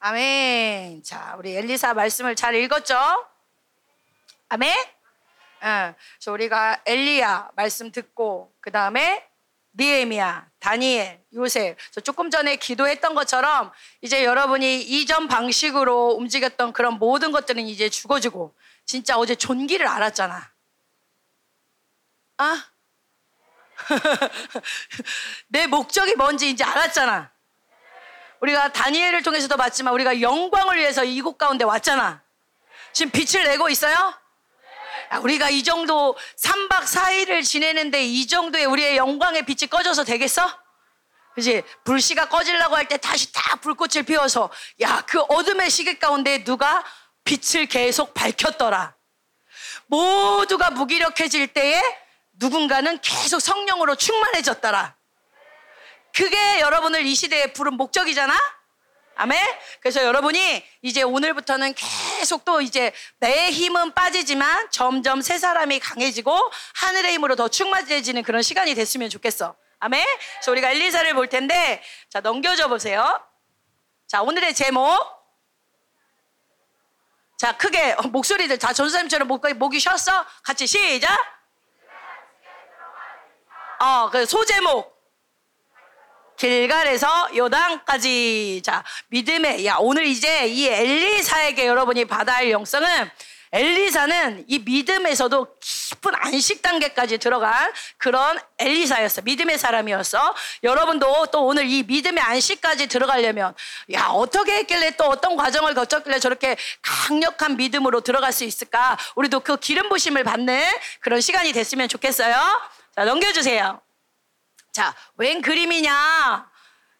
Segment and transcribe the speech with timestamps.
[0.00, 1.02] 아멘.
[1.02, 2.96] 자, 우리 엘리사 말씀을 잘 읽었죠?
[4.48, 4.72] 아멘.
[5.64, 5.94] 응.
[6.16, 9.28] 그래서 우리가 엘리야 말씀 듣고 그 다음에
[9.74, 11.76] 니에미야, 다니엘, 요셉.
[12.04, 19.18] 조금 전에 기도했던 것처럼 이제 여러분이 이전 방식으로 움직였던 그런 모든 것들은 이제 죽어지고 진짜
[19.18, 20.52] 어제 존귀를 알았잖아.
[22.38, 22.64] 아?
[25.48, 27.32] 내 목적이 뭔지 이제 알았잖아.
[28.40, 32.22] 우리가 다니엘을 통해서도 봤지만 우리가 영광을 위해서 이곳 가운데 왔잖아.
[32.92, 33.94] 지금 빛을 내고 있어요?
[35.12, 40.48] 야, 우리가 이 정도 3박 4일을 지내는데 이 정도의 우리의 영광의 빛이 꺼져서 되겠어?
[41.34, 41.62] 그지?
[41.84, 46.84] 불씨가 꺼지려고 할 때 다시 딱 불꽃을 피워서 야, 그 어둠의 시계 가운데 누가
[47.24, 48.94] 빛을 계속 밝혔더라.
[49.86, 51.80] 모두가 무기력해질 때에
[52.34, 54.97] 누군가는 계속 성령으로 충만해졌더라.
[56.14, 58.34] 그게 여러분을 이 시대에 부른 목적이잖아?
[59.20, 59.36] 아멘?
[59.80, 66.38] 그래서 여러분이 이제 오늘부터는 계속 또 이제 내 힘은 빠지지만 점점 새 사람이 강해지고
[66.74, 69.56] 하늘의 힘으로 더 충만해지는 그런 시간이 됐으면 좋겠어.
[69.80, 70.04] 아멘?
[70.34, 73.20] 그래서 우리가 엘리사를 볼 텐데, 자, 넘겨줘 보세요.
[74.06, 74.86] 자, 오늘의 제목.
[77.38, 80.26] 자, 크게 어, 목소리들 다 전사님처럼 목, 목이 쉬었어?
[80.44, 81.16] 같이 시작.
[83.80, 84.97] 어, 그 소제목.
[86.38, 88.62] 길갈에서 요단까지.
[88.64, 93.10] 자, 믿음의, 야, 오늘 이제 이 엘리사에게 여러분이 받아야 할 영성은
[93.50, 99.22] 엘리사는 이 믿음에서도 깊은 안식 단계까지 들어간 그런 엘리사였어.
[99.22, 100.34] 믿음의 사람이었어.
[100.62, 103.54] 여러분도 또 오늘 이 믿음의 안식까지 들어가려면,
[103.94, 108.98] 야, 어떻게 했길래 또 어떤 과정을 거쳤길래 저렇게 강력한 믿음으로 들어갈 수 있을까?
[109.16, 110.62] 우리도 그 기름 부심을 받는
[111.00, 112.34] 그런 시간이 됐으면 좋겠어요.
[112.94, 113.80] 자, 넘겨주세요.
[114.78, 116.52] 자, 웬 그림이냐?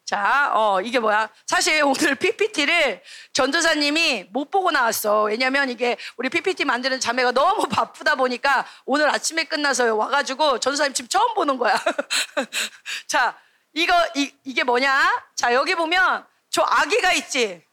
[0.03, 1.29] 자, 어, 이게 뭐야?
[1.45, 5.23] 사실 오늘 PPT를 전도사님이 못 보고 나왔어.
[5.23, 11.07] 왜냐면 이게 우리 PPT 만드는 자매가 너무 바쁘다 보니까 오늘 아침에 끝나서 와가지고 전도사님 지금
[11.07, 11.73] 처음 보는 거야.
[13.07, 13.39] 자,
[13.71, 15.29] 이거, 이, 이게 뭐냐?
[15.35, 17.65] 자, 여기 보면 저 아기가 있지?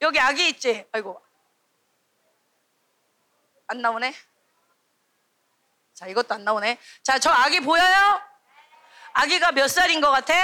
[0.00, 0.86] 여기 아기 있지?
[0.92, 1.20] 아이고.
[3.66, 4.14] 안 나오네?
[5.92, 6.78] 자, 이것도 안 나오네.
[7.02, 8.35] 자, 저 아기 보여요?
[9.18, 10.34] 아기가 몇 살인 것 같아?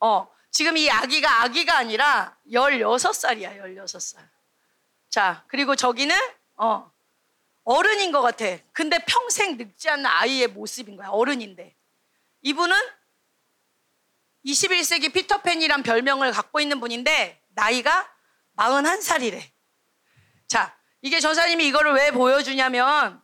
[0.00, 4.16] 어, 지금 이 아기가 아기가 아니라 16살이야, 16살.
[5.10, 6.16] 자, 그리고 저기는,
[6.56, 6.90] 어,
[7.64, 8.46] 어른인 것 같아.
[8.72, 11.76] 근데 평생 늙지 않는 아이의 모습인 거야, 어른인데.
[12.40, 12.74] 이분은
[14.46, 18.10] 21세기 피터팬이란 별명을 갖고 있는 분인데, 나이가
[18.56, 19.42] 41살이래.
[20.46, 23.20] 자, 이게 전사님이 이거를 왜 보여주냐면,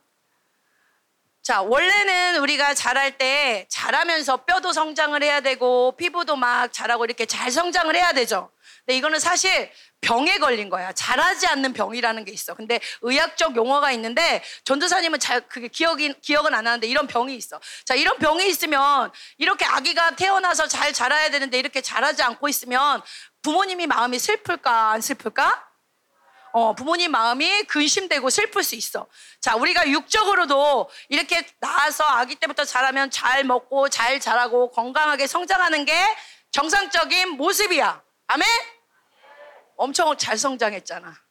[1.45, 7.51] 자, 원래는 우리가 자랄 때 자라면서 뼈도 성장을 해야 되고 피부도 막 자라고 이렇게 잘
[7.51, 8.49] 성장을 해야 되죠.
[8.79, 10.91] 근데 이거는 사실 병에 걸린 거야.
[10.93, 12.55] 자라지 않는 병이라는 게 있어.
[12.55, 17.59] 근데 의학적 용어가 있는데 전도사님은 잘 그게 기억이 기억은 안 나는데 이런 병이 있어.
[17.85, 23.03] 자, 이런 병이 있으면 이렇게 아기가 태어나서 잘 자라야 되는데 이렇게 자라지 않고 있으면
[23.43, 25.74] 부모님이 마음이 슬플까 안 슬플까?
[26.55, 29.07] 어, 부모님 마음이 근심되고 슬플 수 있어.
[29.41, 35.93] 자, 우리가 육적으로도 이렇게 나와서 아기 때부터 자라면 잘 먹고 잘 자라고 건강하게 성장하는 게
[36.51, 38.01] 정상적인 모습이야.
[38.27, 38.47] 아멘?
[39.75, 41.24] 엄청 잘 성장했잖아.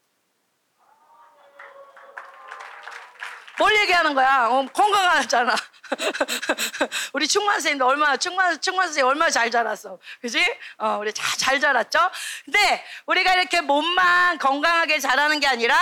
[3.59, 4.49] 뭘 얘기하는 거야?
[4.49, 5.55] 어, 건강하잖아.
[7.13, 10.45] 우리 충만 선생님도 얼마나 충만 충만 선생님 얼마나 잘 자랐어, 그지?
[10.79, 11.99] 어, 우리 잘, 잘 자랐죠.
[12.45, 15.77] 근데 우리가 이렇게 몸만 건강하게 자라는 게 아니라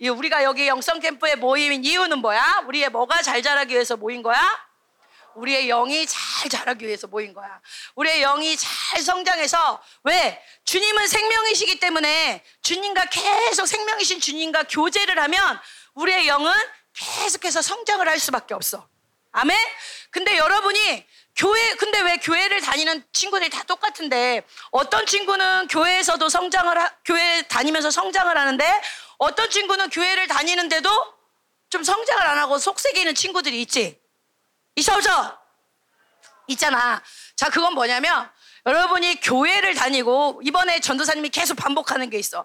[0.00, 2.64] 우리가 여기 영성 캠프에 모인 이유는 뭐야?
[2.66, 4.68] 우리의 뭐가 잘 자라기 위해서 모인 거야?
[5.34, 7.60] 우리의 영이 잘 자라기 위해서 모인 거야.
[7.94, 10.42] 우리의 영이 잘 성장해서 왜?
[10.64, 15.60] 주님은 생명이시기 때문에 주님과 계속 생명이신 주님과 교제를 하면
[15.94, 16.52] 우리의 영은
[16.98, 18.88] 계속해서 성장을 할 수밖에 없어.
[19.32, 19.56] 아멘?
[20.10, 26.90] 근데 여러분이 교회, 근데 왜 교회를 다니는 친구들이 다 똑같은데 어떤 친구는 교회에서도 성장을, 하,
[27.04, 28.82] 교회 다니면서 성장을 하는데
[29.18, 30.90] 어떤 친구는 교회를 다니는데도
[31.70, 34.00] 좀 성장을 안 하고 속색이는 친구들이 있지?
[34.74, 35.38] 있어 없어?
[36.48, 37.02] 있잖아.
[37.36, 38.28] 자, 그건 뭐냐면
[38.66, 42.44] 여러분이 교회를 다니고 이번에 전도사님이 계속 반복하는 게 있어.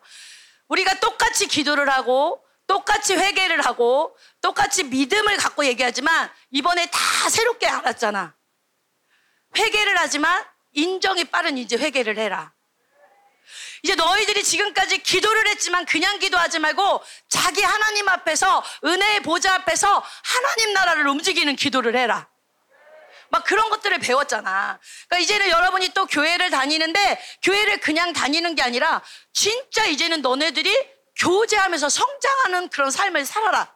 [0.67, 2.42] 우리가 똑같이 기도를 하고
[2.73, 8.33] 똑같이 회개를 하고 똑같이 믿음을 갖고 얘기하지만 이번에 다 새롭게 알았잖아.
[9.55, 12.51] 회개를 하지만 인정이 빠른 이제 회개를 해라.
[13.83, 20.73] 이제 너희들이 지금까지 기도를 했지만 그냥 기도하지 말고 자기 하나님 앞에서 은혜의 보좌 앞에서 하나님
[20.73, 22.27] 나라를 움직이는 기도를 해라.
[23.29, 24.79] 막 그런 것들을 배웠잖아.
[25.07, 31.89] 그러니까 이제는 여러분이 또 교회를 다니는데 교회를 그냥 다니는 게 아니라 진짜 이제는 너네들이 교제하면서
[31.89, 33.73] 성장하는 그런 삶을 살아라.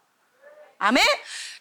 [0.78, 1.04] 아멘?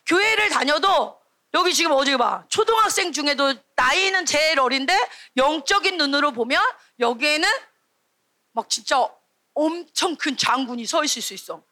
[0.05, 1.19] 교회를 다녀도
[1.53, 2.43] 여기 지금 어디 봐.
[2.49, 4.97] 초등학생 중에도 나이는 제일 어린데
[5.37, 6.61] 영적인 눈으로 보면
[6.99, 7.49] 여기에는
[8.51, 9.07] 막 진짜
[9.53, 11.63] 엄청 큰 장군이 서 있을 수 있어.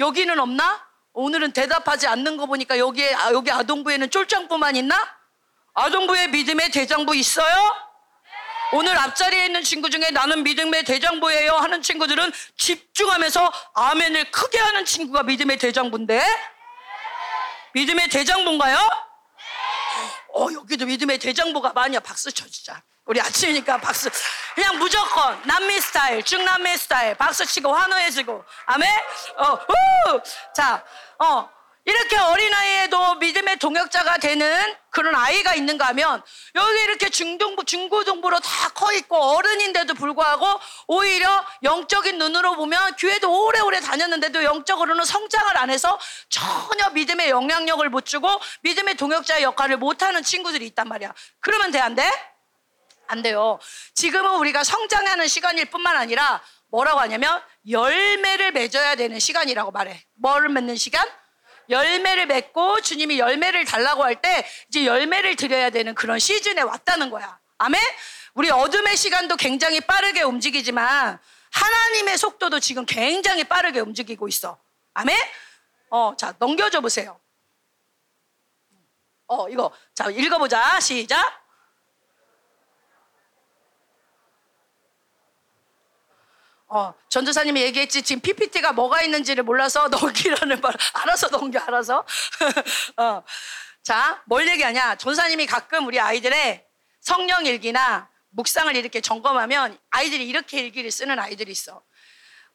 [0.00, 0.86] 여기는 없나?
[1.12, 4.96] 오늘은 대답하지 않는 거 보니까 여기에 아, 여기 아동부에는 쫄장부만 있나?
[5.72, 7.85] 아동부에 믿음의 대장부 있어요?
[8.72, 15.22] 오늘 앞자리에 있는 친구 중에 나는 믿음의 대장부예요 하는 친구들은 집중하면서 아멘을 크게 하는 친구가
[15.22, 16.24] 믿음의 대장부인데?
[17.74, 18.78] 믿음의 대장부인가요?
[20.34, 22.00] 어 여기도 믿음의 대장부가 많이야.
[22.00, 22.82] 박수 쳐주자.
[23.04, 24.10] 우리 아침이니까 박수.
[24.54, 28.44] 그냥 무조건 남미 스타일 중남미 스타일 박수 치고 환호해주고.
[28.66, 28.90] 아멘?
[29.36, 30.20] 어, 우!
[30.54, 30.84] 자
[31.18, 31.48] 어,
[31.86, 36.20] 이렇게 어린아이에도 믿음의 동역자가 되는 그런 아이가 있는가 하면
[36.54, 40.46] 여기 이렇게 중등부, 중고등부로 다 커 있고 어른인데도 불구하고
[40.88, 45.98] 오히려 영적인 눈으로 보면 교회도 오래오래 다녔는데도 영적으로는 성장을 안 해서
[46.28, 48.28] 전혀 믿음의 영향력을 못 주고
[48.62, 51.14] 믿음의 동역자의 역할을 못하는 친구들이 있단 말이야.
[51.40, 52.10] 그러면 돼, 안 돼?
[53.06, 53.58] 안 돼요.
[53.94, 57.40] 지금은 우리가 성장하는 시간일 뿐만 아니라 뭐라고 하냐면
[57.70, 60.04] 열매를 맺어야 되는 시간이라고 말해.
[60.16, 61.06] 뭐를 맺는 시간?
[61.68, 67.38] 열매를 맺고 주님이 열매를 달라고 할 때 이제 열매를 드려야 되는 그런 시즌에 왔다는 거야.
[67.58, 67.80] 아멘?
[68.34, 71.18] 우리 어둠의 시간도 굉장히 빠르게 움직이지만
[71.50, 74.58] 하나님의 속도도 지금 굉장히 빠르게 움직이고 있어.
[74.94, 75.18] 아멘?
[75.90, 77.18] 어, 자, 넘겨줘 보세요.
[79.28, 79.72] 어, 이거.
[79.94, 80.80] 자, 읽어보자.
[80.80, 81.45] 시작.
[86.68, 92.04] 어, 전도사님이 얘기했지 지금 PPT가 뭐가 있는지를 몰라서 넘기라는 말 알아서 넘겨 알아서.
[92.98, 93.22] 어.
[93.82, 94.96] 자, 뭘 얘기하냐?
[94.96, 96.64] 전도사님이 가끔 우리 아이들의
[97.00, 101.82] 성령 일기나 묵상을 이렇게 점검하면 아이들이 이렇게 일기를 쓰는 아이들이 있어.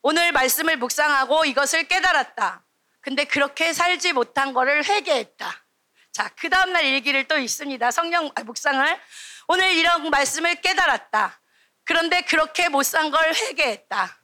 [0.01, 2.65] 오늘 말씀을 묵상하고 이것을 깨달았다.
[2.99, 5.65] 근데 그렇게 살지 못한 거를 회개했다.
[6.11, 7.89] 자, 그 다음날 일기를 또 있습니다.
[7.91, 8.99] 성령 아, 묵상을.
[9.47, 11.40] 오늘 이런 말씀을 깨달았다
[11.85, 14.17] 그런데 그렇게 못 산 걸 회개했다.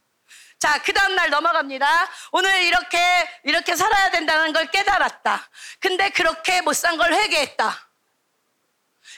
[0.59, 2.09] 자, 그 다음날 넘어갑니다.
[2.31, 3.00] 오늘 이렇게,
[3.44, 5.50] 이렇게 살아야 된다는 걸 깨달았다.
[5.80, 7.89] 근데 그렇게 못 산 걸 회개했다.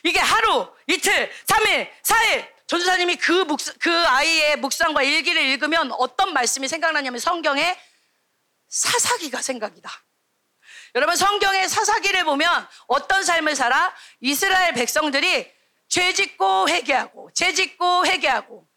[0.04, 2.60] 이게 하루, 이틀, 삼일, 사일.
[2.68, 7.80] 전주사님이 그, 묵, 그 아이의 묵상과 일기를 읽으면 어떤 말씀이 생각나냐면 성경에
[8.68, 9.90] 사사기가 생각이다.
[10.96, 13.96] 여러분 성경의 사사기를 보면 어떤 삶을 살아?
[14.20, 15.52] 이스라엘 백성들이
[15.90, 18.68] 죄 짓고 회개하고 죄 짓고 회개하고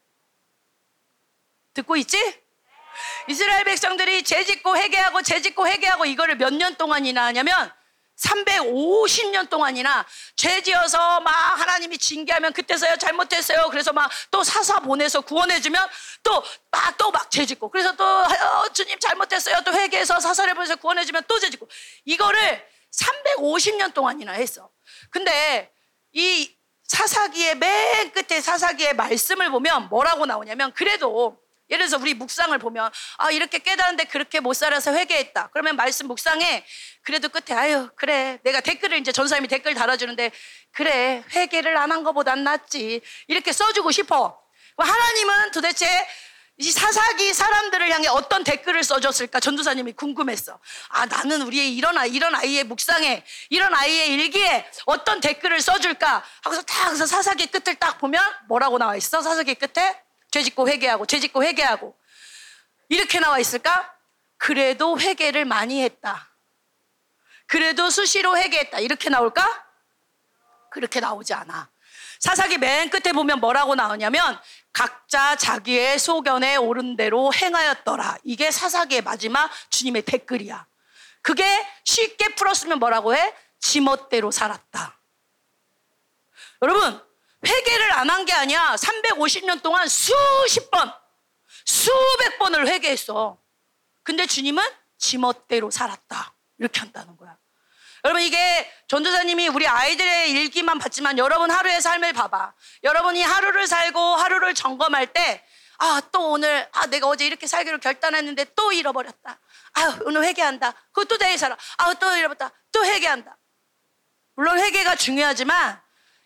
[1.75, 2.43] 듣고 있지?
[3.29, 7.73] 이스라엘 백성들이 죄 짓고 회개하고 죄 짓고 회개하고 이거를 몇 년 동안이나 하냐면
[8.17, 10.07] 350년 동안이나
[10.37, 13.69] 죄 지어서 막 하나님이 징계하면 그때서야 잘못했어요.
[13.71, 15.89] 그래서 막 또 사사 보내서 구원해주면
[16.23, 19.63] 또 막 또 막 죄 짓고 그래서 또 어, 주님 잘못했어요.
[19.65, 21.69] 또 회개해서 사사를 보내서 구원해주면 또 죄 짓고
[22.05, 24.71] 이거를 350년 동안이나 했어.
[25.11, 25.73] 근데
[26.13, 26.55] 이
[26.93, 31.41] 사사기의 맨 끝에 사사기의 말씀을 보면 뭐라고 나오냐면 그래도
[31.71, 35.49] 예를 들어서 우리 묵상을 보면 아 이렇게 깨달은데 그렇게 못 살아서 회개했다.
[35.55, 36.67] 그러면 말씀 묵상에
[37.03, 40.33] 그래도 끝에 아유 그래 내가 댓글을 이제 전사님이 댓글 달아주는데
[40.73, 44.39] 그래 회개를 안한 것보단 낫지 이렇게 써주고 싶어.
[44.77, 45.87] 하나님은 도대체
[46.59, 50.59] 이 사사기 사람들을 향해 어떤 댓글을 써줬을까 전도사님이 궁금했어.
[50.89, 56.63] 아 나는 우리의 이런 아이, 이런 아이의 묵상에 이런 아이의 일기에 어떤 댓글을 써줄까 하고서
[56.63, 59.23] 딱 그래서 사사기 끝을 딱 보면 뭐라고 나와 있어?
[59.23, 61.97] 사사기 끝에 죄짓고 회개하고 죄짓고 회개하고
[62.91, 63.91] 이렇게 나와 있을까?
[64.37, 66.29] 그래도 회개를 많이 했다.
[67.47, 68.81] 그래도 수시로 회개했다.
[68.81, 69.67] 이렇게 나올까?
[70.71, 71.71] 그렇게 나오지 않아.
[72.19, 74.41] 사사기 맨 끝에 보면 뭐라고 나오냐면
[74.73, 78.19] 각자 자기의 소견에 옳은 대로 행하였더라.
[78.25, 80.67] 이게 사사기의 마지막 주님의 댓글이야.
[81.21, 81.45] 그게
[81.85, 83.35] 쉽게 풀었으면 뭐라고 해?
[83.61, 84.99] 지멋대로 살았다.
[86.63, 87.01] 여러분,
[87.47, 88.77] 회개를 안 한 게 아니야.
[88.77, 90.93] 350년 동안 수십 번,
[91.65, 93.39] 수백 번을 회개했어.
[94.03, 94.63] 근데 주님은
[94.99, 96.35] 지멋대로 살았다.
[96.59, 97.37] 이렇게 한다는 거야.
[98.05, 102.53] 여러분 이게 전도사님이 우리 아이들의 일기만 봤지만 여러분 하루의 삶을 봐봐.
[102.83, 105.45] 여러분이 하루를 살고 하루를 점검할 때
[105.79, 109.41] 아, 또 오늘, 아, 내가 어제 이렇게 살기로 결단했는데 또 잃어버렸다.
[109.75, 110.73] 아, 오늘 회개한다.
[110.93, 111.57] 그것도 내일 살아.
[111.79, 112.53] 아, 또 잃어버렸다.
[112.71, 113.37] 또 회개한다.
[114.37, 115.81] 물론 회개가 중요하지만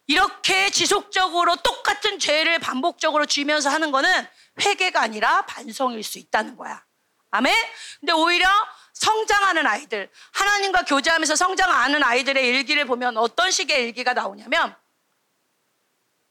[0.07, 4.27] 이렇게 지속적으로 똑같은 죄를 반복적으로 지면서 하는 거는
[4.61, 6.85] 회개가 아니라 반성일 수 있다는 거야.
[7.31, 7.55] 아멘?
[8.01, 8.49] 근데 오히려
[8.97, 14.75] 성장하는 아이들, 하나님과 교제하면서 성장하는 아이들의 일기를 보면 어떤 식의 일기가 나오냐면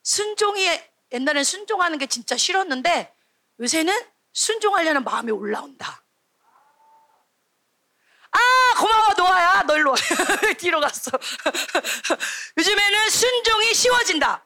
[0.02, 0.68] 순종이
[1.12, 3.14] 옛날엔 순종하는 게 진짜 싫었는데
[3.60, 3.94] 요새는
[4.34, 6.04] 순종하려는 마음이 올라온다.
[8.32, 8.40] 아
[8.80, 9.64] 고마워 노아야.
[9.68, 9.96] 너 일로 와.
[10.58, 11.12] 뒤로 갔어.
[12.58, 14.44] 요즘에는 순종이 쉬워진다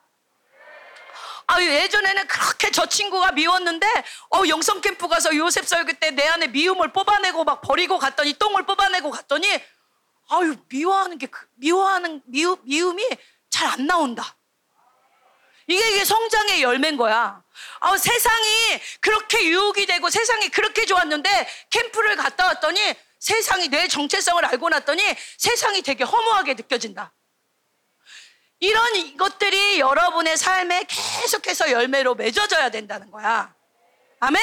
[1.51, 3.87] 아 예전에는 그렇게 저 친구가 미웠는데
[4.35, 8.65] 어 영성 캠프 가서 요셉 설교 때 내 안에 미움을 뽑아내고 막 버리고 갔더니 똥을
[8.67, 9.47] 뽑아내고 갔더니
[10.29, 13.03] 아유 미워하는 게 그, 미워하는 미움, 미움이
[13.49, 14.35] 잘 안 나온다
[15.67, 17.43] 이게 이게 성장의 열매인 거야.
[17.79, 24.69] 아, 세상이 그렇게 유혹이 되고 세상이 그렇게 좋았는데 캠프를 갔다 왔더니 세상이 내 정체성을 알고
[24.69, 25.03] 났더니
[25.37, 27.13] 세상이 되게 허무하게 느껴진다.
[28.59, 33.53] 이런 것들이 여러분의 삶에 계속해서 열매로 맺어져야 된다는 거야.
[34.19, 34.41] 아멘?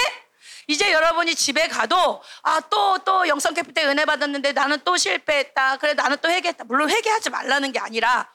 [0.69, 5.77] 이제 여러분이 집에 가도 아또또 영성 캠프 때 은혜 받았는데 나는 또 실패했다.
[5.77, 6.65] 그래 나는 또 회개했다.
[6.65, 8.29] 물론 회개하지 말라는 게 아니라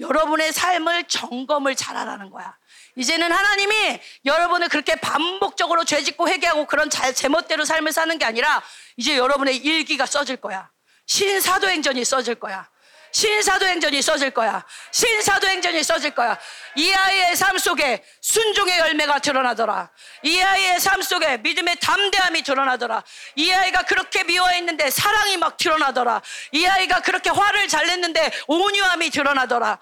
[0.00, 2.56] 여러분의 삶을 점검을 잘하라는 거야.
[2.96, 8.62] 이제는 하나님이 여러분을 그렇게 반복적으로 죄짓고 회개하고 그런 제멋대로 삶을 사는 게 아니라
[8.96, 10.70] 이제 여러분의 일기가 써질 거야.
[11.06, 12.68] 신사도행전이 써질 거야.
[13.12, 14.64] 신사도행전이 써질 거야.
[14.92, 16.38] 신사도행전이 써질 거야.
[16.76, 19.90] 이 아이의 삶 속에 순종의 열매가 드러나더라.
[20.22, 23.02] 이 아이의 삶 속에 믿음의 담대함이 드러나더라.
[23.36, 26.22] 이 아이가 그렇게 미워했는데 사랑이 막 드러나더라.
[26.52, 29.78] 이 아이가 그렇게 화를 잘 냈는데 온유함이 드러나더라.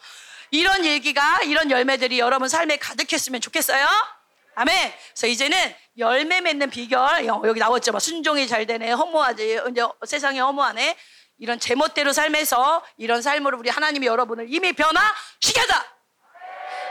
[0.51, 3.87] 이런 얘기가 이런 열매들이 여러분 삶에 가득했으면 좋겠어요.
[4.55, 4.93] 아멘.
[5.13, 7.97] 그래서 이제는 열매 맺는 비결 여기 나왔죠.
[7.99, 8.93] 순종이 잘 되네.
[8.93, 9.61] 허무하지.
[9.71, 10.97] 이제 세상에 허무하네.
[11.39, 15.85] 이런 제멋대로 삶에서 이런 삶으로 우리 하나님이 여러분을 이미 변화시켜다.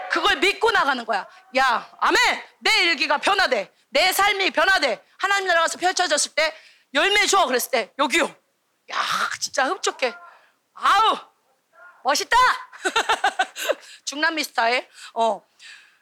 [0.09, 1.27] 그걸 믿고 나가는 거야.
[1.57, 2.43] 야, 아멘.
[2.59, 3.73] 내 일기가 변화돼.
[3.89, 5.03] 내 삶이 변화돼.
[5.17, 6.55] 하나님 나라 가서 펼쳐졌을 때
[6.93, 7.45] 열매 줘.
[7.45, 8.23] 그랬을 때 여기요.
[8.91, 8.97] 야,
[9.39, 10.15] 진짜 흡족해.
[10.73, 11.17] 아우,
[12.03, 12.37] 멋있다.
[14.05, 14.87] 중남미 스타일.
[15.13, 15.45] 어,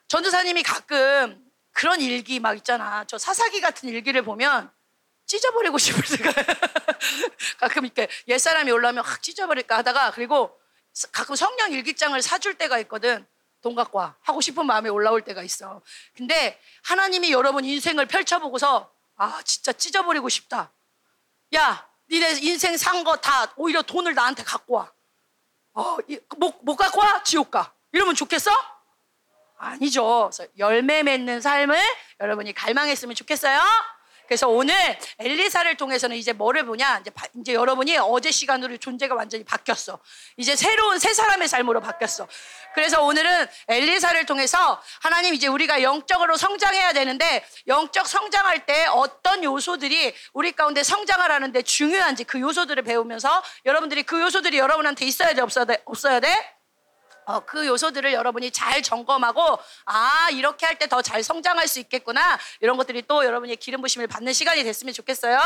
[0.07, 3.03] 전도사님이 가끔 그런 일기 막 있잖아.
[3.05, 4.71] 저 사사기 같은 일기를 보면
[5.25, 6.31] 찢어버리고 싶을 때가
[7.59, 10.59] 가끔 이렇게 옛사람이 올라오면 확 찢어버릴까 하다가 그리고
[11.11, 13.25] 가끔 성령 일기장을 사줄 때가 있거든.
[13.61, 14.15] 돈 갖고 와.
[14.21, 15.81] 하고 싶은 마음이 올라올 때가 있어.
[16.15, 20.71] 근데 하나님이 여러분 인생을 펼쳐보고서 아, 진짜 찢어버리고 싶다.
[21.55, 24.91] 야, 니네 인생 산 거 다 오히려 돈을 나한테 갖고 와.
[25.73, 25.97] 어,
[26.37, 27.23] 못, 못 갖고 와?
[27.23, 27.73] 지옥 가.
[27.91, 28.51] 이러면 좋겠어?
[29.57, 30.29] 아니죠.
[30.57, 31.77] 열매 맺는 삶을
[32.19, 33.59] 여러분이 갈망했으면 좋겠어요.
[34.27, 34.75] 그래서 오늘
[35.19, 36.99] 엘리사를 통해서는 이제 뭐를 보냐?
[36.99, 39.99] 이제, 이제 여러분이 어제 시간으로 존재가 완전히 바뀌었어.
[40.37, 42.27] 이제 새로운 새 사람의 삶으로 바뀌었어.
[42.73, 50.13] 그래서 오늘은 엘리사를 통해서 하나님 이제 우리가 영적으로 성장해야 되는데 영적 성장할 때 어떤 요소들이
[50.33, 55.65] 우리 가운데 성장을 하는데 중요한지 그 요소들을 배우면서 여러분들이 그 요소들이 여러분한테 있어야 돼, 없어야
[55.65, 55.81] 돼?
[55.85, 56.54] 없어야 돼?
[57.25, 62.37] 어, 그 요소들을 여러분이 잘 점검하고 아 이렇게 할 때 더 잘 성장할 수 있겠구나
[62.59, 65.39] 이런 것들이 또 여러분이 기름 부심을 받는 시간이 됐으면 좋겠어요.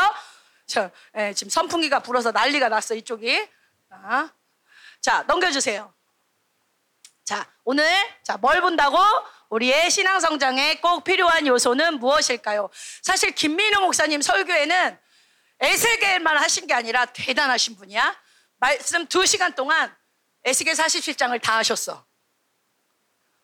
[0.66, 3.48] 자, 예, 지금 선풍기가 불어서 난리가 났어 이쪽이.
[3.90, 4.28] 아,
[5.00, 5.92] 자 넘겨주세요.
[7.24, 7.84] 자 오늘
[8.24, 8.98] 자뭘 본다고
[9.50, 12.70] 우리의 신앙 성장에 꼭 필요한 요소는 무엇일까요?
[13.02, 14.98] 사실 김민우 목사님 설교에는
[15.60, 18.16] 에셀겔만 하신 게 아니라 대단하신 분이야.
[18.58, 19.94] 말씀 두 시간 동안
[20.44, 22.06] 에스겔 47장을 다 하셨어.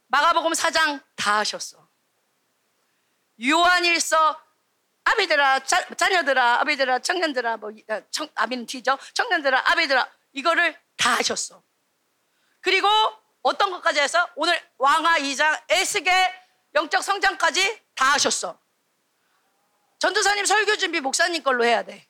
[0.09, 1.89] 마가복음 4장 다 하셨어.
[3.45, 4.41] 요한일서
[5.05, 8.99] 아비들아 자, 자녀들아 아비들아 청년들아 뭐 아, 청, 아비는 뒤죠.
[9.15, 11.63] 청년들아 아비들아 이거를 다 하셨어.
[12.61, 12.89] 그리고
[13.43, 16.13] 어떤 것까지 해서 오늘 왕하 2장 에스겔
[16.75, 18.59] 영적 성장까지 다 하셨어.
[19.99, 22.07] 전도사님 설교 준비 목사님 걸로 해야 돼.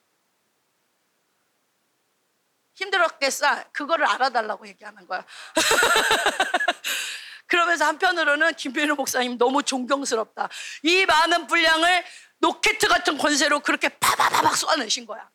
[2.77, 3.63] 힘들었겠어.
[3.71, 5.25] 그거를 알아달라고 얘기하는 거야.
[7.47, 10.49] 그러면서 한편으로는 김민우 목사님 너무 존경스럽다.
[10.83, 12.03] 이 많은 분량을
[12.39, 15.27] 로켓 같은 권세로 그렇게 파바바박 쏘아내신 거야.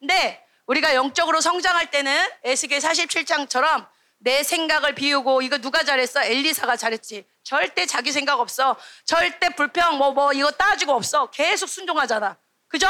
[0.00, 3.86] 근데 우리가 영적으로 성장할 때는 에스겔 47장처럼
[4.18, 6.24] 내 생각을 비우고 이거 누가 잘했어?
[6.24, 7.24] 엘리사가 잘했지.
[7.44, 8.76] 절대 자기 생각 없어.
[9.04, 11.30] 절대 불평 뭐뭐 뭐 이거 따지고 없어.
[11.30, 12.36] 계속 순종하잖아.
[12.66, 12.88] 그죠?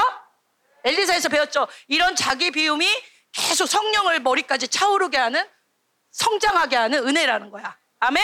[0.84, 1.68] 엘리사에서 배웠죠.
[1.88, 2.88] 이런 자기 비움이
[3.32, 5.48] 계속 성령을 머리까지 차오르게 하는
[6.10, 7.76] 성장하게 하는 은혜라는 거야.
[8.00, 8.22] 아멘?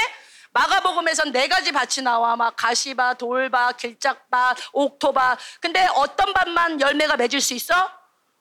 [0.52, 5.38] 마가복음에선 네 가지 밭이 나와 막 가시밭, 돌밭, 길짝밭, 옥토밭.
[5.61, 7.90] 근데 어떤 밭만 열매가 맺을 수 있어?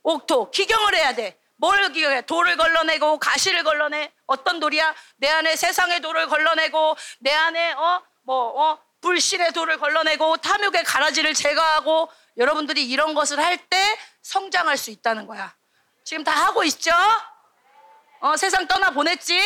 [0.04, 0.52] 옥토.
[0.52, 1.40] 기경을 해야 돼.
[1.56, 2.22] 뭘 기경해?
[2.24, 4.12] 돌을 걸러내고 가시를 걸러내.
[4.28, 4.94] 어떤 돌이야?
[5.18, 12.10] 내 안에 세상의 돌을 걸러내고 내 안에 어뭐 어, 불신의 돌을 걸러내고 탐욕의 가라지를 제거하고
[12.38, 15.54] 여러분들이 이런 것을 할 때 성장할 수 있다는 거야.
[16.04, 16.92] 지금 다 하고 있죠?
[18.20, 19.40] 어, 세상 떠나 보냈지?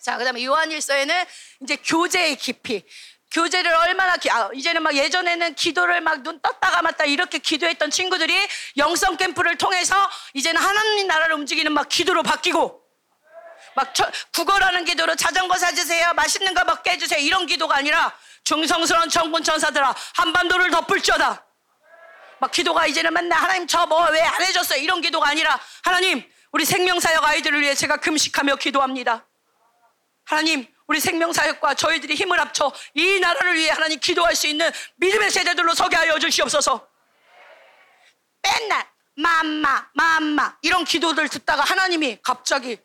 [0.00, 1.24] 자, 그 다음에 요한일서에는
[1.62, 2.84] 이제 교제의 깊이.
[3.32, 8.48] 교제를 얼마나 기, 아, 이제는 막 예전에는 기도를 막 눈 떴다 감았다 이렇게 기도했던 친구들이
[8.76, 9.94] 영성 캠프를 통해서
[10.34, 12.82] 이제는 하나님 나라를 움직이는 막 기도로 바뀌고
[13.76, 19.44] 막 저, 구걸하는 기도로 자전거 사주세요 맛있는 거 먹게 해주세요 이런 기도가 아니라 중성스러운 천군
[19.44, 21.46] 천사들아 한반도를 덮을지어다
[22.40, 24.82] 막 기도가 이제는 맨날 하나님 저 뭐 왜 안 해줬어요?
[24.82, 29.26] 이런 기도가 아니라 하나님 우리 생명사역 아이들을 위해 제가 금식하며 기도합니다.
[30.24, 35.74] 하나님 우리 생명사역과 저희들이 힘을 합쳐 이 나라를 위해 하나님 기도할 수 있는 믿음의 세대들로
[35.74, 36.88] 서게 하여 주시옵소서.
[38.42, 42.78] 맨날 맘마 맘마 이런 기도들 듣다가 하나님이 갑자기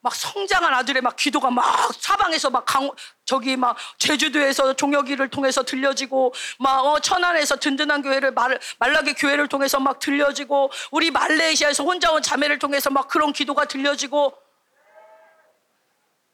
[0.00, 2.88] 막 성장한 아들의 막 기도가 막 사방에서 막 강,
[3.24, 9.80] 저기 막 제주도에서 종혁이를 통해서 들려지고 막 어, 천안에서 든든한 교회를 말, 말라기 교회를 통해서
[9.80, 14.36] 막 들려지고 우리 말레이시아에서 혼자 온 자매를 통해서 막 그런 기도가 들려지고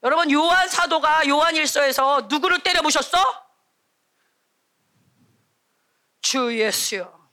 [0.02, 3.16] 여러분 요한 사도가 요한 일서에서 누구를 때려보셨어?
[6.21, 7.25] 주 예수여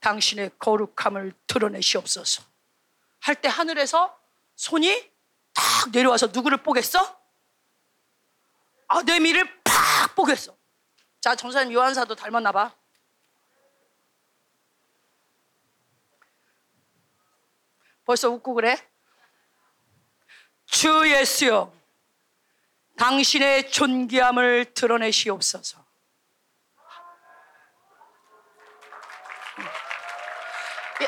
[0.00, 2.42] 당신의 거룩함을 드러내시옵소서
[3.20, 4.14] 할 때 하늘에서
[4.56, 5.13] 손이
[5.54, 7.18] 탁 내려와서 누구를 뽀겠어?
[8.88, 10.56] 아데미를 팍 뽀겠어
[11.20, 12.74] 자 전사님 요한 사도 닮았나 봐
[18.04, 18.76] 벌써 웃고 그래?
[20.66, 21.72] 주 예수여
[22.96, 25.84] 당신의 존귀함을 드러내시옵소서.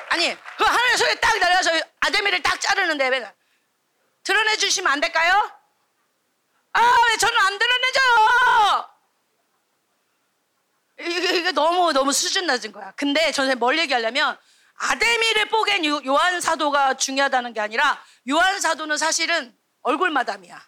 [0.09, 3.33] 아니, 그 하늘의 소리 딱 내려서 아데미를 딱 자르는데 왜
[4.27, 5.33] 드러내 주시면 안 될까요?
[6.73, 8.91] 아, 왜 저는 안 드러내줘요?
[10.99, 12.91] 이게, 이게 너무 너무 수준 낮은 거야.
[12.97, 14.37] 근데 저는 뭘 얘기하려면
[14.75, 20.61] 아데미를 뽀갠 요한 사도가 중요하다는 게 아니라 요한 사도는 사실은 얼굴 마담이야.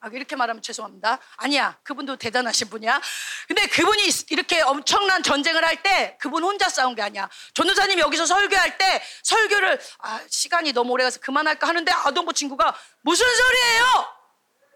[0.00, 1.18] 아, 이렇게 말하면 죄송합니다.
[1.36, 1.76] 아니야.
[1.82, 3.00] 그분도 대단하신 분이야.
[3.48, 7.28] 근데 그분이 이렇게 엄청난 전쟁을 할 때 그분 혼자 싸운 게 아니야.
[7.54, 13.26] 전도사님 여기서 설교할 때 설교를 아, 시간이 너무 오래 가서 그만할까 하는데 아동부 친구가 무슨
[13.32, 13.84] 소리예요?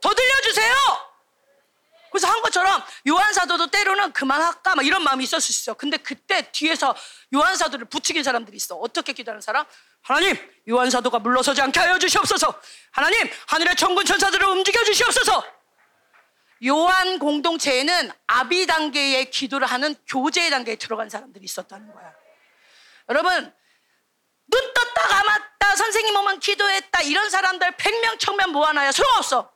[0.00, 0.74] 더 들려주세요.
[2.10, 5.74] 그래서 한 것처럼 요한 사도도 때로는 그만할까 막 이런 마음이 있었을 수 있어.
[5.74, 6.94] 근데 그때 뒤에서
[7.34, 8.76] 요한 사도를 부추긴 사람들이 있어.
[8.76, 9.64] 어떻게 기도하는 사람?
[10.02, 10.36] 하나님,
[10.68, 12.60] 요한 사도가 물러서지 않게 하여 주시옵소서.
[12.90, 15.44] 하나님, 하늘의 천군 천사들을 움직여 주시옵소서.
[16.66, 22.12] 요한 공동체에는 아비 단계의 기도를 하는 교제 단계에 들어간 사람들이 있었다는 거야.
[23.08, 23.52] 여러분,
[24.46, 29.50] 눈 떴다 감았다 선생님 오면 기도했다 이런 사람들 100명 청면 모아놔야 소용없어.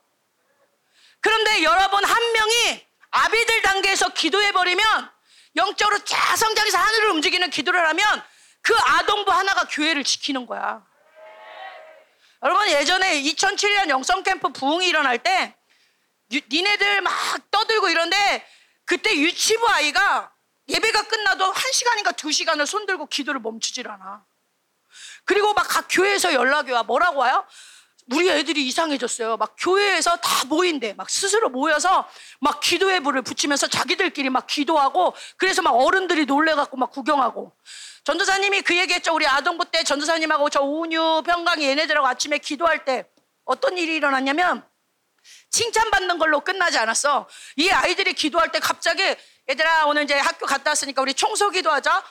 [1.21, 5.11] 그런데 여러분 한 명이 아비들 단계에서 기도해버리면
[5.55, 8.23] 영적으로 쫙 성장해서 하늘을 움직이는 기도를 하면
[8.67, 10.85] 그 아동부 하나가 교회를 지키는 거야.
[12.43, 15.55] 여러분 예전에 2007년 영성 캠프 부흥이 일어날 때
[16.33, 17.13] 유, 니네들 막
[17.49, 18.45] 떠들고 이런데
[18.83, 20.33] 그때 유치부 아이가
[20.67, 24.25] 예배가 끝나도 한 시간인가 두 시간을 손들고 기도를 멈추질 않아.
[25.23, 26.83] 그리고 막 각 교회에서 연락이 와.
[26.83, 27.45] 뭐라고 와요?
[28.11, 29.37] 우리 애들이 이상해졌어요.
[29.37, 30.93] 막 교회에서 다 모인대.
[30.93, 32.05] 막 스스로 모여서
[32.41, 37.55] 막 기도의 불을 붙이면서 자기들끼리 막 기도하고 그래서 막 어른들이 놀래갖고 막 구경하고.
[38.07, 39.13] 전도사님이 그 얘기했죠.
[39.13, 43.05] 우리 아동부 때 전도사님하고 저 우뉴, 평강이 얘네들하고 아침에 기도할 때
[43.43, 44.65] 어떤 일이 일어났냐면
[45.49, 47.27] 칭찬받는 걸로 끝나지 않았어.
[47.57, 49.03] 이 아이들이 기도할 때 갑자기
[49.49, 52.01] 얘들아 오늘 이제 학교 갔다 왔으니까 우리 청소 기도하자.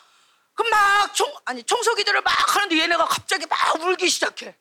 [0.53, 4.55] 그럼 막 총, 아니 청소 기도를 막 하는데 얘네가 갑자기 막 울기 시작해.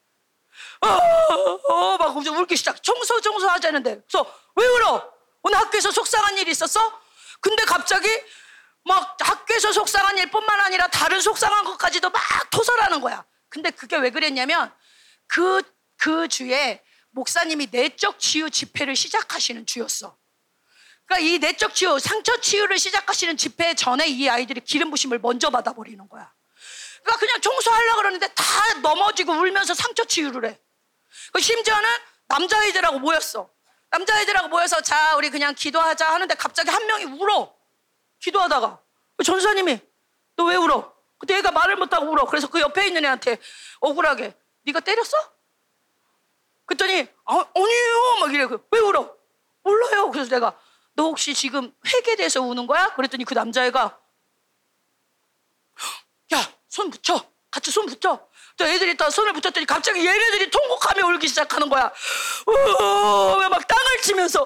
[0.80, 2.82] 어, 어, 막 울기 시작.
[2.82, 4.04] 청소 청소 하자는데.
[4.08, 5.12] 그래서 왜 울어?
[5.44, 6.80] 오늘 학교에서 속상한 일이 있었어?
[7.42, 8.08] 근데 갑자기
[8.86, 12.22] 막 학교에서 속상한 일뿐만 아니라 다른 속상한 것까지도 막
[12.52, 13.26] 토설하는 거야.
[13.50, 14.72] 근데 그게 왜 그랬냐면
[15.28, 15.62] 그,
[15.98, 20.18] 그 주에 목사님이 내적 치유 집회를 시작하시는 주였어.
[21.06, 26.08] 그러니까 이 내적 치유, 상처 치유를 시작하시는 집회 전에 이 아이들이 기름 부심을 먼저 받아버리는
[26.08, 26.32] 거야.
[27.02, 30.60] 그러니까 그냥 청소하려고 그러는데 다 넘어지고 울면서 상처 치유를 해.
[31.34, 31.90] 그 심지어는
[32.28, 33.50] 남자아이들하고 모였어.
[33.92, 37.56] 남자아이들하고 모여서 자, 우리 그냥 기도하자 하는데 갑자기 한 명이 울어.
[38.30, 38.80] 기도하다가
[39.18, 39.80] 그 전사님이
[40.36, 40.94] 너 왜 울어?
[41.18, 42.26] 그때 애가 말을 못하고 울어.
[42.26, 43.38] 그래서 그 옆에 있는 애한테
[43.80, 45.18] 억울하게 네가 때렸어?
[46.66, 49.16] 그랬더니 아, 아니에요 막 이래 왜 울어?
[49.64, 50.12] 몰라요.
[50.12, 50.60] 그래서 내가
[50.94, 52.94] 너 혹시 지금 회개돼서 우는 거야?
[52.96, 54.00] 그랬더니 그 남자애가
[56.34, 61.28] 야 손 붙여 같이 손 붙여 또 애들이 다 손을 붙였더니 갑자기 얘네들이 통곡하며 울기
[61.30, 61.84] 시작하는 거야.
[63.50, 64.46] 막 땅을 치면서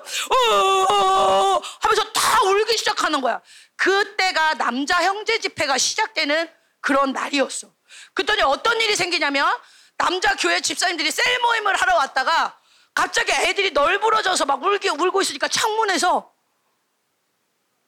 [1.82, 3.42] 하면서 다 울기 시작하는 거야.
[3.80, 7.74] 그때가 남자 형제 집회가 시작되는 그런 날이었어.
[8.13, 9.50] 그랬더니 어떤 일이 생기냐면
[9.98, 12.60] 남자 교회 집사님들이 셀 모임을 하러 왔다가
[12.94, 16.34] 갑자기 애들이 널브러져서 막 울기, 울고 있으니까 창문에서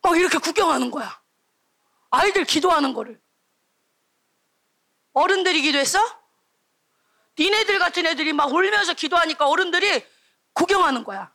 [0.01, 1.21] 막 이렇게 구경하는 거야.
[2.09, 3.21] 아이들 기도하는 거를.
[5.13, 5.99] 어른들이 기도했어?
[7.37, 10.05] 니네들 같은 애들이 막 울면서 기도하니까 어른들이
[10.53, 11.33] 구경하는 거야.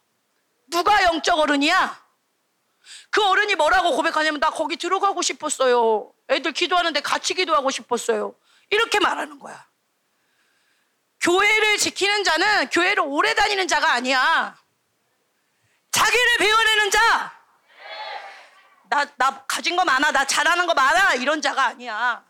[0.69, 2.06] 누가 영적 어른이야?
[3.11, 6.13] 그 어른이 뭐라고 고백하냐면 나 거기 들어가고 싶었어요.
[6.29, 8.35] 애들 기도하는데 같이 기도하고 싶었어요.
[8.71, 9.67] 이렇게 말하는 거야.
[11.21, 14.57] 교회를 지키는 자는 교회를 오래 다니는 자가 아니야.
[15.91, 17.37] 자기를 배워내는 자.
[18.89, 20.13] 나, 나 가진 거 많아.
[20.13, 21.15] 나 잘하는 거 많아.
[21.15, 22.25] 이런 자가 아니야.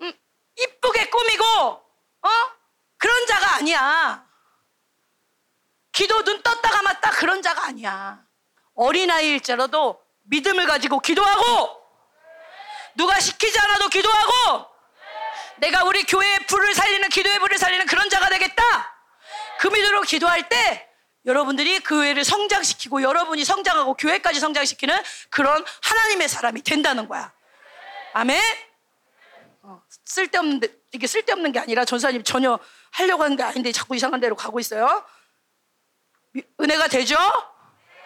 [0.00, 0.12] 음,
[0.56, 2.28] 이쁘게 꾸미고, 어?
[2.96, 4.26] 그런 자가 아니야.
[5.92, 8.25] 기도 눈 떴다 감았다 그런 자가 아니야.
[8.76, 11.82] 어린아이일지라도 믿음을 가지고 기도하고,
[12.94, 14.66] 누가 시키지 않아도 기도하고,
[15.58, 18.62] 내가 우리 교회의 불을 살리는 기도의 불을 살리는 그런 자가 되겠다.
[19.58, 20.88] 그 믿음으로 기도할 때
[21.24, 24.96] 여러분들이 그 교회를 성장시키고 여러분이 성장하고 교회까지 성장시키는
[25.30, 27.32] 그런 하나님의 사람이 된다는 거야.
[28.12, 28.40] 아멘.
[29.62, 32.58] 어, 쓸데없는 데, 이게 쓸데없는 게 아니라 전사님 전혀
[32.92, 35.04] 하려고 하는 게 아닌데 자꾸 이상한 데로 가고 있어요.
[36.60, 37.16] 은혜가 되죠?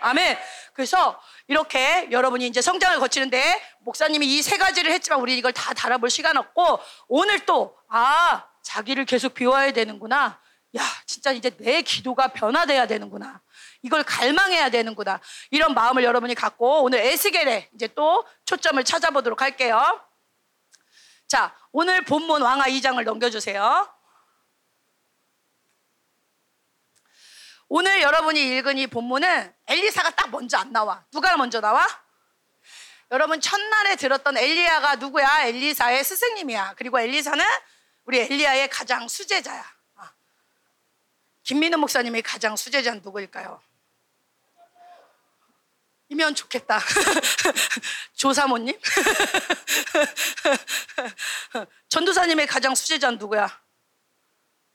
[0.00, 0.38] 아멘.
[0.74, 6.10] 그래서 이렇게 여러분이 이제 성장을 거치는데 목사님이 이 세 가지를 했지만 우리 이걸 다 달아볼
[6.10, 10.40] 시간 없고 오늘 또 아, 자기를 계속 비워야 되는구나.
[10.76, 13.40] 야, 진짜 이제 내 기도가 변화돼야 되는구나.
[13.82, 15.20] 이걸 갈망해야 되는구나.
[15.50, 20.00] 이런 마음을 여러분이 갖고 오늘 에스겔에 이제 또 초점을 찾아보도록 할게요.
[21.26, 23.88] 자, 오늘 본문 왕하 2장을 넘겨주세요.
[27.72, 31.04] 오늘 여러분이 읽은 이 본문은 엘리사가 딱 먼저 안 나와.
[31.12, 31.86] 누가 먼저 나와?
[33.12, 35.46] 여러분 첫날에 들었던 엘리야가 누구야?
[35.46, 36.74] 엘리사의 스승님이야.
[36.76, 37.44] 그리고 엘리사는
[38.06, 39.64] 우리 엘리야의 가장 수제자야.
[39.94, 40.12] 아.
[41.44, 43.62] 김민우 목사님의 가장 수제자는 누구일까요?
[46.08, 46.80] 이면 좋겠다.
[48.14, 48.76] 조사모님?
[51.88, 53.62] 전도사님의 가장 수제자는 누구야?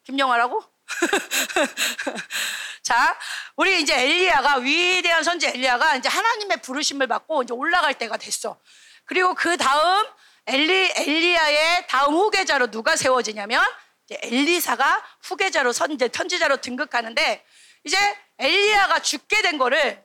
[0.05, 0.74] 김영아라고?
[2.83, 3.17] 자,
[3.55, 8.59] 우리 이제 엘리야가 위대한 선지 엘리야가 이제 하나님의 부르심을 받고 이제 올라갈 때가 됐어.
[9.05, 10.05] 그리고 그 다음
[10.47, 13.63] 엘리 엘리야의 다음 후계자로 누가 세워지냐면
[14.05, 17.43] 이제 엘리사가 후계자로 선제 선지자로 등극하는데
[17.83, 17.97] 이제
[18.37, 20.03] 엘리야가 죽게 된 거를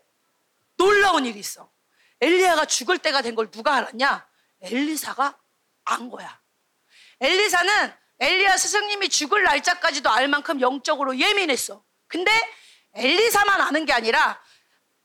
[0.76, 1.70] 놀라운 일이 있어.
[2.20, 4.26] 엘리야가 죽을 때가 된 걸 누가 알았냐?
[4.62, 5.38] 엘리사가
[5.84, 6.40] 안 거야.
[7.20, 11.82] 엘리사는 엘리야 스승님이 죽을 날짜까지도 알 만큼 영적으로 예민했어.
[12.06, 12.30] 근데
[12.94, 14.40] 엘리사만 아는 게 아니라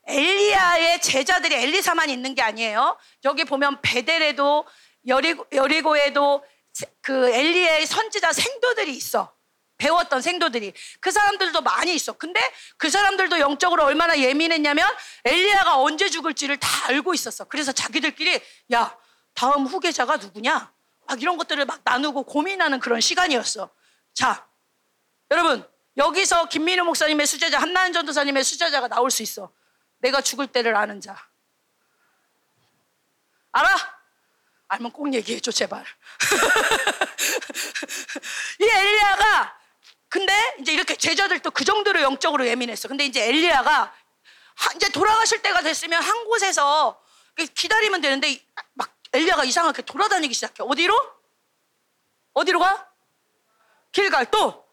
[0.07, 2.97] 엘리야의 제자들이 엘리사만 있는 게 아니에요.
[3.23, 4.65] 여기 보면 베델에도
[5.07, 6.43] 여리고, 여리고에도
[7.01, 9.33] 그 엘리야의 선지자 생도들이 있어.
[9.77, 12.13] 배웠던 생도들이 그 사람들도 많이 있어.
[12.13, 12.39] 근데
[12.77, 14.87] 그 사람들도 영적으로 얼마나 예민했냐면
[15.25, 17.45] 엘리야가 언제 죽을지를 다 알고 있었어.
[17.45, 18.39] 그래서 자기들끼리
[18.73, 18.97] 야
[19.33, 20.74] 다음 후계자가 누구냐?
[21.07, 23.69] 막 이런 것들을 막 나누고 고민하는 그런 시간이었어.
[24.13, 24.47] 자,
[25.31, 29.51] 여러분 여기서 김민우 목사님의 수제자, 한나은 전도사님의 수제자가 나올 수 있어.
[29.99, 31.15] 내가 죽을 때를 아는 자.
[33.51, 33.95] 알아?
[34.67, 35.85] 알면 꼭 얘기해줘, 제발.
[38.59, 39.59] 이 엘리야가,
[40.09, 42.87] 근데 이제 이렇게 제자들도 그 정도로 영적으로 예민했어.
[42.87, 43.93] 근데 이제 엘리야가
[44.75, 46.99] 이제 돌아가실 때가 됐으면 한 곳에서
[47.53, 48.54] 기다리면 되는데 막
[49.15, 50.63] 엘리야가 이상하게 돌아다니기 시작해.
[50.63, 50.95] 어디로?
[52.33, 52.91] 어디로 가?
[53.91, 54.65] 길갈 또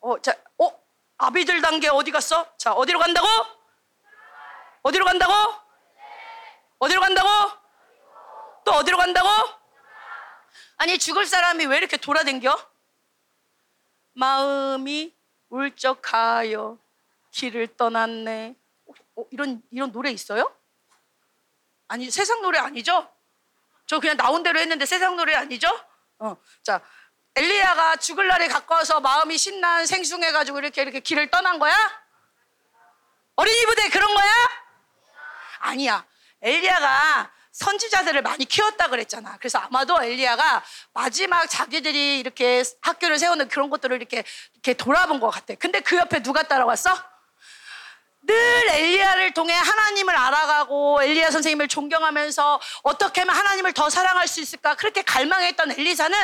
[0.00, 0.70] 어, 자, 어,
[1.16, 2.56] 아비들 단계 어디 갔어?
[2.58, 3.26] 자, 어디로 간다고?
[4.82, 5.32] 어디로 간다고?
[6.78, 7.28] 어디로 간다고?
[8.64, 9.28] 또 어디로 간다고?
[10.76, 12.54] 아니, 죽을 사람이 왜 이렇게 돌아댕겨?
[14.12, 15.14] 마음이
[15.48, 16.78] 울적하여
[17.30, 18.54] 길을 떠났네.
[19.16, 20.54] 어, 이런, 이런 노래 있어요?
[21.88, 23.10] 아니, 세상 노래 아니죠?
[23.86, 25.68] 저 그냥 나온 대로 했는데 세상 노래 아니죠?
[26.18, 26.80] 어, 자,
[27.36, 31.74] 엘리야가 죽을 날이 가까워서 마음이 신난 생숭해 가지고 이렇게 이렇게 길을 떠난 거야?
[33.36, 34.26] 어린이 부대 그런 거야?
[35.58, 36.04] 아니야.
[36.42, 39.36] 엘리야가 선지자들을 많이 키웠다 그랬잖아.
[39.38, 45.54] 그래서 아마도 엘리야가 마지막 자기들이 이렇게 학교를 세우는 그런 것들을 이렇게 이렇게 돌아본 것 같아.
[45.54, 47.15] 근데 그 옆에 누가 따라왔어?
[48.26, 54.74] 늘 엘리야를 통해 하나님을 알아가고 엘리야 선생님을 존경하면서 어떻게 하면 하나님을 더 사랑할 수 있을까
[54.74, 56.18] 그렇게 갈망했던 엘리사는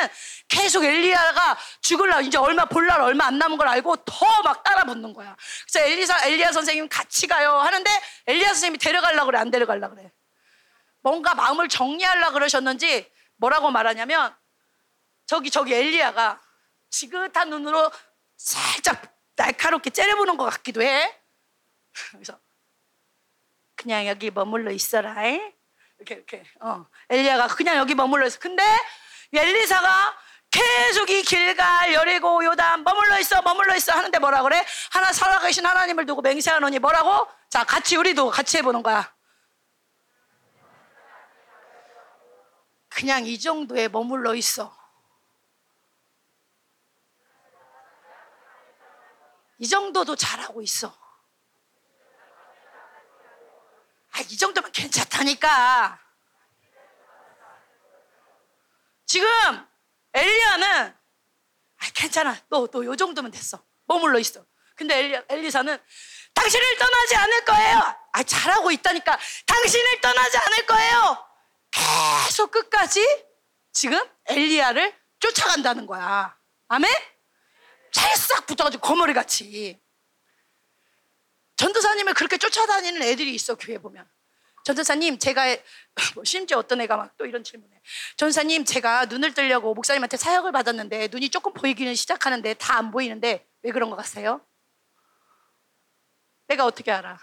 [0.49, 4.63] 계속 엘리야가 죽을 날 이제 얼마 볼 날 얼마 안 남은 걸 알고 더 막
[4.63, 5.35] 따라 붙는 거야.
[5.71, 7.89] 그래서 엘리사 엘리야 선생님 같이 가요 하는데
[8.27, 10.11] 엘리야 선생님이 데려가려고 그래 안 데려가려고 그래.
[11.01, 14.35] 뭔가 마음을 정리하려 고 그러셨는지 뭐라고 말하냐면
[15.25, 16.41] 저기 저기 엘리야가
[16.89, 17.89] 지긋한 눈으로
[18.37, 19.01] 살짝
[19.35, 21.22] 날카롭게 째려보는 것 같기도 해.
[21.93, 22.39] 그래서
[23.75, 25.25] 그냥 여기 머물러 있어라.
[25.27, 25.53] 잉?
[25.97, 28.39] 이렇게 이렇게 어 엘리야가 그냥 여기 머물러 있어.
[28.39, 28.63] 근데
[29.33, 30.17] 엘리사가
[30.51, 34.63] 계속 이 길갈 여리고 요단 머물러 있어 머물러 있어 하는데 뭐라 그래?
[34.91, 37.27] 하나 살아계신 하나님을 두고 맹세하노니 뭐라고?
[37.49, 39.13] 자 같이 우리도 같이 해보는 거야.
[42.89, 44.77] 그냥 이 정도에 머물러 있어.
[49.57, 51.02] 이 정도도 잘하고 있어.
[54.13, 55.99] 아, 이 정도면 괜찮다니까.
[59.05, 59.27] 지금
[60.13, 60.67] 엘리야는
[61.77, 62.37] 아, 괜찮아.
[62.49, 63.63] 너 너 요 정도면 됐어.
[63.85, 64.45] 머물러 있어.
[64.75, 65.77] 근데 엘리, 엘리사는
[66.33, 67.95] 당신을 떠나지 않을 거예요.
[68.13, 69.19] 아, 잘하고 있다니까.
[69.45, 71.27] 당신을 떠나지 않을 거예요.
[71.71, 73.05] 계속 끝까지
[73.71, 76.35] 지금 엘리야를 쫓아간다는 거야.
[76.69, 76.91] 아멘?
[77.91, 79.79] 찰싹 붙어가지고 거머리 같이.
[81.63, 84.05] 전도사님을 그렇게 쫓아다니는 애들이 있어 교회 보면.
[84.65, 85.55] 전도사님 제가
[86.15, 87.73] 뭐 심지어 어떤 애가 막 또 이런 질문해.
[88.17, 93.71] 전도사님 제가 눈을 뜨려고 목사님한테 사역을 받았는데 눈이 조금 보이기는 시작하는데 다 안 보이는데 왜
[93.71, 94.41] 그런 것 같아요?
[96.47, 97.17] 내가 어떻게 알아?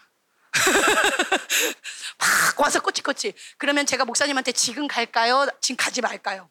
[2.18, 3.34] 막 와서 꼬치꼬치.
[3.58, 5.46] 그러면 제가 목사님한테 지금 갈까요?
[5.60, 6.48] 지금 가지 말까요?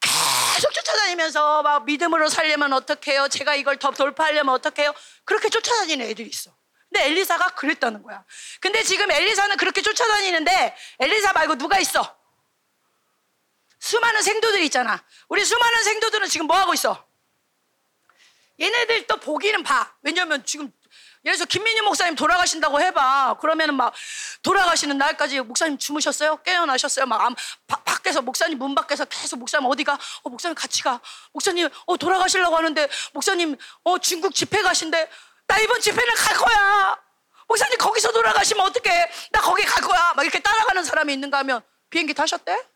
[0.00, 3.28] 계속 쫓아다니면서 막 믿음으로 살려면 어떡해요?
[3.28, 4.92] 제가 이걸 더 돌파하려면 어떡해요?
[5.24, 6.54] 그렇게 쫓아다니는 애들이 있어.
[6.90, 8.24] 근데 엘리사가 그랬다는 거야.
[8.60, 12.16] 근데 지금 엘리사는 그렇게 쫓아다니는데 엘리사 말고 누가 있어?
[13.78, 15.02] 수많은 생도들이 있잖아.
[15.28, 17.06] 우리 수많은 생도들은 지금 뭐 하고 있어?
[18.58, 19.94] 얘네들 또 보기는 봐.
[20.02, 20.72] 왜냐면 지금
[21.24, 23.38] 예를 들어서 김민희 목사님 돌아가신다고 해봐.
[23.40, 23.92] 그러면은 막
[24.42, 26.36] 돌아가시는 날까지 목사님 주무셨어요?
[26.42, 27.04] 깨어나셨어요?
[27.06, 27.34] 막
[27.66, 29.98] 밖에서 목사님 문 밖에서 계속 목사님 어디가?
[30.22, 31.00] 어 목사님 같이 가.
[31.32, 35.10] 목사님 어 돌아가시려고 하는데 목사님 어 중국 집회 가신대.
[35.46, 36.98] 나 이번 집회는 갈 거야.
[37.48, 39.10] 목사님 거기서 돌아가시면 어떡해?
[39.30, 40.12] 나 거기 갈 거야.
[40.14, 42.66] 막 이렇게 따라가는 사람이 있는가 하면 비행기 타셨대?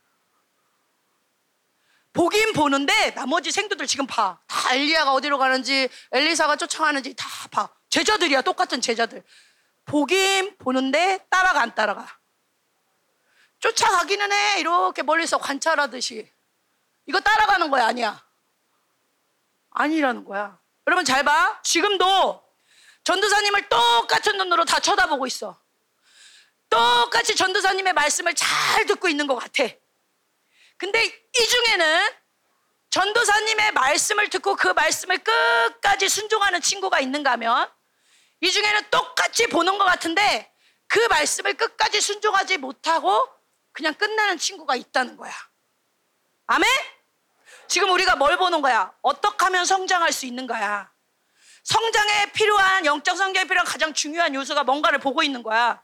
[2.12, 4.38] 보긴 보는데 나머지 생도들 지금 봐.
[4.46, 7.68] 다 엘리야가 어디로 가는지 엘리사가 쫓아가는지 다 봐.
[7.88, 9.22] 제자들이야 똑같은 제자들.
[9.85, 12.06] 보긴 보는데 따라가 안 따라가.
[13.59, 16.30] 쫓아가기는 해 이렇게 멀리서 관찰하듯이.
[17.06, 18.24] 이거 따라가는 거야 아니야?
[19.70, 20.59] 아니라는 거야.
[20.87, 21.61] 여러분 잘 봐.
[21.62, 22.42] 지금도
[23.11, 25.61] 전도사님을 똑같은 눈으로 다 쳐다보고 있어.
[26.68, 29.64] 똑같이 전도사님의 말씀을 잘 듣고 있는 것 같아.
[30.77, 32.09] 근데 이 중에는
[32.90, 37.68] 전도사님의 말씀을 듣고 그 말씀을 끝까지 순종하는 친구가 있는가 하면
[38.42, 40.53] 이 중에는 똑같이 보는 것 같은데
[40.87, 43.29] 그 말씀을 끝까지 순종하지 못하고
[43.73, 45.35] 그냥 끝나는 친구가 있다는 거야.
[46.46, 46.68] 아멘?
[47.66, 48.94] 지금 우리가 뭘 보는 거야?
[49.03, 50.92] 어떻게 하면 성장할 수 있는 거야?
[51.70, 55.80] 성장에 필요한 영적 성장에 필요한 가장 중요한 요소가 뭔가를 보고 있는 거야.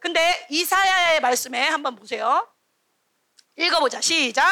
[0.00, 2.50] 근데 이사야의 말씀에 한번 보세요.
[3.56, 4.00] 읽어보자.
[4.00, 4.46] 시작.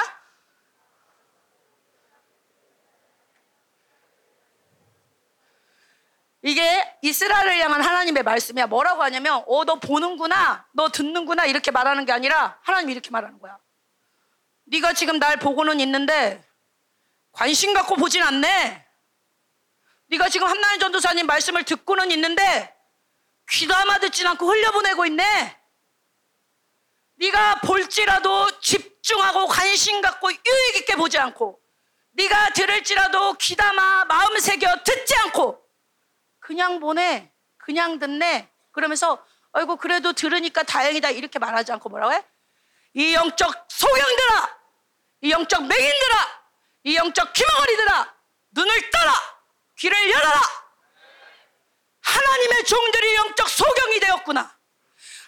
[6.42, 8.66] 이게 이스라엘을 향한 하나님의 말씀이야.
[8.66, 13.58] 뭐라고 하냐면, 어, 너 보는구나, 너 듣는구나 이렇게 말하는 게 아니라 하나님이 이렇게 말하는 거야.
[14.66, 16.44] 네가 지금 날 보고는 있는데
[17.32, 18.85] 관심 갖고 보진 않네.
[20.08, 22.74] 네가 지금 한나인 전도사님 말씀을 듣고는 있는데
[23.50, 25.60] 귀담아 듣진 않고 흘려보내고 있네.
[27.18, 31.58] 네가 볼지라도 집중하고 관심 갖고 유익 있게 보지 않고
[32.12, 35.62] 네가 들을지라도 귀담아 마음 새겨 듣지 않고
[36.38, 42.24] 그냥 보내 그냥 듣네 그러면서 아이고 그래도 들으니까 다행이다 이렇게 말하지 않고 뭐라고 해?
[42.94, 44.58] 이 영적 소경들아
[45.22, 46.42] 이 영적 맹인들아
[46.84, 48.14] 이 영적 귀머거리들아
[48.52, 49.35] 눈을 떠라
[49.78, 50.40] 귀를 열어라
[52.00, 54.56] 하나님의 종들이 영적 소경이 되었구나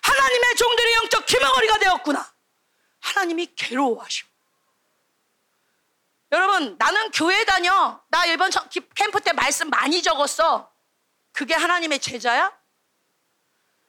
[0.03, 2.35] 하나님의 종들이 영적 기망어리가 되었구나.
[3.01, 4.27] 하나님이 괴로워하시오.
[6.33, 8.01] 여러분, 나는 교회 다녀.
[8.09, 8.51] 나 이번
[8.95, 10.73] 캠프 때 말씀 많이 적었어.
[11.33, 12.53] 그게 하나님의 제자야?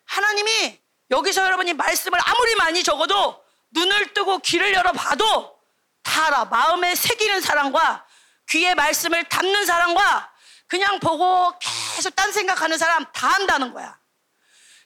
[0.06, 0.80] 하나님이
[1.12, 5.60] 여기서 여러분이 말씀을 아무리 많이 적어도 눈을 뜨고 귀를 열어봐도
[6.04, 6.46] 다 알아.
[6.46, 8.06] 마음에 새기는 사람과
[8.50, 10.34] 귀에 말씀을 담는 사람과
[10.70, 14.00] 그냥 보고 계속 딴 생각하는 사람 다 안다는 거야.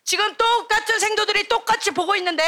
[0.05, 2.43] 지금 똑같은 생도들이 똑같이 보고 있는데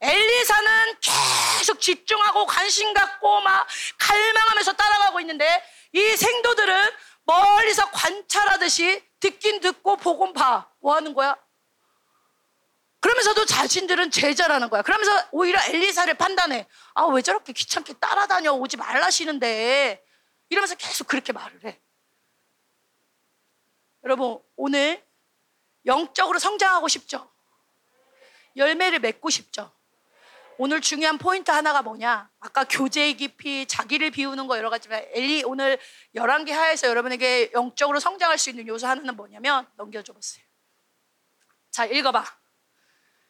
[0.00, 3.66] 엘리사는 계속 집중하고 관심 갖고 막
[3.98, 6.90] 갈망하면서 따라가고 있는데 이 생도들은
[7.24, 10.68] 멀리서 관찰하듯이 듣긴 듣고 보곤 봐.
[10.80, 11.36] 뭐 하는 거야?
[13.00, 14.82] 그러면서도 자신들은 제자라는 거야.
[14.82, 16.66] 그러면서 오히려 엘리사를 판단해.
[16.94, 20.02] 아, 왜 저렇게 귀찮게 따라다녀 오지 말라시는데.
[20.50, 21.80] 이러면서 계속 그렇게 말을 해.
[24.04, 25.02] 여러분, 오늘
[25.86, 27.30] 영적으로 성장하고 싶죠?
[28.56, 29.72] 열매를 맺고 싶죠?
[30.58, 32.30] 오늘 중요한 포인트 하나가 뭐냐?
[32.38, 35.78] 아까 교제의 깊이, 자기를 비우는 거 여러 가지만 엘리 오늘
[36.14, 40.44] 11개 하에서 여러분에게 영적으로 성장할 수 있는 요소 하나는 뭐냐면 넘겨줘 보세요.
[41.70, 42.24] 자, 읽어봐.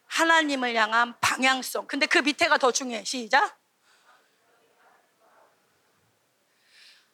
[0.06, 1.86] 하나님을 향한 방향성.
[1.86, 3.04] 근데 그 밑에가 더 중요해.
[3.04, 3.58] 시작.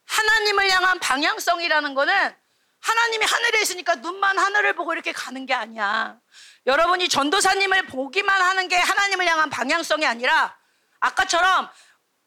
[0.06, 2.39] 하나님을 향한 방향성이라는 거는
[2.80, 6.18] 하나님이 하늘에 있으니까 눈만 하늘을 보고 이렇게 가는 게 아니야.
[6.66, 10.56] 여러분이 전도사님을 보기만 하는 게 하나님을 향한 방향성이 아니라
[11.00, 11.70] 아까처럼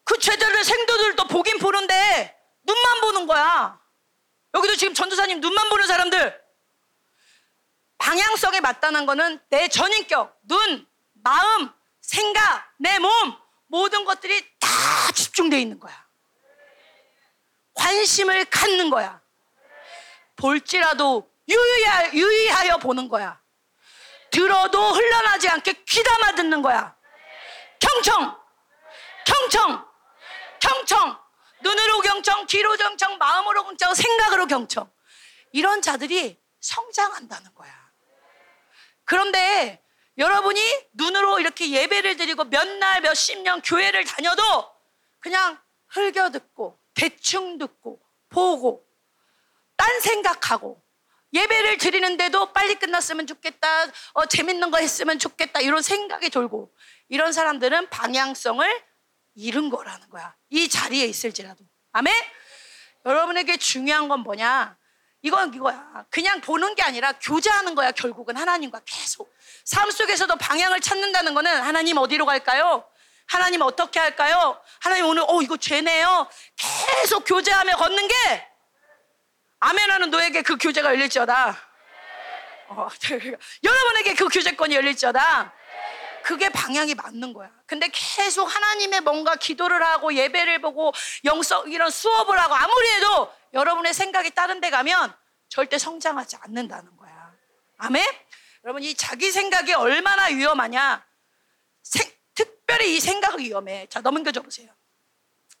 [0.04, 3.80] 그 죄들을 생도들도 보긴 보는데 눈만 보는 거야.
[4.54, 6.40] 여기도 지금 전도사님 눈만 보는 사람들
[7.98, 10.86] 방향성에 맞다는 거는 내 전인격, 눈,
[11.22, 13.10] 마음, 생각, 내 몸
[13.66, 14.68] 모든 것들이 다
[15.14, 16.04] 집중되어 있는 거야.
[17.74, 19.20] 관심을 갖는 거야.
[20.36, 23.40] 볼지라도 유의하, 유의하여 보는 거야.
[24.30, 26.96] 들어도 흘러나지 않게 귀담아 듣는 거야.
[27.78, 28.36] 경청,
[29.26, 29.86] 경청,
[30.60, 31.24] 경청.
[31.62, 34.90] 눈으로 경청, 귀로 경청, 마음으로 경청, 생각으로 경청.
[35.52, 37.72] 이런 자들이 성장한다는 거야.
[39.04, 39.82] 그런데
[40.18, 40.60] 여러분이
[40.94, 44.42] 눈으로 이렇게 예배를 드리고 몇 날, 몇 십 년 교회를 다녀도
[45.20, 48.84] 그냥 흘겨 듣고, 대충 듣고, 보고,
[49.76, 50.82] 딴 생각하고,
[51.32, 56.72] 예배를 드리는데도 빨리 끝났으면 좋겠다, 어, 재밌는 거 했으면 좋겠다, 이런 생각이 돌고,
[57.08, 58.82] 이런 사람들은 방향성을
[59.34, 60.34] 잃은 거라는 거야.
[60.50, 61.64] 이 자리에 있을지라도.
[61.92, 62.14] 아멘?
[63.04, 64.76] 여러분에게 중요한 건 뭐냐?
[65.22, 66.04] 이건 이거야.
[66.10, 69.34] 그냥 보는 게 아니라 교제하는 거야, 결국은 하나님과 계속.
[69.64, 72.86] 삶 속에서도 방향을 찾는다는 거는 하나님 어디로 갈까요?
[73.26, 74.60] 하나님 어떻게 할까요?
[74.80, 76.28] 하나님 오늘, 어, 이거 죄네요.
[76.56, 78.14] 계속 교제하며 걷는 게
[79.64, 81.58] 아멘하는 너에게 그 교제가 열릴지어다.
[82.68, 82.88] 어,
[83.64, 85.54] 여러분에게 그 교제권이 열릴지어다.
[86.22, 87.50] 그게 방향이 맞는 거야.
[87.66, 90.92] 근데 계속 하나님의 뭔가 기도를 하고 예배를 보고
[91.24, 95.14] 영성 이런 수업을 하고 아무리 해도 여러분의 생각이 다른 데 가면
[95.48, 97.32] 절대 성장하지 않는다는 거야.
[97.78, 98.06] 아멘?
[98.64, 101.04] 여러분 이 자기 생각이 얼마나 위험하냐?
[101.82, 103.86] 생, 특별히 이 생각이 위험해.
[103.88, 104.74] 자 넘겨줘 보세요.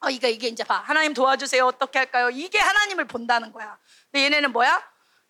[0.00, 0.82] 어, 이게 이게 이제 봐.
[0.84, 1.66] 하나님 도와주세요.
[1.66, 2.28] 어떻게 할까요?
[2.30, 3.78] 이게 하나님을 본다는 거야.
[4.14, 4.80] 근데 얘네는 뭐야?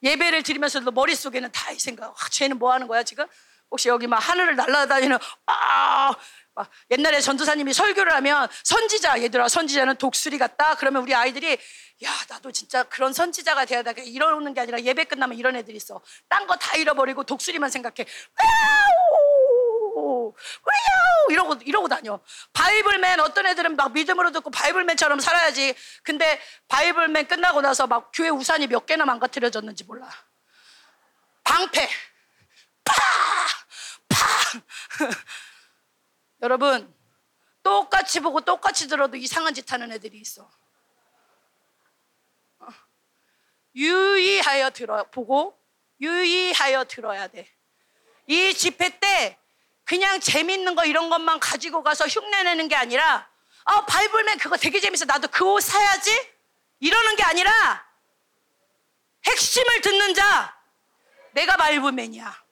[0.02, 2.10] 예배를 드리면서도 머릿속에는 다 이 생각.
[2.10, 3.24] 아, 쟤는 뭐 하는 거야, 지금?
[3.70, 6.12] 혹시 여기 막 하늘을 날아다니는 아,
[6.54, 10.74] 막 옛날에 전도사님이 설교를 하면 선지자 얘들아 선지자는 독수리 같다.
[10.74, 11.52] 그러면 우리 아이들이
[12.04, 13.94] 야 나도 진짜 그런 선지자가 돼야 돼.
[14.04, 16.02] 이러는 게 아니라 예배 끝나면 이런 애들이 있어.
[16.28, 18.06] 딴 거 다 잃어버리고 독수리만 생각해.
[18.38, 19.23] Wow!
[20.26, 21.32] Wow!
[21.32, 22.20] 이러고 이러고 다녀.
[22.52, 25.74] 바이블맨 어떤 애들은 막 믿음으로 듣고 바이블맨처럼 살아야지.
[26.02, 30.08] 근데 바이블맨 끝나고 나서 막 교회 우산이 몇 개나 망가뜨려졌는지 몰라.
[31.44, 31.88] 방패.
[32.84, 32.94] 파!
[34.08, 34.16] 파!
[36.42, 36.94] 여러분,
[37.62, 40.50] 똑같이 보고 똑같이 들어도 이상한 짓 하는 애들이 있어.
[42.58, 42.66] 어.
[43.74, 45.58] 유의하여 들어 보고
[46.00, 47.48] 유의하여 들어야 돼.
[48.26, 49.38] 이 집회 때
[49.84, 53.28] 그냥 재밌는 거 이런 것만 가지고 가서 흉내내는 게 아니라
[53.64, 56.34] 아 바이블맨 그거 되게 재밌어 나도 그 옷 사야지
[56.80, 57.86] 이러는 게 아니라
[59.26, 60.54] 핵심을 듣는 자
[61.32, 62.44] 내가 바이블맨이야.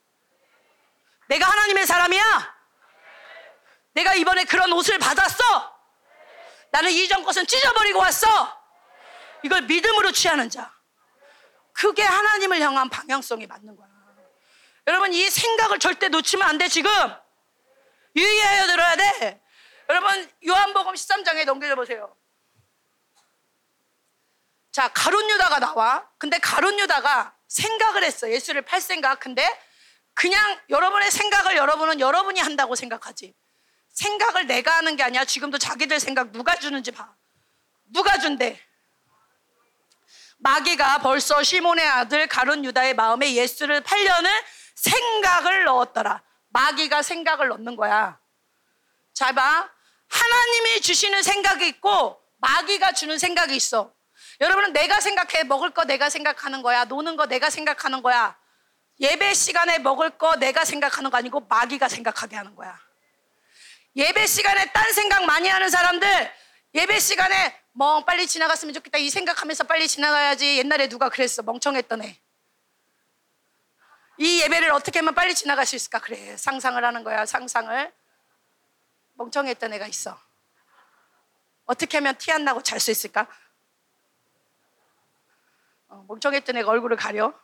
[1.29, 2.57] 내가 하나님의 사람이야.
[3.93, 5.79] 내가 이번에 그런 옷을 받았어.
[6.71, 8.27] 나는 이전 것은 찢어버리고 왔어.
[9.45, 10.75] 이걸 믿음으로 취하는 자.
[11.73, 13.89] 그게 하나님을 향한 방향성이 맞는 거야.
[14.87, 16.91] 여러분, 이 생각을 절대 놓치면 안 돼, 지금.
[18.17, 19.43] 유의하여 들어야 돼.
[19.89, 22.17] 여러분, 요한복음 13장에 넘겨줘 보세요.
[24.73, 26.09] 자, 가론 유다가 나와.
[26.19, 28.31] 근데 가론 유다가 생각을 했어.
[28.31, 29.21] 예수를 팔 생각.
[29.21, 29.47] 근데
[30.15, 33.35] 그냥 여러분의 생각을 여러분은 여러분이 한다고 생각하지.
[33.91, 35.25] 생각을 내가 하는 게 아니야.
[35.25, 37.15] 지금도 자기들 생각 누가 주는지 봐.
[37.85, 38.59] 누가 준대?
[40.39, 44.31] 마귀가 벌써 시몬의 아들 가룟 유다의 마음에 예수를 팔려는
[44.75, 46.23] 생각을 넣었더라.
[46.49, 48.19] 마귀가 생각을 넣는 거야.
[49.15, 49.71] 잘 봐.
[50.09, 53.95] 하나님이 주시는 생각이 있고 마귀가 주는 생각이 있어.
[54.41, 56.85] 여러분은 내가 생각해 먹을 거 내가 생각하는 거야.
[56.85, 58.37] 노는 거 내가 생각하는 거야.
[59.01, 62.79] 예배 시간에 먹을 거 내가 생각하는 거 아니고 마귀가 생각하게 하는 거야.
[63.97, 66.33] 예배 시간에 딴 생각 많이 하는 사람들
[66.75, 72.19] 예배 시간에 뭐 빨리 지나갔으면 좋겠다 이 생각하면서 빨리 지나가야지 옛날에 누가 그랬어 멍청했던 애
[74.23, 75.99] 이 예배를 어떻게 하면 빨리 지나갈 수 있을까?
[75.99, 77.93] 그래, 상상을 하는 거야, 상상을.
[79.15, 80.17] 멍청했던 애가 있어.
[81.65, 83.27] 어떻게 하면 티 안 나고 잘 수 있을까?
[85.89, 87.35] 어, 멍청했던 애가 얼굴을 가려.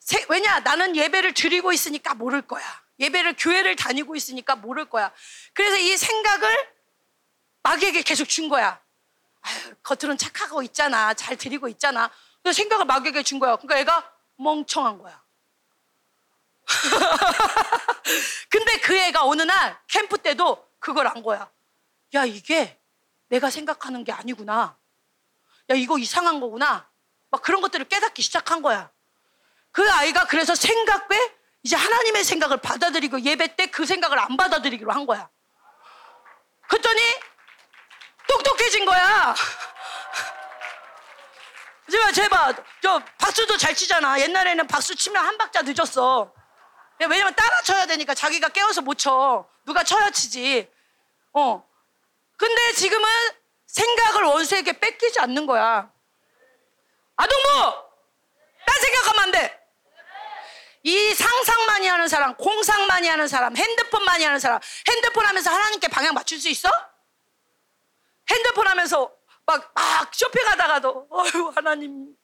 [0.00, 0.58] 세- 왜냐?
[0.58, 2.64] 나는 예배를 드리고 있으니까 모를 거야.
[2.98, 5.12] 예배를 교회를 다니고 있으니까 모를 거야.
[5.54, 6.74] 그래서 이 생각을
[7.62, 8.82] 마귀에게 계속 준 거야.
[9.42, 11.14] 아유, 겉으로는 착하고 있잖아.
[11.14, 12.10] 잘 드리고 있잖아.
[12.42, 13.56] 근데 생각을 마귀에게 준 거야.
[13.56, 15.22] 그러니까 애가 멍청한 거야.
[18.48, 21.50] 근데 그 애가 어느 날 캠프 때도 그걸 안 거야.
[22.14, 22.80] 야, 이게
[23.28, 24.78] 내가 생각하는 게 아니구나.
[25.70, 26.88] 야, 이거 이상한 거구나.
[27.30, 28.90] 막 그런 것들을 깨닫기 시작한 거야.
[29.72, 35.06] 그 아이가 그래서 생각에 이제 하나님의 생각을 받아들이고 예배 때 그 생각을 안 받아들이기로 한
[35.06, 35.30] 거야.
[36.68, 37.00] 그랬더니
[38.26, 39.34] 똑똑해진 거야.
[41.90, 44.20] 제발 제발 저 박수도 잘 치잖아.
[44.20, 46.32] 옛날에는 박수 치면 한 박자 늦었어.
[47.00, 49.48] 왜냐면 따라 쳐야 되니까 자기가 깨워서 못 쳐.
[49.64, 50.70] 누가 쳐야 치지.
[51.32, 51.66] 어.
[52.36, 53.08] 근데 지금은
[53.66, 55.90] 생각을 원수에게 뺏기지 않는 거야.
[57.16, 57.90] 아동부!
[58.66, 59.60] 딴 생각하면 안 돼.
[60.82, 65.50] 이 상상 많이 하는 사람, 공상 많이 하는 사람, 핸드폰 많이 하는 사람, 핸드폰 하면서
[65.50, 66.70] 하나님께 방향 맞출 수 있어?
[68.30, 69.12] 핸드폰 하면서
[69.50, 72.14] 막, 막 쇼핑하다가도, 아유, 하나님,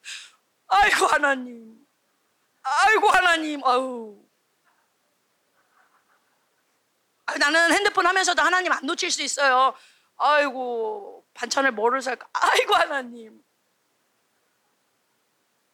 [0.69, 1.75] 아이고, 하나님,
[2.63, 4.23] 아이고, 하나님, 아유.
[7.27, 9.75] 아, 나는 핸드폰 하면서도 하나님 안 놓칠 수 있어요.
[10.17, 12.29] 아이고, 반찬을 뭐를 살까?
[12.33, 13.43] 아이고, 하나님.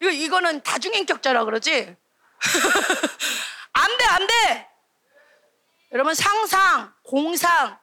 [0.00, 1.94] 이거, 이거는 다중인격자라 그러지?
[3.74, 4.70] 안 돼, 안 돼!
[5.92, 7.78] 여러분, 상상, 공상,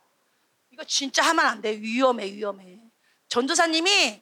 [0.72, 1.80] 이거 진짜 하면 안 돼.
[1.80, 2.89] 위험해, 위험해.
[3.30, 4.22] 전도사님이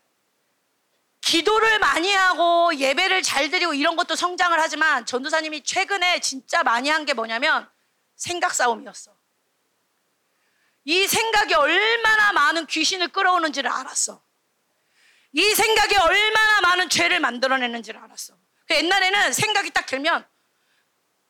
[1.21, 7.05] 기도를 많이 하고 예배를 잘 드리고 이런 것도 성장을 하지만 전도사님이 최근에 진짜 많이 한
[7.05, 7.69] 게 뭐냐면
[8.15, 9.15] 생각 싸움이었어.
[10.85, 14.23] 이 생각이 얼마나 많은 귀신을 끌어오는지를 알았어.
[15.33, 18.35] 이 생각이 얼마나 많은 죄를 만들어내는지를 알았어.
[18.67, 20.25] 그 옛날에는 생각이 딱 들면,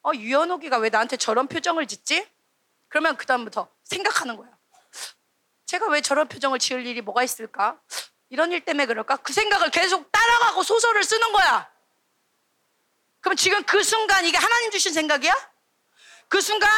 [0.03, 2.27] 어, 유연옥이가 왜 나한테 저런 표정을 짓지?
[2.87, 4.56] 그러면 그다음부터 생각하는 거야.
[5.67, 7.79] 제가 왜 저런 표정을 지을 일이 뭐가 있을까?
[8.29, 9.17] 이런 일 때문에 그럴까?
[9.17, 11.69] 그 생각을 계속 따라가고 소설을 쓰는 거야.
[13.19, 15.33] 그럼 지금 그 순간 이게 하나님 주신 생각이야?
[16.29, 16.71] 그 순간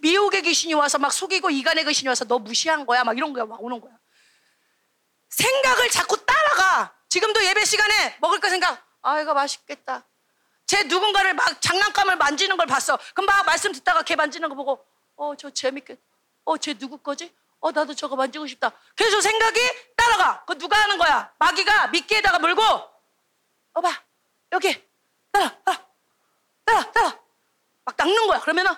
[0.00, 3.62] 미혹의 귀신이 와서 막 속이고 이간의 귀신이 와서 너 무시한 거야 막 이런 거야 막
[3.62, 3.92] 오는 거야.
[5.28, 6.94] 생각을 자꾸 따라가.
[7.08, 8.84] 지금도 예배 시간에 먹을 거 생각.
[9.02, 10.04] 아 이거 맛있겠다.
[10.66, 12.98] 쟤 누군가를 막 장난감을 만지는 걸 봤어.
[13.14, 14.84] 그럼 막 말씀 듣다가 걔 만지는 거 보고
[15.16, 16.00] 어 저 재밌겠.
[16.44, 17.32] 어쟤 누구 거지?
[17.62, 18.72] 어 나도 저거 만지고 싶다.
[18.96, 19.60] 계속 생각이
[19.96, 20.44] 따라가.
[20.44, 21.32] 그 누가 하는 거야?
[21.38, 23.88] 마귀가 미끼에다가 물고 어 봐
[24.52, 24.68] 여기
[25.30, 25.86] 따라 따라
[26.64, 27.18] 따라 따라
[27.84, 28.40] 막 닦는 거야.
[28.40, 28.72] 그러면은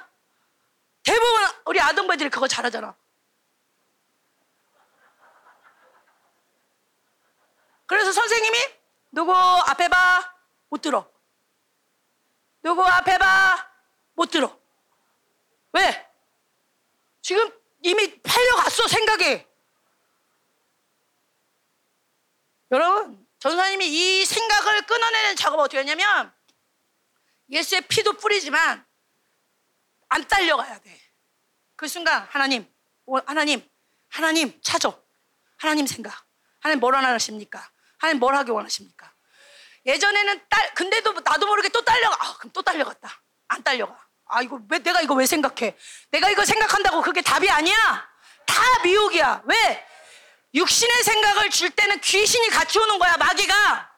[1.02, 2.94] 대부분 우리 아동배들이 그거 잘하잖아.
[7.86, 8.58] 그래서 선생님이
[9.12, 10.34] 누구 앞에 봐
[10.68, 11.10] 못 들어.
[12.62, 13.70] 누구 앞에 봐
[14.14, 14.56] 못 들어.
[15.72, 16.10] 왜?
[17.22, 17.50] 지금
[17.84, 19.46] 이미 팔려갔어 생각이.
[22.70, 26.34] 여러분 전사님이 이 생각을 끊어내는 작업을 어떻게 했냐면
[27.50, 28.84] 예수의 피도 뿌리지만
[30.08, 30.98] 안 딸려가야 돼.
[31.76, 32.66] 그 순간 하나님,
[33.04, 33.68] 오, 하나님,
[34.08, 34.98] 하나님 찾아.
[35.58, 36.26] 하나님 생각.
[36.60, 37.70] 하나님 뭘 원하십니까?
[37.98, 39.14] 하나님 뭘 하기 원하십니까?
[39.84, 42.16] 예전에는 딸, 근데도 나도 모르게 또 딸려가.
[42.18, 43.22] 아, 그럼 또 딸려갔다.
[43.48, 44.03] 안 딸려가.
[44.26, 45.76] 아, 이거 왜, 내가 이거 왜 생각해?
[46.10, 48.08] 내가 이거 생각한다고 그게 답이 아니야.
[48.46, 49.42] 다 미혹이야.
[49.44, 49.86] 왜?
[50.54, 53.90] 육신의 생각을 줄 때는 귀신이 같이 오는 거야, 마귀가.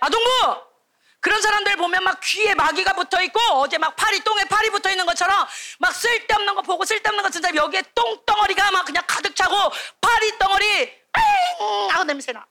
[0.00, 0.74] 아동부!
[1.20, 5.06] 그런 사람들 보면 막 귀에 마귀가 붙어 있고 어제 막 팔이 똥에 팔이 붙어 있는
[5.06, 5.46] 것처럼
[5.78, 9.56] 막 쓸데없는 거 보고 쓸데없는 거 진짜 여기에 똥덩어리가 막 그냥 가득 차고
[10.02, 10.66] 파리 덩어리
[11.12, 12.46] 뺑 하고 냄새나.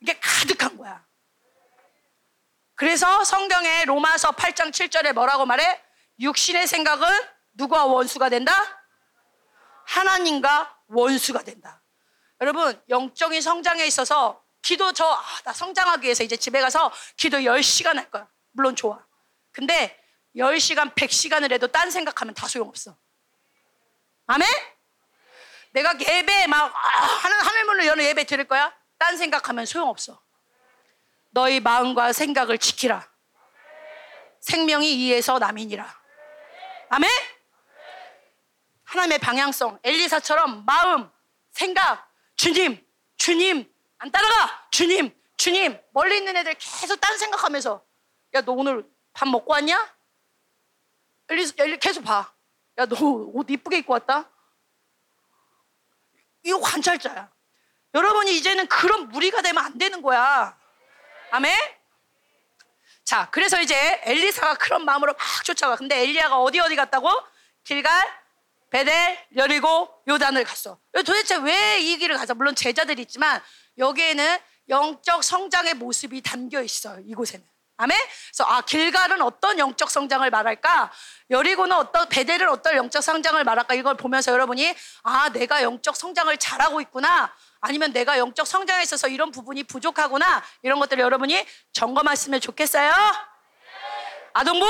[0.00, 1.04] 이게 가득한 거야.
[2.74, 5.80] 그래서 성경에 로마서 8장 7절에 뭐라고 말해?
[6.18, 7.08] 육신의 생각은
[7.54, 8.52] 누구와 원수가 된다?
[9.86, 11.82] 하나님과 원수가 된다.
[12.40, 17.96] 여러분, 영적인 성장에 있어서 기도 저, 아, 나 성장하기 위해서 이제 집에 가서 기도 10시간
[17.96, 18.28] 할 거야.
[18.52, 19.04] 물론 좋아.
[19.52, 20.00] 근데
[20.36, 22.96] 10시간, 100시간을 해도 딴 생각하면 다 소용없어.
[24.26, 24.48] 아멘?
[25.72, 28.74] 내가 예배 막, 아, 하늘, 하늘문을 여는 예배 드릴 거야?
[28.98, 30.23] 딴 생각하면 소용없어.
[31.34, 33.06] 너희 마음과 생각을 지키라.
[34.40, 35.84] 생명이 이에서 남이니라.
[36.90, 37.10] 아멘?
[38.84, 41.10] 하나님의 방향성, 엘리사처럼 마음,
[41.50, 43.68] 생각, 주님, 주님,
[43.98, 44.68] 안 따라가!
[44.70, 47.84] 주님, 주님, 멀리 있는 애들 계속 딴 생각하면서
[48.34, 49.92] 야, 너 오늘 밥 먹고 왔냐?
[51.30, 52.32] 엘리, 엘리 계속 봐.
[52.78, 52.94] 야, 너
[53.34, 54.30] 옷 이쁘게 입고 왔다?
[56.44, 57.28] 이거 관찰자야.
[57.94, 60.56] 여러분이 이제는 그런 무리가 되면 안 되는 거야.
[61.34, 61.52] 아멘?
[63.02, 63.74] 자, 그래서 이제
[64.04, 65.74] 엘리사가 그런 마음으로 막 쫓아가.
[65.74, 67.10] 근데 엘리야가 어디 어디 갔다고?
[67.64, 68.06] 길갈,
[68.70, 70.78] 베델, 여리고, 요단을 갔어.
[70.94, 72.34] 도대체 왜 이 길을 가서?
[72.36, 73.42] 물론 제자들이 있지만
[73.78, 77.00] 여기에는 영적 성장의 모습이 담겨 있어요.
[77.04, 77.44] 이곳에는.
[77.78, 77.98] 아멘?
[78.28, 80.92] 그래서 아 길갈은 어떤 영적 성장을 말할까?
[81.30, 83.74] 여리고는 어떤 베델은 어떤 영적 성장을 말할까?
[83.74, 84.72] 이걸 보면서 여러분이
[85.02, 87.34] 아 내가 영적 성장을 잘하고 있구나.
[87.66, 90.44] 아니면 내가 영적 성장에 있어서 이런 부분이 부족하구나.
[90.60, 92.92] 이런 것들을 여러분이 점검하시면 좋겠어요.
[94.34, 94.66] 아동부?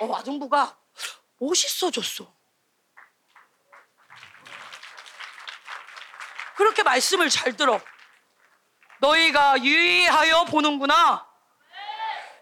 [0.00, 0.76] 어, 아동부가
[1.38, 2.34] 멋있어졌어.
[6.56, 7.80] 그렇게 말씀을 잘 들어.
[8.98, 11.28] 너희가 유의하여 보는구나.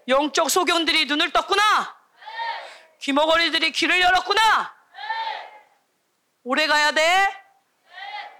[0.08, 1.94] 영적 소견들이 눈을 떴구나.
[3.02, 4.74] 귀머거리들이 귀를 열었구나.
[6.42, 7.45] 오래 가야 돼.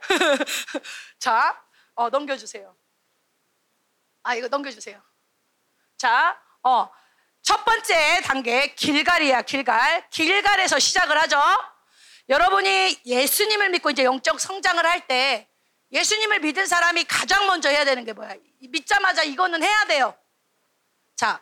[1.19, 1.63] 자,
[1.95, 2.77] 어, 넘겨주세요.
[4.23, 5.01] 아, 이거 넘겨주세요.
[5.97, 6.91] 자, 어,
[7.43, 10.09] 첫 번째 단계, 길갈이야, 길갈.
[10.11, 11.41] 길갈에서 시작을 하죠.
[12.29, 15.49] 여러분이 예수님을 믿고 이제 영적 성장을 할 때,
[15.93, 18.35] 예수님을 믿은 사람이 가장 먼저 해야 되는 게 뭐야?
[18.71, 20.19] 믿자마자 이거는 해야 돼요.
[21.15, 21.41] 자,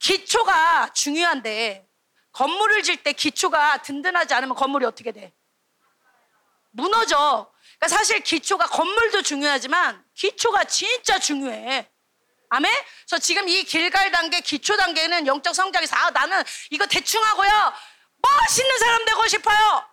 [0.00, 1.88] 기초가 중요한데,
[2.32, 5.32] 건물을 질 때 기초가 든든하지 않으면 건물이 어떻게 돼?
[6.72, 7.50] 무너져.
[7.78, 11.90] 그러니까 사실 기초가 건물도 중요하지만 기초가 진짜 중요해.
[12.48, 12.72] 아멘?
[13.06, 17.72] 그래서 지금 이 길갈 단계, 기초 단계는 영적 성장에서 아, 나는 이거 대충 하고요.
[18.16, 19.88] 멋있는 사람 되고 싶어요.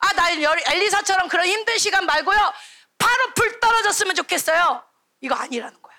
[0.00, 2.52] 아, 나 엘리사처럼 그런 힘든 시간 말고요.
[2.98, 4.84] 바로 불 떨어졌으면 좋겠어요.
[5.20, 5.94] 이거 아니라는 거야.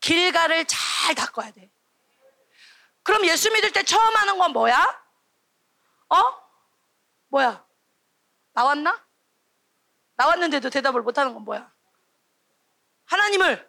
[0.00, 1.70] 길갈을 잘 닦아야 돼.
[3.02, 5.02] 그럼 예수 믿을 때 처음 하는 건 뭐야?
[6.10, 6.22] 어?
[7.28, 7.64] 뭐야?
[8.52, 9.07] 나왔나?
[10.18, 11.70] 나왔는데도 대답을 못하는 건 뭐야?
[13.06, 13.66] 하나님을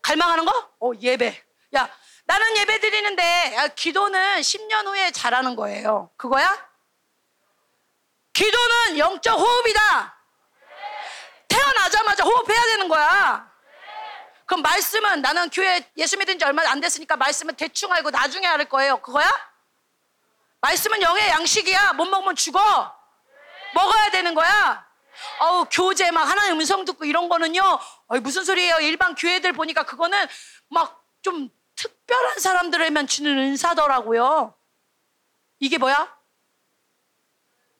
[0.00, 0.72] 갈망하는 거?
[0.80, 1.44] 어, 예배.
[1.76, 1.88] 야,
[2.24, 6.10] 나는 예배 드리는데 야, 기도는 10년 후에 잘하는 거예요.
[6.16, 6.70] 그거야?
[8.32, 10.18] 기도는 영적 호흡이다.
[11.46, 13.52] 태어나자마자 호흡해야 되는 거야.
[14.46, 18.64] 그럼 말씀은 나는 교회 예수 믿은 지 얼마 안 됐으니까 말씀은 대충 알고 나중에 알
[18.64, 18.96] 거예요.
[19.02, 19.30] 그거야?
[20.62, 21.92] 말씀은 영의 양식이야.
[21.92, 22.96] 못 먹으면 죽어.
[23.74, 24.91] 먹어야 되는 거야.
[25.40, 27.62] 어우 교재 막 하나님 음성 듣고 이런 거는요.
[28.08, 28.78] 어이, 무슨 소리예요?
[28.80, 30.26] 일반 교회들 보니까 그거는
[30.68, 34.54] 막 좀 특별한 사람들에만 주는 은사더라고요.
[35.60, 36.14] 이게 뭐야?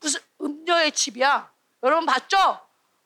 [0.00, 1.52] 무슨 음녀의 집이야.
[1.82, 2.60] 여러분 봤죠?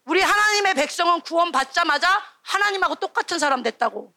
[0.04, 4.14] 우리 하나님의 백성은 구원 받자마자 하나님하고 똑같은 사람 됐다고.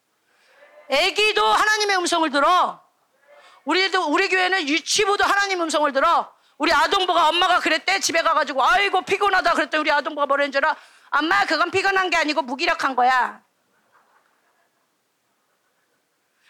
[0.90, 2.84] 애기도 하나님의 음성을 들어.
[3.66, 6.34] 우리도 우리 교회는 유치부도 하나님 음성을 들어.
[6.60, 10.76] 우리 아동부가 엄마가 그랬대 집에 가가지고 아이고 피곤하다 그랬더니 우리 아동부가 뭐라는 줄 알아?
[11.12, 13.42] 엄마 그건 피곤한 게 아니고 무기력한 거야.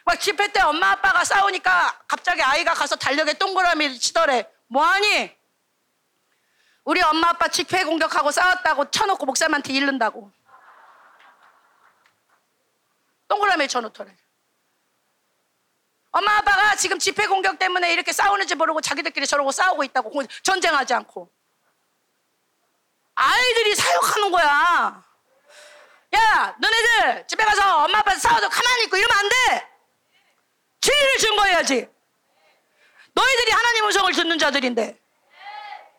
[0.04, 4.50] 막 집회 때 엄마 아빠가 싸우니까 갑자기 아이가 가서 달력에 동그라미를 치더래.
[4.66, 5.38] 뭐하니?
[6.82, 10.32] 우리 엄마 아빠 집회 공격하고 싸웠다고 쳐놓고 목사님한테 잃는다고.
[13.28, 14.16] 동그라미 쳐놓더래.
[16.12, 21.30] 엄마 아빠가 지금 집회 공격 때문에 이렇게 싸우는지 모르고 자기들끼리 저러고 싸우고 있다고 전쟁하지 않고
[23.14, 25.04] 아이들이 사역하는 거야.
[26.14, 29.68] 야, 너네들 집에 가서 엄마 아빠 싸워도 가만히 있고 이러면 안 돼.
[30.80, 31.88] 진리를 증거해야지.
[33.12, 34.98] 너희들이 하나님 음성을 듣는 자들인데,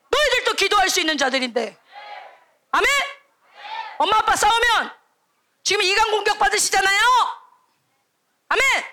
[0.09, 1.77] 너희들도 기도할 수 있는 자들인데,
[2.71, 2.87] 아멘?
[3.99, 4.91] 엄마 아빠 싸우면
[5.63, 6.99] 지금 이간 공격 받으시잖아요.
[8.49, 8.85] 아멘.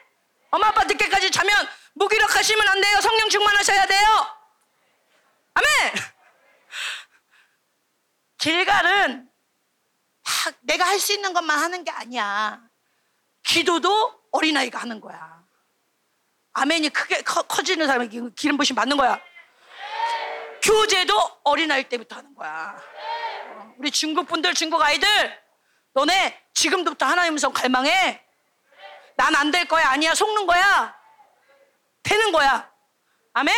[0.51, 1.55] 엄마 아빠 늦게까지 자면
[1.95, 3.01] 무기력하시면 안 돼요.
[3.01, 4.07] 성령 충만하셔야 돼요.
[5.55, 5.95] 아멘.
[8.39, 9.29] 길갈은
[10.61, 12.61] 내가 할 수 있는 것만 하는 게 아니야.
[13.45, 15.43] 기도도 어린아이가 하는 거야.
[16.53, 19.21] 아멘이 크게 커, 지는 사람이 기름 부심 받는 거야.
[20.63, 22.77] 교제도 어린아이 때부터 하는 거야.
[23.79, 25.09] 우리 중국 분들, 중국 아이들,
[25.95, 28.25] 너네 지금부터 하나님 음성 갈망해.
[29.19, 29.89] 난 안 될 거야.
[29.91, 30.15] 아니야.
[30.15, 30.97] 속는 거야.
[32.05, 32.73] 되는 거야.
[33.33, 33.53] 아멘?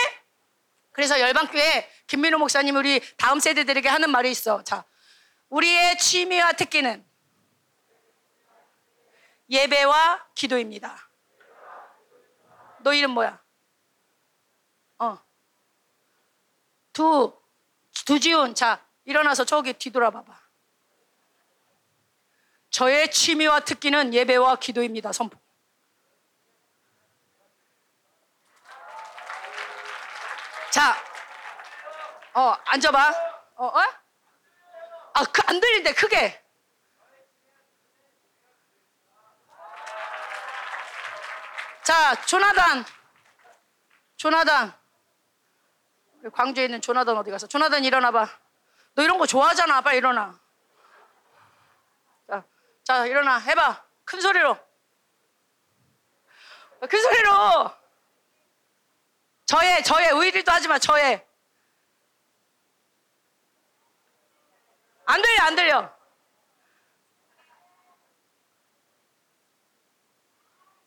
[0.93, 4.65] 그래서 열방교회 김민호 목사님 우리 다음 세대들에게 하는 말이 있어.
[4.65, 4.85] 자,
[5.51, 7.05] 우리의 취미와 특기는
[9.51, 11.11] 예배와 기도입니다.
[12.81, 13.39] 너 이름 뭐야?
[14.99, 15.19] 어.
[16.95, 17.39] 두,
[18.07, 18.55] 두지훈.
[18.55, 20.41] 자, 일어나서 저기 뒤돌아봐봐.
[22.71, 25.13] 저의 취미와 특기는 예배와 기도입니다.
[25.13, 25.39] 선포.
[30.71, 30.97] 자,
[32.35, 33.13] 어, 앉아봐.
[33.57, 33.81] 어, 어?
[35.15, 36.41] 아, 그, 안 들린대, 크게.
[41.83, 42.85] 자, 조나단.
[44.17, 44.73] 조나단.
[46.33, 47.49] 광주에 있는 조나단 어디 갔어?
[47.49, 48.29] 조나단 일어나봐.
[48.95, 49.81] 너 이런 거 좋아하잖아.
[49.81, 50.39] 빨리 일어나.
[52.29, 52.45] 자,
[52.85, 53.39] 자, 일어나.
[53.39, 53.85] 해봐.
[54.05, 54.57] 큰 소리로.
[56.89, 57.80] 큰 소리로.
[59.51, 61.27] 저의, 저의, 의리도 하지 마, 저의.
[65.07, 65.93] 안 들려, 안 들려.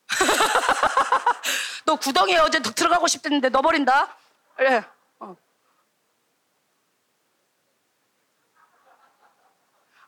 [1.86, 4.16] 너 구덩이에 어제 들어가고 싶댔는데 넣어버린다.
[4.56, 4.82] 그래.
[5.20, 5.36] 어.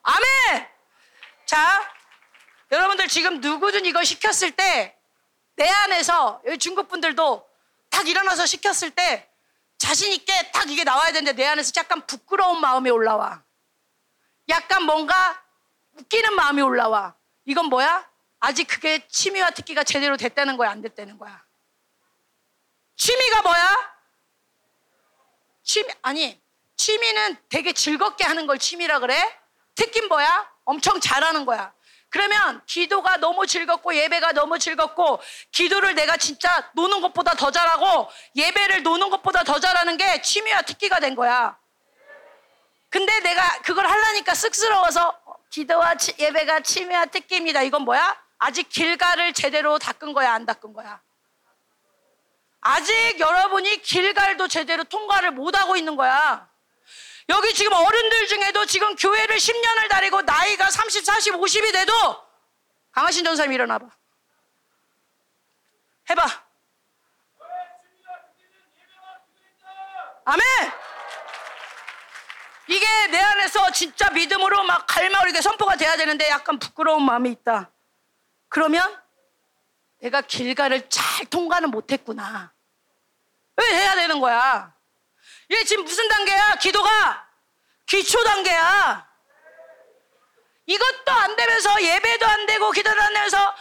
[0.03, 0.69] 아멘!
[1.45, 1.91] 자,
[2.71, 4.95] 여러분들 지금 누구든 이거 시켰을 때
[5.55, 7.47] 내 안에서 여기 중국 분들도
[7.95, 9.25] 딱 일어나서 시켰을 때
[9.77, 13.41] 자신 있게 딱 이게 나와야 되는데 내 안에서 약간 부끄러운 마음이 올라와.
[14.49, 15.41] 약간 뭔가
[15.93, 17.15] 웃기는 마음이 올라와.
[17.45, 18.05] 이건 뭐야?
[18.41, 21.41] 아직 그게 취미와 특기가 제대로 됐다는 거야, 안 됐다는 거야.
[22.97, 23.95] 취미가 뭐야?
[25.63, 26.41] 취미 아니
[26.75, 29.17] 취미는 되게 즐겁게 하는 걸 취미라 그래.
[29.73, 30.51] 특기는 뭐야?
[30.65, 31.73] 엄청 잘하는 거야.
[32.09, 35.19] 그러면 기도가 너무 즐겁고 예배가 너무 즐겁고
[35.51, 40.99] 기도를 내가 진짜 노는 것보다 더 잘하고 예배를 노는 것보다 더 잘하는 게 취미와 특기가
[40.99, 41.57] 된 거야.
[42.89, 47.61] 근데 내가 그걸 하려니까 쑥스러워서 기도와 치, 예배가 취미와 특기입니다.
[47.61, 48.17] 이건 뭐야?
[48.37, 51.01] 아직 길가를 제대로 닦은 거야, 안 닦은 거야?
[52.61, 56.49] 아직 여러분이 길갈도 제대로 통과를 못 하고 있는 거야.
[57.29, 61.93] 여기 지금 어른들 중에도 지금 교회를 10년을 다니고 나이가 30, 40, 50이 돼도
[62.91, 63.87] 강하신 전사님 일어나봐.
[66.09, 66.45] 해봐.
[70.27, 70.41] 아멘!
[72.67, 77.71] 이게 내 안에서 진짜 믿음으로 막 갈마오르게 선포가 돼야 되는데 약간 부끄러운 마음이 있다.
[78.49, 79.01] 그러면
[79.99, 82.53] 내가 길가를 잘 통과는 못했구나.
[83.57, 84.74] 왜 해야 되는 거야?
[85.49, 86.55] 이게 지금 무슨 단계야?
[86.55, 87.27] 기도가
[87.85, 89.07] 기초 단계야.
[90.65, 93.55] 이것도 안 되면서 예배도 안 되고 기도도 안 되면서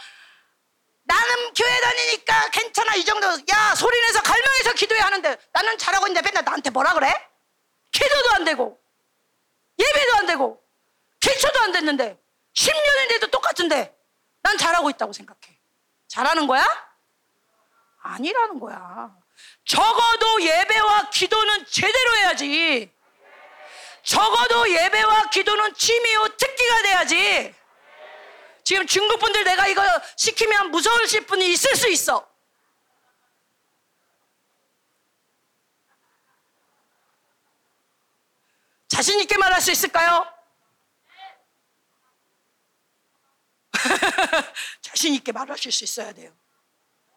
[1.03, 6.27] 나는 교회 다니니까 괜찮아 이 정도 야 소리 내서 갈망해서 기도해야 하는데 나는 잘하고 있는데
[6.27, 7.13] 맨날 나한테 뭐라 그래?
[7.91, 8.81] 기도도 안 되고
[9.77, 10.63] 예배도 안 되고
[11.19, 12.19] 기초도 안 됐는데
[12.55, 13.95] 10년이 돼도 똑같은데
[14.41, 15.59] 난 잘하고 있다고 생각해
[16.07, 16.65] 잘하는 거야?
[18.01, 19.15] 아니라는 거야
[19.65, 22.93] 적어도 예배와 기도는 제대로 해야지.
[24.03, 27.55] 적어도 예배와 기도는 취미요 특기가 돼야지.
[28.63, 29.83] 지금 중국 분들 내가 이거
[30.15, 32.27] 시키면 무서우실 분이 있을 수 있어.
[38.87, 40.31] 자신 있게 말할 수 있을까요?
[44.81, 46.31] 자신 있게 말하실 수 있어야 돼요.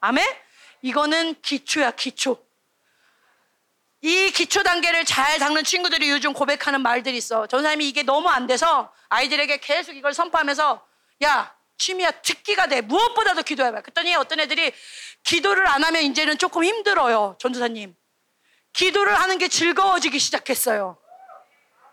[0.01, 0.48] 아멘?
[0.83, 2.45] 이거는 기초야, 기초.
[4.01, 7.47] 이 기초 단계를 잘 닦는 친구들이 요즘 고백하는 말들이 있어.
[7.47, 10.87] 전사님이 이게 너무 안 돼서 아이들에게 계속 이걸 선포하면서
[11.25, 12.81] 야, 취미야, 특기가 돼.
[12.81, 13.81] 무엇보다도 기도해봐.
[13.81, 14.73] 그랬더니 어떤 애들이
[15.25, 17.37] 기도를 안 하면 이제는 조금 힘들어요.
[17.41, 17.97] 전도사님.
[18.73, 20.99] 기도를 하는 게 즐거워지기 시작했어요.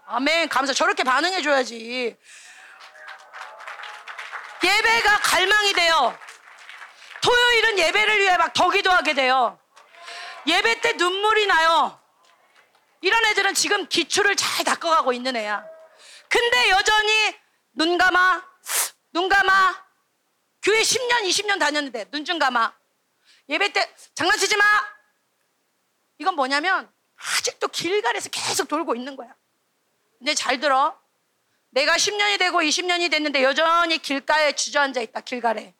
[0.08, 0.50] 아멘.
[0.50, 0.74] 감사.
[0.74, 2.16] 저렇게 반응해줘야지.
[4.64, 6.18] 예배가 갈망이 돼요.
[7.26, 9.60] 토요일은 예배를 위해 막 더 기도하게 돼요.
[10.48, 12.00] 예배 때 눈물이 나요.
[13.02, 15.66] 이런 애들은 지금 기초를 잘 닦아가고 있는 애야.
[16.30, 17.36] 근데 여전히
[17.74, 18.44] 눈 감아,
[19.12, 19.86] 눈 감아.
[20.62, 22.74] 교회 10년, 20년 다녔는데 눈 좀 감아.
[23.50, 24.64] 예배 때 장난치지 마.
[26.20, 29.34] 이건 뭐냐면 아직도 길가에서 계속 돌고 있는 거야.
[30.20, 30.98] 근데 잘 들어.
[31.72, 35.74] 내가 10년이 되고 20년이 됐는데 여전히 길가에 주저앉아 있다, 길가에.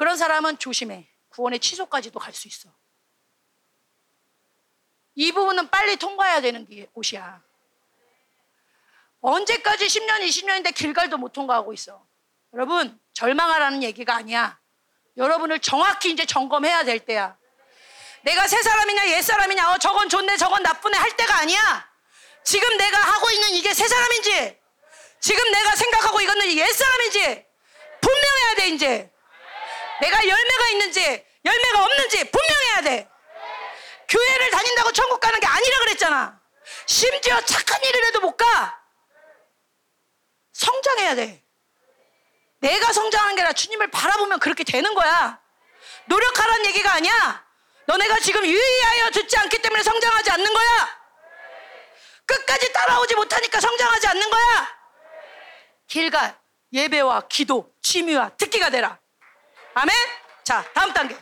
[0.00, 1.06] 그런 사람은 조심해.
[1.28, 2.70] 구원의 취소까지도 갈 수 있어.
[5.14, 7.42] 이 부분은 빨리 통과해야 되는 곳이야.
[9.20, 12.02] 언제까지 10년, 20년인데 길갈도 못 통과하고 있어.
[12.54, 14.58] 여러분, 절망하라는 얘기가 아니야.
[15.18, 17.36] 여러분을 정확히 이제 점검해야 될 때야.
[18.22, 21.92] 내가 새 사람이냐, 옛 사람이냐, 어, 저건 좋네, 저건 나쁘네 할 때가 아니야.
[22.42, 24.58] 지금 내가 하고 있는 이게 새 사람인지,
[25.20, 27.46] 지금 내가 생각하고 이거는 옛 사람인지,
[28.00, 29.19] 분명해야 돼, 이제.
[30.00, 33.08] 내가 열매가 있는지 열매가 없는지 분명해야 돼.
[34.08, 36.40] 교회를 다닌다고 천국 가는 게 아니라 그랬잖아.
[36.86, 38.80] 심지어 착한 일을 해도 못 가.
[40.52, 41.44] 성장해야 돼.
[42.60, 45.40] 내가 성장하는 게 아니라 주님을 바라보면 그렇게 되는 거야.
[46.06, 47.46] 노력하라는 얘기가 아니야.
[47.86, 51.00] 너네가 지금 유의하여 듣지 않기 때문에 성장하지 않는 거야.
[52.26, 54.78] 끝까지 따라오지 못하니까 성장하지 않는 거야.
[55.88, 56.38] 길가
[56.72, 58.99] 예배와 기도, 취미와 특기가 되라.
[59.74, 59.94] 아멘?
[60.44, 61.16] 자, 다음 단계.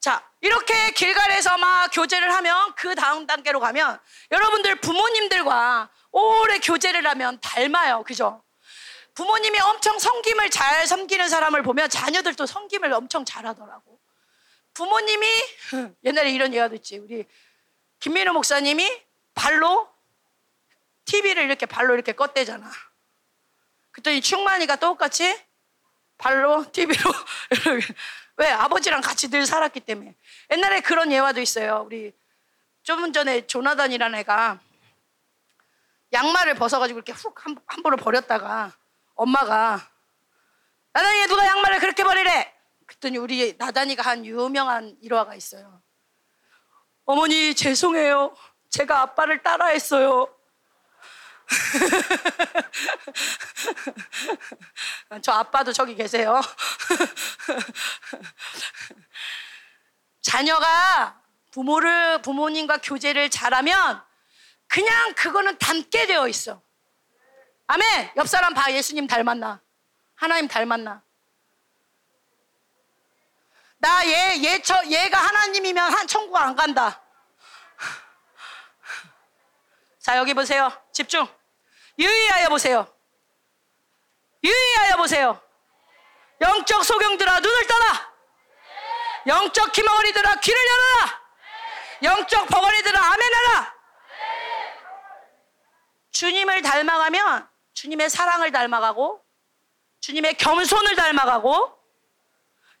[0.00, 3.98] 자, 이렇게 길갈에서 막 교제를 하면 그 다음 단계로 가면
[4.30, 8.02] 여러분들 부모님들과 오래 교제를 하면 닮아요.
[8.04, 8.42] 그죠?
[9.14, 14.00] 부모님이 엄청 성김을 잘 섬기는 사람을 보면 자녀들도 성김을 엄청 잘하더라고.
[14.74, 15.26] 부모님이
[16.04, 16.98] 옛날에 이런 얘기도 있지.
[16.98, 17.24] 우리
[18.00, 19.02] 김민호 목사님이
[19.34, 19.88] 발로
[21.04, 22.68] TV를 이렇게 발로 이렇게 껐대잖아.
[23.92, 25.40] 그랬더니 충만이가 똑같이
[26.24, 27.12] 발로 TV로
[28.38, 30.14] 왜 아버지랑 같이 늘 살았기 때문에
[30.50, 31.82] 옛날에 그런 예화도 있어요.
[31.84, 32.14] 우리
[32.82, 34.58] 좀 전에 조나단이라는 애가
[36.14, 37.34] 양말을 벗어가지고 이렇게 훅
[37.66, 38.72] 함부로 버렸다가
[39.14, 39.86] 엄마가
[40.94, 42.54] 나단이 누가 양말을 그렇게 버리래?
[42.86, 45.82] 그랬더니 우리 나단이가 한 유명한 일화가 있어요.
[47.04, 48.34] 어머니 죄송해요.
[48.70, 50.33] 제가 아빠를 따라했어요.
[55.22, 56.40] 저 아빠도 저기 계세요.
[60.22, 61.20] 자녀가
[61.52, 64.02] 부모를 부모님과 교제를 잘하면
[64.66, 66.62] 그냥 그거는 닮게 되어 있어.
[67.66, 68.12] 아멘.
[68.16, 69.60] 옆 사람 봐 예수님 닮았나?
[70.14, 71.02] 하나님 닮았나?
[73.78, 77.03] 나 얘, 얘, 저, 얘가 하나님이면 한 천국 안 간다.
[80.04, 80.70] 자, 여기 보세요.
[80.92, 81.26] 집중.
[81.98, 82.86] 유의하여 보세요.
[84.44, 85.40] 유의하여 보세요.
[86.42, 88.12] 영적 소경들아, 눈을 떠라.
[89.28, 91.22] 영적 기머리들아, 귀를 열어라.
[92.02, 93.74] 영적 버거리들아, 아멘하라.
[96.10, 99.24] 주님을 닮아가면 주님의 사랑을 닮아가고,
[100.00, 101.78] 주님의 겸손을 닮아가고,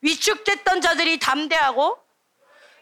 [0.02, 1.98] 위축됐던 자들이 담대하고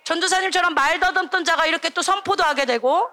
[0.03, 3.09] 전도사님처럼 말 더듬던 자가 이렇게 또 선포도 하게 되고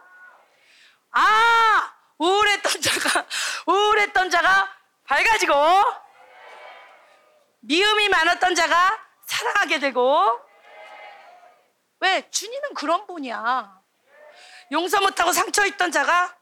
[1.12, 3.26] 아 우울했던 자가
[3.66, 4.70] 우울했던 자가
[5.04, 5.54] 밝아지고
[7.62, 10.42] 미움이 많았던 자가 사랑하게 되고.
[12.00, 12.30] 왜?
[12.30, 13.82] 주님은 그런 분이야.
[14.72, 16.38] 용서 못하고 상처 있던 자가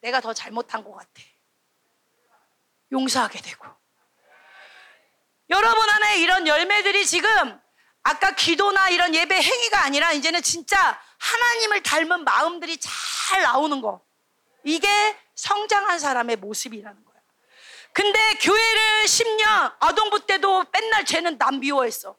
[0.00, 1.10] 내가 더 잘못한 것 같아.
[2.92, 3.66] 용서하게 되고.
[5.50, 7.60] 여러분 안에 이런 열매들이 지금
[8.02, 14.00] 아까 기도나 이런 예배 행위가 아니라 이제는 진짜 하나님을 닮은 마음들이 잘 나오는 거.
[14.64, 14.88] 이게
[15.34, 17.16] 성장한 사람의 모습이라는 거야.
[17.92, 22.16] 근데 교회를 10년 아동부 때도 맨날 쟤는 남 미워했어.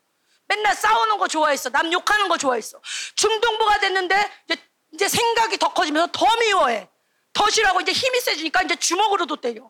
[0.47, 1.69] 맨날 싸우는 거 좋아했어.
[1.69, 2.82] 남 욕하는 거 좋아했어.
[3.15, 6.89] 중동부가 됐는데 이제, 이제 생각이 더 커지면서 더 미워해.
[7.34, 9.69] 더 싫어하고 이제 힘이 세지니까 이제 주먹으로도 때려.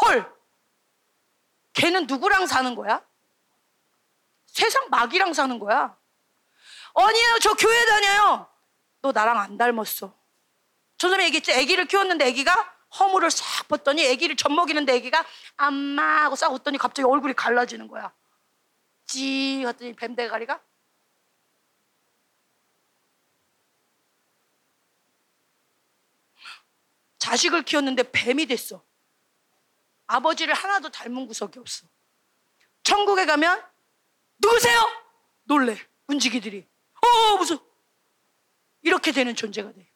[0.00, 0.30] 헐.
[1.72, 3.02] 걔는 누구랑 사는 거야?
[4.54, 5.98] 세상 마귀랑 사는 거야.
[6.94, 8.48] 아니에요, 저 교회 다녀요.
[9.02, 10.16] 너 나랑 안 닮았어.
[10.96, 12.54] 저전에 얘기했지, 아기를 키웠는데 아기가
[13.00, 15.26] 허물을 싹 벗더니 아기를 젖먹이는데 아기가
[15.56, 18.14] 엄마 하고 싹 웃더니 갑자기 얼굴이 갈라지는 거야.
[19.06, 20.62] 찌 했더니 뱀 대가리가
[27.18, 28.84] 자식을 키웠는데 뱀이 됐어.
[30.06, 31.88] 아버지를 하나도 닮은 구석이 없어.
[32.84, 33.73] 천국에 가면
[34.44, 34.80] 누구세요?
[35.44, 35.78] 놀래.
[36.06, 36.68] 문지기들이.
[37.00, 37.58] 어, 무슨
[38.82, 39.90] 이렇게 되는 존재가 돼.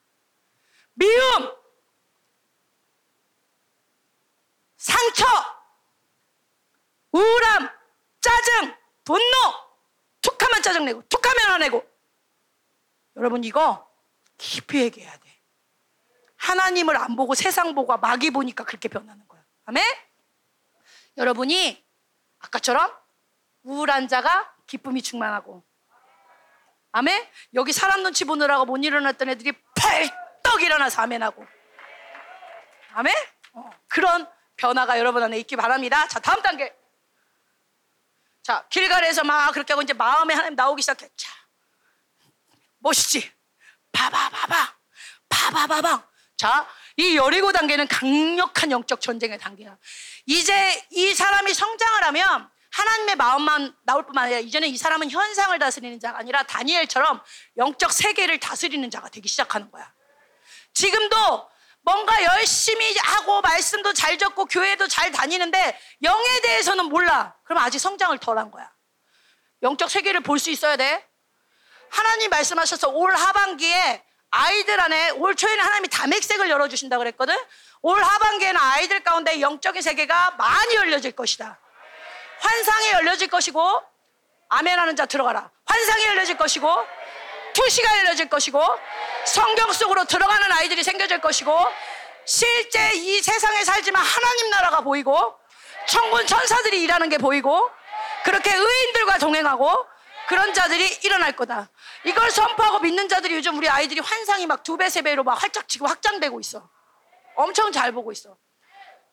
[0.93, 1.55] 미움,
[4.77, 5.25] 상처,
[7.11, 7.69] 우울함,
[8.19, 9.21] 짜증, 분노,
[10.21, 11.87] 툭하면 짜증내고, 툭하면 화내고.
[13.17, 13.87] 여러분 이거
[14.37, 15.41] 깊이 얘기해야 돼.
[16.37, 19.45] 하나님을 안 보고 세상 보고 마귀 보니까 그렇게 변하는 거야.
[19.65, 19.83] 아멘?
[21.17, 21.85] 여러분이
[22.39, 22.91] 아까처럼
[23.63, 25.63] 우울한 자가 기쁨이 충만하고
[26.91, 27.27] 아멘?
[27.53, 31.45] 여기 사람 눈치 보느라고 못 일어났던 애들이 펄떡 일어나서 아멘하고
[32.93, 33.13] 아멘?
[33.53, 36.07] 어, 그런 변화가 여러분 안에 있기 바랍니다.
[36.07, 36.75] 자, 다음 단계.
[38.43, 41.07] 자, 길갈에서 막 그렇게 하고 이제 마음에 하나님 나오기 시작해.
[41.15, 41.31] 자,
[42.79, 43.31] 멋있지?
[45.29, 46.07] 봐봐, 봐봐.
[46.35, 49.77] 자, 이 여리고 단계는 강력한 영적 전쟁의 단계야.
[50.25, 55.99] 이제 이 사람이 성장을 하면 하나님의 마음만 나올 뿐만 아니라 이제는 이 사람은 현상을 다스리는
[55.99, 57.21] 자가 아니라 다니엘처럼
[57.57, 59.91] 영적 세계를 다스리는 자가 되기 시작하는 거야.
[60.73, 61.49] 지금도
[61.81, 67.35] 뭔가 열심히 하고 말씀도 잘 적고 교회도 잘 다니는데 영에 대해서는 몰라.
[67.43, 68.71] 그럼 아직 성장을 덜 한 거야.
[69.63, 71.05] 영적 세계를 볼 수 있어야 돼.
[71.89, 77.35] 하나님 말씀하셔서 올 하반기에 아이들 안에 올 초에는 하나님이 다맥색을 열어주신다 그랬거든.
[77.81, 81.59] 올 하반기에는 아이들 가운데 영적인 세계가 많이 열려질 것이다.
[82.39, 83.83] 환상이 열려질 것이고
[84.49, 85.51] 아멘 하는 자 들어가라.
[85.65, 86.67] 환상이 열려질 것이고
[87.53, 88.61] 투시가 열려질 것이고
[89.25, 91.53] 성경 속으로 들어가는 아이들이 생겨질 것이고
[92.25, 95.35] 실제 이 세상에 살지만 하나님 나라가 보이고
[95.87, 97.69] 천군 천사들이 일하는 게 보이고
[98.23, 99.85] 그렇게 의인들과 동행하고
[100.27, 101.69] 그런 자들이 일어날 거다.
[102.03, 105.67] 이걸 선포하고 믿는 자들이 요즘 우리 아이들이 환상이 막 두 배, 세 배로 막 활짝
[105.67, 106.69] 지금 확장되고 있어.
[107.35, 108.37] 엄청 잘 보고 있어.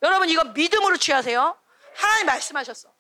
[0.03, 1.57] 여러분 이거 믿음으로 취하세요.
[1.97, 2.91] 하나님 말씀하셨어.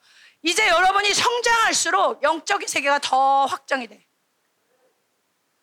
[0.43, 4.07] 이제 여러분이 성장할수록 영적인 세계가 더 확장이 돼.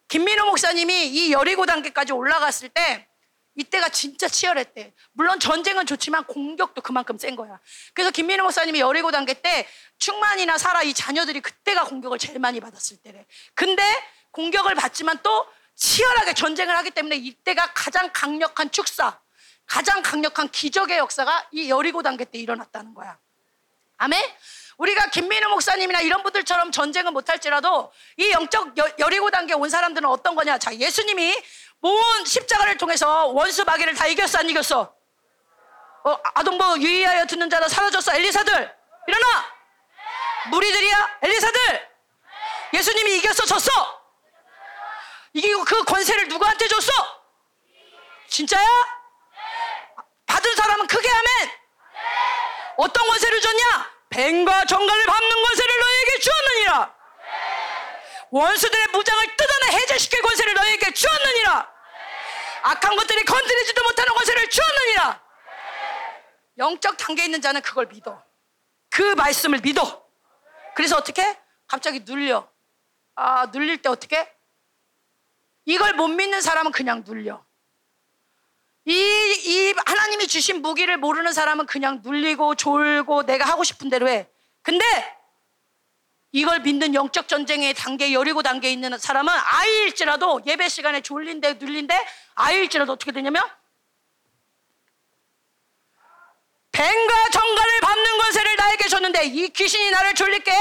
[0.07, 3.07] 김민호 목사님이 이 여리고 단계까지 올라갔을 때
[3.55, 4.93] 이때가 진짜 치열했대.
[5.11, 7.59] 물론 전쟁은 좋지만 공격도 그만큼 센 거야.
[7.93, 9.67] 그래서 김민호 목사님이 여리고 단계 때
[9.97, 13.25] 충만이나 사라 이 자녀들이 그때가 공격을 제일 많이 받았을 때래.
[13.53, 13.83] 근데
[14.31, 19.19] 공격을 받지만 또 치열하게 전쟁을 하기 때문에 이때가 가장 강력한 축사,
[19.65, 23.17] 가장 강력한 기적의 역사가 이 여리고 단계 때 일어났다는 거야.
[23.97, 24.21] 아멘?
[24.83, 30.35] 우리가 김민우 목사님이나 이런 분들처럼 전쟁은 못할지라도 이 영적 여, 리고 단계 온 사람들은 어떤
[30.35, 30.57] 거냐?
[30.57, 31.41] 자, 예수님이
[31.79, 34.93] 모은 십자가를 통해서 원수 마귀를 다 이겼어, 안 이겼어?
[36.05, 38.75] 어, 아동부 유의하여 듣는 자다 사라졌어, 엘리사들!
[39.07, 39.45] 일어나!
[40.51, 41.89] 무리들이야, 엘리사들!
[42.73, 43.71] 예수님이 이겼어, 졌어?
[45.31, 46.91] 이기고 그 권세를 누구한테 줬어?
[48.27, 48.67] 진짜야?
[50.25, 51.51] 받은 사람은 크게 하면
[52.77, 53.92] 어떤 권세를 줬냐?
[54.13, 56.95] 뱀과 정갈을 밟는 권세를 너에게 주었느니라.
[58.29, 61.73] 원수들의 무장을 뜯어내 해제시킬 권세를 너에게 주었느니라.
[62.61, 65.23] 악한 것들이 건드리지도 못하는 권세를 주었느니라.
[66.59, 68.23] 영적 단계에 있는 자는 그걸 믿어.
[68.91, 70.05] 그 말씀을 믿어.
[70.75, 71.39] 그래서 어떻게?
[71.67, 72.47] 갑자기 눌려.
[73.15, 74.31] 아, 눌릴 때 어떻게?
[75.65, 77.43] 이걸 못 믿는 사람은 그냥 눌려.
[78.85, 84.27] 이, 이 하나님이 주신 무기를 모르는 사람은 그냥 눌리고 졸고 내가 하고 싶은 대로 해.
[84.61, 84.83] 근데
[86.31, 91.95] 이걸 믿는 영적 전쟁의 단계, 여리고 단계에 있는 사람은 아이일지라도 예배 시간에 졸린데 눌린데
[92.35, 93.43] 아이일지라도 어떻게 되냐면
[96.71, 100.51] 뱀과 정갈을 밟는 권세를 나에게 줬는데 이 귀신이 나를 졸리게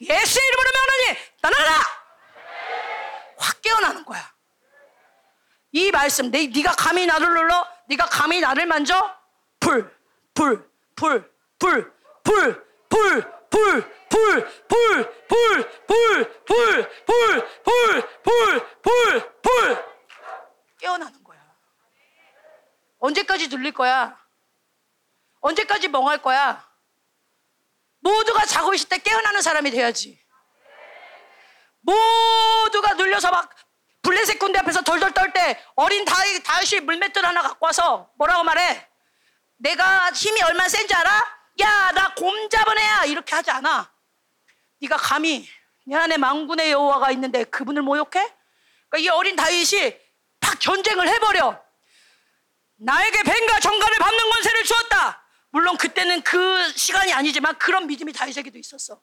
[0.00, 1.80] 예수 이름으로 명하니 떠나라!
[3.38, 4.31] 확 깨어나는 거야.
[5.72, 9.16] 이 말씀, 네, 네가 감히 나를 눌러, 네가 감히 나를 만져,
[9.58, 9.90] 불,
[10.34, 11.92] 불, 불, 불,
[12.22, 19.84] 불, 불, 불, 불, 불, 불, 불, 불, 불, 불, 불, 불, 불,
[20.78, 21.40] 깨어나는 거야.
[22.98, 24.18] 언제까지 눌릴 거야?
[25.40, 26.70] 언제까지 멍할 거야?
[28.00, 30.20] 모두가 자고 있을 때 깨어나는 사람이 돼야지.
[31.80, 33.54] 모두가 눌려서 막
[34.02, 38.88] 블레셋 군대 앞에서 덜덜 떨 때 어린 다윗, 다윗이 물맷돌 하나 갖고 와서 뭐라고 말해?
[39.58, 41.10] 내가 힘이 얼마나 센지 알아?
[41.60, 43.04] 야, 나 곰 잡은 애야.
[43.04, 43.90] 이렇게 하지 않아.
[44.80, 45.48] 네가 감히
[45.86, 48.20] 내 안에 망군의 여호와가 있는데 그분을 모욕해?
[48.88, 49.96] 그러니까 이 어린 다윗이
[50.40, 51.62] 팍 전쟁을 해버려.
[52.76, 55.22] 나에게 뱀과 정갈을 밟는 권세를 주었다.
[55.50, 59.00] 물론 그때는 그 시간이 아니지만 그런 믿음이 다윗에게도 있었어.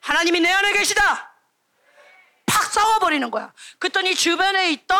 [0.00, 1.29] 하나님이 내 안에 계시다.
[2.50, 3.52] 팍 싸워버리는 거야.
[3.78, 4.98] 그랬더니 주변에 있던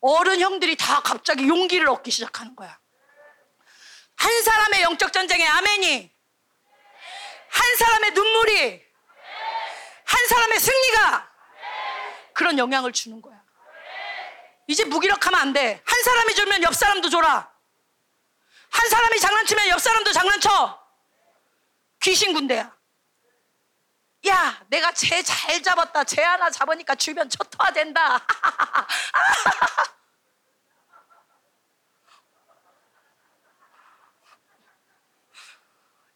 [0.00, 2.78] 어른 형들이 다 갑자기 용기를 얻기 시작하는 거야.
[4.16, 6.12] 한 사람의 영적 전쟁에 아멘이,
[7.48, 8.84] 한 사람의 눈물이,
[10.04, 11.30] 한 사람의 승리가
[12.34, 13.40] 그런 영향을 주는 거야.
[14.66, 15.82] 이제 무기력하면 안 돼.
[15.84, 17.50] 한 사람이 주면 옆 사람도 줘라.
[18.70, 20.78] 한 사람이 장난치면 옆 사람도 장난쳐.
[22.02, 22.79] 귀신 군대야.
[24.28, 26.04] 야, 내가 쟤 잘 잡았다.
[26.04, 28.20] 쟤 하나 잡으니까 주변 초토화 된다.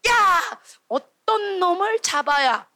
[0.08, 2.66] 야, 어떤 놈을 잡아야.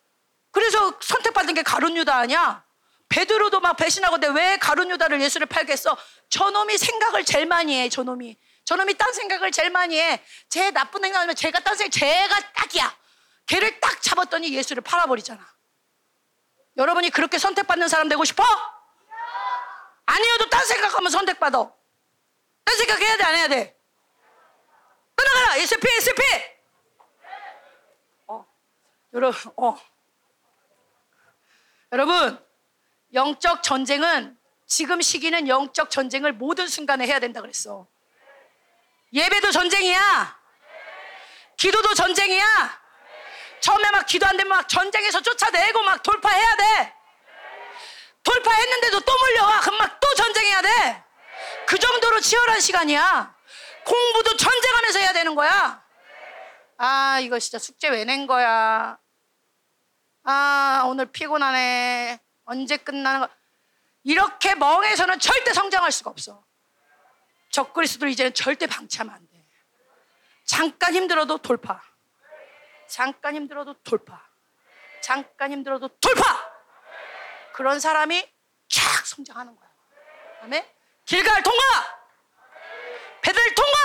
[0.50, 2.64] 그래서 선택받은 게 가룟 유다 아니야?
[3.10, 5.96] 베드로도 막 배신하고 왜 가룟 유다를 예수를 팔겠어?
[6.30, 7.88] 저놈이 생각을 제일 많이 해.
[7.88, 8.36] 저놈이.
[8.64, 10.22] 저놈이 딴 생각을 제일 많이 해.
[10.48, 12.94] 제 나쁜 생각하면 제가 딴 생각, 제가 딱이야.
[13.48, 15.44] 걔를 딱 잡았더니 예수를 팔아버리잖아.
[16.76, 18.44] 여러분이 그렇게 선택받는 사람 되고 싶어?
[20.06, 21.72] 아니어도 딴 생각하면 선택받아.
[22.64, 23.76] 딴 생각 해야 돼, 안 해야 돼?
[25.16, 25.56] 떠나가라!
[25.58, 26.22] SP, SP!
[28.28, 28.46] 어,
[29.14, 29.76] 여러분, 어.
[31.92, 32.46] 여러분,
[33.14, 37.88] 영적 전쟁은 지금 시기는 영적 전쟁을 모든 순간에 해야 된다 그랬어.
[39.12, 40.38] 예배도 전쟁이야.
[41.56, 42.87] 기도도 전쟁이야.
[43.60, 46.94] 처음에 막 기도 안 되면 막 전쟁에서 쫓아내고 막 돌파해야 돼.
[48.22, 49.60] 돌파했는데도 또 몰려와.
[49.60, 51.04] 그럼 막 또 전쟁해야 돼.
[51.66, 53.34] 그 정도로 치열한 시간이야.
[53.84, 55.84] 공부도 전쟁하면서 해야 되는 거야.
[56.78, 58.98] 아, 이거 진짜 숙제 왜 낸 거야?
[60.24, 62.20] 아, 오늘 피곤하네.
[62.44, 63.28] 언제 끝나는 거?
[64.04, 66.44] 이렇게 멍해서는 절대 성장할 수가 없어.
[67.50, 69.44] 적그리스도를 이제는 절대 방치하면 안 돼.
[70.46, 71.82] 잠깐 힘들어도 돌파.
[72.88, 74.26] 잠깐 힘들어도 돌파.
[75.00, 76.22] 잠깐 힘들어도 돌파.
[77.52, 78.26] 그런 사람이
[78.68, 79.68] 쫙 성장하는 거야.
[80.42, 80.66] 아멘.
[81.04, 81.62] 길갈 통과.
[83.20, 83.78] 배들 통과.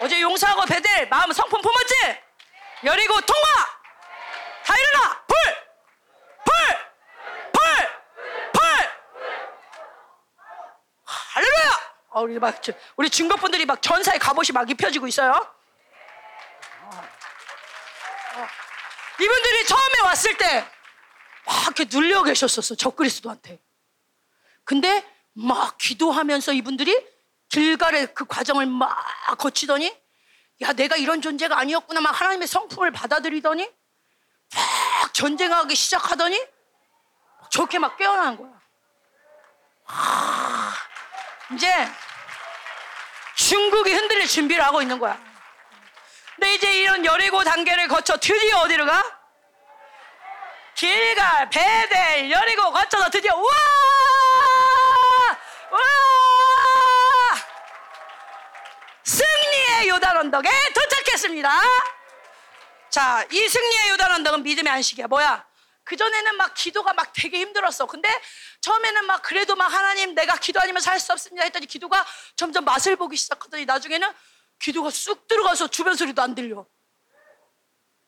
[0.00, 1.94] 어제 용서하고 배들 마음 성품 품었지?
[2.84, 3.48] 여리고 통과.
[4.64, 5.24] 다 일어나.
[5.26, 5.36] 불.
[6.44, 6.54] 불.
[7.52, 7.62] 불.
[8.52, 8.62] 불.
[11.04, 11.96] 할렐루야.
[12.10, 12.60] 어, 우리 막
[12.96, 15.55] 우리 중국분들이 막 전사의 갑옷이 막 입혀지고 있어요.
[19.20, 20.76] 이분들이 처음에 왔을 때
[21.46, 23.60] 막 이렇게 눌려 계셨었어 적그리스도한테.
[24.64, 27.06] 근데 막 기도하면서 이분들이
[27.48, 28.96] 길갈의 그 과정을 막
[29.38, 29.96] 거치더니
[30.62, 33.70] 야 내가 이런 존재가 아니었구나 막 하나님의 성품을 받아들이더니
[34.54, 36.44] 막 전쟁하기 시작하더니
[37.50, 38.60] 좋게 막 깨어나는 거야.
[39.84, 40.74] 하,
[41.54, 41.72] 이제
[43.36, 45.16] 중국이 흔들릴 준비를 하고 있는 거야.
[46.36, 49.02] 근데 이제 이런 열이고 단계를 거쳐 드디어 어디로 가?
[50.74, 53.46] 길갈, 베델, 여리고 거쳐서 드디어 우와!
[55.72, 55.80] 우와!
[59.04, 61.50] 승리의 요단 언덕에 도착했습니다.
[62.90, 65.06] 자, 이 승리의 요단 언덕은 믿음의 안식이야.
[65.06, 65.46] 뭐야?
[65.84, 67.86] 그전에는 막 기도가 막 되게 힘들었어.
[67.86, 68.10] 근데
[68.60, 72.96] 처음에는 막 그래도 막 하나님 내가 기도 아니면 살 수 없습니다 했더니 기도가 점점 맛을
[72.96, 74.12] 보기 시작하더니 나중에는
[74.58, 76.66] 기도가 쑥 들어가서 주변 소리도 안 들려.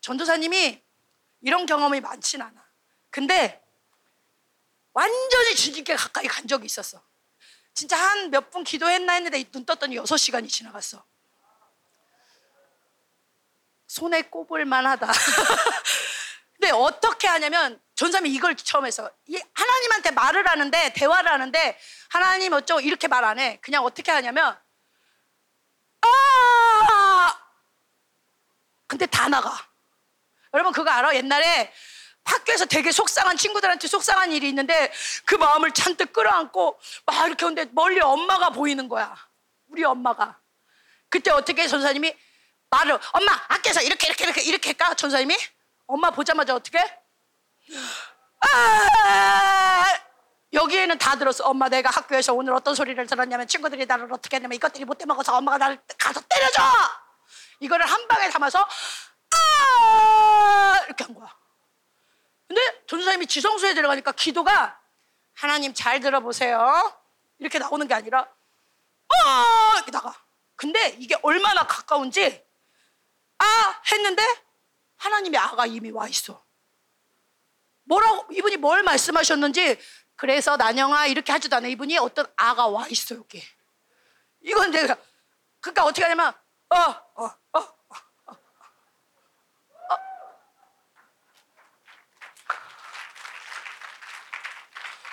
[0.01, 0.83] 전도사님이
[1.43, 2.67] 이런 경험이 많진 않아.
[3.11, 3.63] 근데
[4.93, 7.03] 완전히 주님께 가까이 간 적이 있었어.
[7.75, 11.05] 진짜 한 몇 분 기도했나 했는데 눈 떴더니 여섯 시간이 지나갔어.
[13.87, 15.07] 손에 꼽을 만 하다.
[16.59, 19.09] 근데 어떻게 하냐면 전사님이 이걸 처음 했어.
[19.55, 21.79] 하나님한테 말을 하는데 대화를 하는데
[22.11, 23.59] 하나님 어쩌고 이렇게 말 안 해.
[23.63, 24.59] 그냥 어떻게 하냐면
[26.03, 27.39] 아!
[28.87, 29.57] 근데 다 나가.
[30.55, 31.15] 여러분 그거 알아?
[31.15, 31.73] 옛날에
[32.25, 34.93] 학교에서 되게 속상한 친구들한테 속상한 일이 있는데
[35.25, 39.17] 그 마음을 잔뜩 끌어안고 막 이렇게 오는데 멀리 엄마가 보이는 거야.
[39.69, 40.39] 우리 엄마가.
[41.09, 42.15] 그때 어떻게 전사님이
[42.71, 45.37] 말을 엄마 학교에서 이렇게 이렇게 이렇게 이렇게 할까 전사님이
[45.87, 46.79] 엄마 보자마자 어떻게
[48.41, 49.85] 아
[50.53, 54.85] 여기에는 다 들었어 엄마 내가 학교에서 오늘 어떤 소리를 들었냐면 친구들이 나를 어떻게 했냐면 이것들이
[54.85, 56.63] 못해 먹어서 엄마가 나를 가서 때려줘
[57.61, 58.67] 이거를 한 방에 담아서
[59.31, 61.39] 아 이렇게 한 거야
[62.49, 64.81] 근데 전도사님이 지성소에 들어가니까 기도가
[65.35, 67.01] 하나님 잘 들어보세요.
[67.39, 68.27] 이렇게 나오는 게 아니라
[69.09, 70.15] 아 이렇게 나가.
[70.57, 72.45] 근데 이게 얼마나 가까운지
[73.39, 74.23] 아 했는데
[74.97, 76.43] 하나님의 아가 이미 와 있어.
[77.85, 79.79] 뭐라고 이분이 뭘 말씀하셨는지
[80.19, 81.69] 그래서 난영아 이렇게 하지도 않아.
[81.69, 83.41] 이분이 어떤 아가 와 있어 여기.
[84.41, 84.97] 이건 내가
[85.61, 86.35] 그러니까 어떻게 하냐면
[86.71, 86.77] 어
[87.15, 87.77] 어, 어,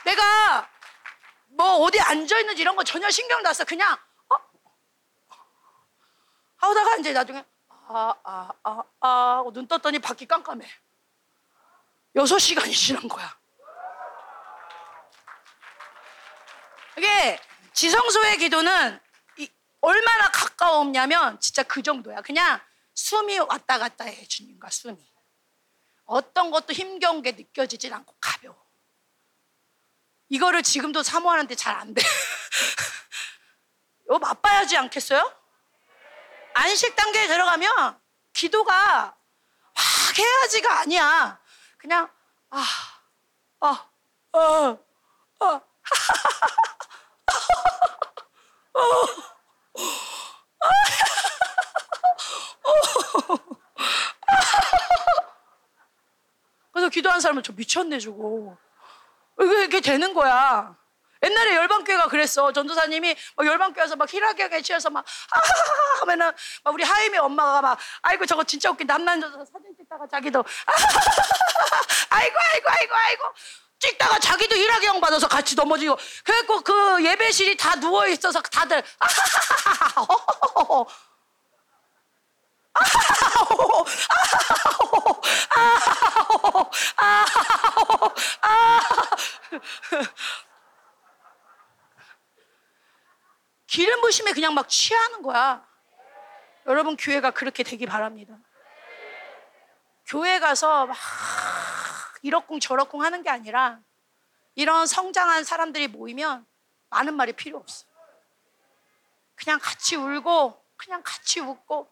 [0.06, 0.70] 내가
[1.50, 3.64] 뭐 어디 앉아 있는지 이런 거 전혀 신경 났어.
[3.64, 3.96] 그냥
[4.30, 4.36] 어?
[6.58, 10.68] 하다가 이제 나중에 아 아 아아 하고 눈 떴더니 밖이 깜깜해.
[12.16, 13.45] 여섯 시간이 지난 거야.
[16.98, 17.40] 이게
[17.74, 19.00] 지성소의 기도는
[19.82, 22.22] 얼마나 가까웠냐면 진짜 그 정도야.
[22.22, 22.60] 그냥
[22.94, 24.98] 숨이 왔다 갔다 해 주님과 숨이.
[26.06, 28.56] 어떤 것도 힘겨운 게 느껴지질 않고 가벼워.
[30.30, 32.02] 이거를 지금도 사모하는데 잘 안 돼.
[34.06, 35.40] 이거 맛봐야지 않겠어요?
[36.54, 38.00] 안식 단계에 들어가면
[38.34, 39.16] 기도가
[39.76, 41.40] 막 해야지가 아니야.
[41.78, 42.10] 그냥
[42.50, 42.64] 아,
[43.60, 43.90] 아,
[44.32, 44.80] 어, 어,
[45.46, 45.62] 어,
[56.72, 58.58] 그래서 기도한 사람은 저 미쳤네 주고
[59.40, 60.76] 이게 되는 거야.
[61.24, 62.52] 옛날에 열방교회가 그랬어.
[62.52, 66.32] 전도사님이 막 열방교회 에서 막 희락경에 취해서 막 아하하하 하면은
[66.64, 71.00] 막 우리 하임의 엄마가 막 아이고 저거 진짜 웃긴 남남여서 사진 찍다가 자기도 아하하하.
[72.12, 73.24] 아이고 아이고 아이고 아이고
[73.80, 80.86] 찍다가 자기도 일하경 받아서 같이 넘어지고 그래갖고 그 예배실이 다 누워 있어서 다들 아하하하
[93.68, 95.66] 기름 부심에 그냥 막 취하는 거야.
[96.66, 98.36] 여러분 교회가 그렇게 되기 바랍니다.
[100.08, 100.98] 교회 가서 막
[102.26, 103.80] 이러쿵 저러쿵 하는 게 아니라
[104.56, 106.44] 이런 성장한 사람들이 모이면
[106.90, 107.86] 많은 말이 필요 없어.
[109.36, 111.88] 그냥 같이 울고 그냥 같이 웃고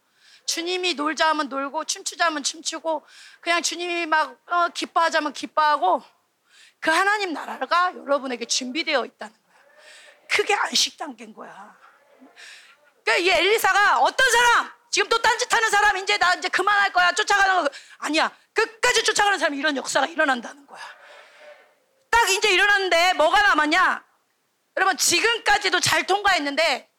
[0.48, 3.06] 주님이 놀자 하면 놀고 춤추자 하면 춤추고
[3.42, 6.02] 그냥 주님이 막 어, 기뻐하자면 기뻐하고
[6.80, 9.56] 그 하나님 나라가 여러분에게 준비되어 있다는 거야.
[10.30, 11.78] 그게 안식 단계인 거야.
[13.04, 17.64] 그러니까 이 엘리사가 어떤 사람 지금 또 딴짓하는 사람 이제 나 이제 그만할 거야 쫓아가는
[17.64, 20.80] 거 아니야 끝까지 쫓아가는 사람 이런 역사가 일어난다는 거야.
[22.12, 24.06] 딱 이제 일어났는데 뭐가 남았냐?
[24.78, 26.92] 여러분 지금까지도 잘 통과했는데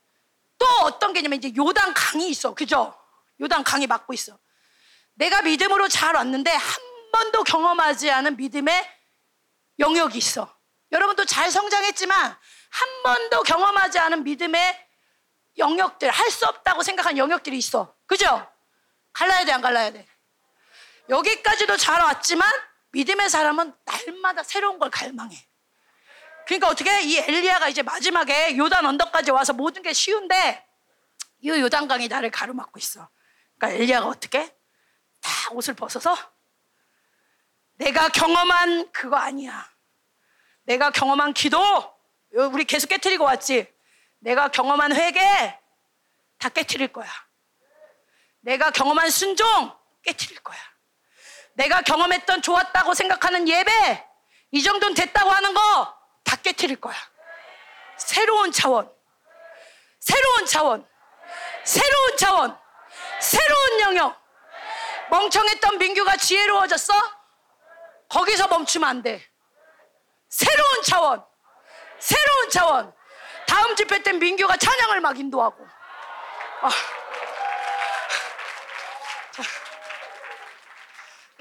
[0.59, 3.01] 또 어떤 개냐면 이제 요단 강이 있어, 그죠?
[3.41, 4.41] 요단 강이 막고 있어.
[5.15, 6.83] 내가 믿음으로 잘 왔는데 한
[7.13, 8.91] 번도 경험하지 않은 믿음의
[9.79, 10.53] 영역이 있어.
[10.91, 12.37] 여러분도 잘 성장했지만
[12.71, 14.84] 한 번도 경험하지 않은 믿음의
[15.59, 17.95] 영역들, 할 수 없다고 생각한 영역들이 있어.
[18.07, 18.51] 그죠?
[19.13, 20.07] 갈라야 돼, 안 갈라야 돼?
[21.09, 22.51] 여기까지도 잘 왔지만
[22.93, 25.37] 믿음의 사람은 날마다 새로운 걸 갈망해.
[26.47, 30.67] 그러니까 어떻게 이 엘리야가 이제 마지막에 요단 언덕까지 와서 모든 게 쉬운데
[31.41, 33.09] 이 요단강이 나를 가로막고 있어.
[33.59, 34.55] 그러니까 엘리야가 어떻게
[35.21, 36.17] 다 옷을 벗어서
[37.75, 39.69] 내가 경험한 그거 아니야.
[40.65, 41.61] 내가 경험한 기도
[42.33, 43.74] 우리 계속 깨뜨리고 왔지.
[44.25, 45.21] 내가 경험한 회개
[46.39, 47.09] 다 깨뜨릴 거야.
[48.41, 49.47] 내가 경험한 순종
[50.03, 50.59] 깨뜨릴 거야.
[51.55, 54.09] 내가 경험했던 좋았다고 생각하는 예배
[54.53, 55.95] 이 정도는 됐다고 하는 거
[56.25, 56.97] 다 깨뜨릴 거야.
[57.99, 58.91] 새로운 차원,
[60.01, 60.89] 새로운 차원,
[61.65, 62.59] 새로운 차원,
[63.21, 64.25] 새로운 영역.
[65.11, 66.95] 멍청했던 민규가 지혜로워졌어?
[68.09, 69.23] 거기서 멈추면 안 돼.
[70.31, 71.25] 새로운 차원,
[71.99, 73.04] 새로운 차원.
[73.55, 75.65] 다음 집회 때 민규가 찬양을 막 인도하고.
[76.63, 76.71] 아.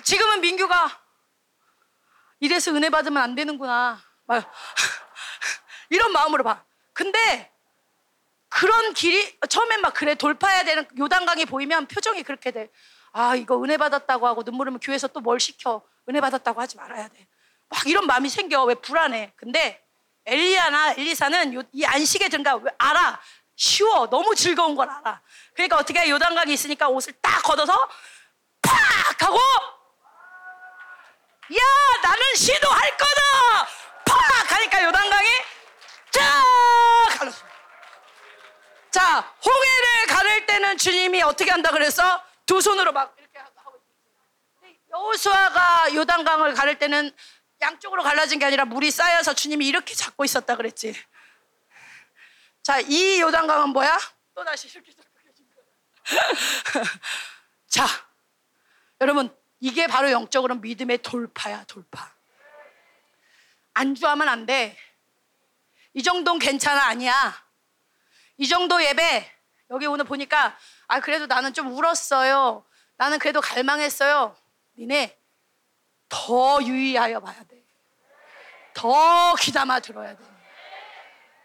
[0.04, 1.02] 지금은 민규가
[2.40, 4.00] 이래서 은혜 받으면 안 되는구나.
[5.90, 6.64] 이런 마음으로 봐.
[6.94, 7.52] 근데
[8.48, 12.70] 그런 길이 처음엔 막 그래 돌파해야 되는 요단강이 보이면 표정이 그렇게 돼.
[13.12, 17.08] 아 이거 은혜 받았다고 하고 눈물 흘면 교회에서 또 뭘 시켜 은혜 받았다고 하지 말아야
[17.08, 17.28] 돼.
[17.70, 19.34] 막 이런 마음이 생겨 왜 불안해.
[19.36, 19.83] 근데
[20.26, 21.84] 엘리야나 엘리사는 요, 이
[22.30, 23.20] 들어가 왜 알아.
[23.56, 24.10] 쉬워.
[24.10, 25.22] 너무 즐거운 걸 알아.
[25.54, 27.74] 그러니까 어떻게 요단강이 있으니까 옷을 딱 걷어서
[28.62, 29.38] 팍 하고
[31.52, 31.62] 야
[32.02, 33.68] 나는 시도할 거다!
[34.06, 35.28] 팍 하니까 요단강이
[36.12, 36.44] 쫙
[37.20, 37.46] 갈랐어
[38.92, 42.24] 자 홍해를 가를 때는 주님이 어떻게 한다 그랬어?
[42.46, 43.80] 두 손으로 막 이렇게 하고
[44.92, 47.12] 여호수아가 요단강을 가를 때는
[47.64, 50.96] 양쪽으로 갈라진 게 아니라 물이 쌓여서 주님이 이렇게 잡고 있었다 그랬지
[52.62, 54.00] 자 이 요단강은 뭐야
[54.36, 54.94] 또 다시 이렇게
[57.68, 57.86] 자
[59.02, 62.14] 여러분 이게 바로 영적으로 믿음의 돌파야, 돌파.
[63.74, 64.78] 안주하면 안 돼.
[65.94, 67.14] 이 정도는 괜찮아, 아니야.
[68.36, 69.32] 이 정도 예배,
[69.70, 70.58] 여기 오늘 보니까,
[70.88, 72.66] 아, 그래도 나는 좀 울었어요.
[72.98, 74.36] 나는 그래도 갈망했어요.
[74.78, 75.18] 니네
[76.10, 77.53] 더 유의하여 봐야 돼.
[78.74, 80.24] 더 귀담아 들어야 돼.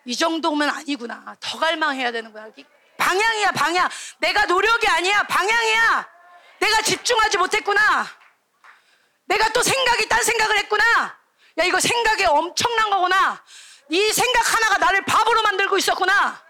[0.05, 1.37] 이 정도면 아니구나.
[1.41, 2.49] 더 갈망해야 되는구나.
[2.97, 3.89] 방향이야, 방향.
[4.19, 6.09] 내가 노력이 아니야, 방향이야.
[6.61, 8.07] 내가 집중하지 못했구나.
[9.27, 10.85] 내가 또 생각이 딴 생각을 했구나.
[11.59, 13.43] 야, 이거 생각이 엄청난 거구나.
[13.91, 16.43] 이 생각 하나가 나를 바보로 만들고 있었구나.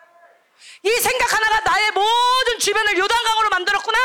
[0.82, 3.98] 이 생각 하나가 나의 모든 주변을 요단강으로 만들었구나.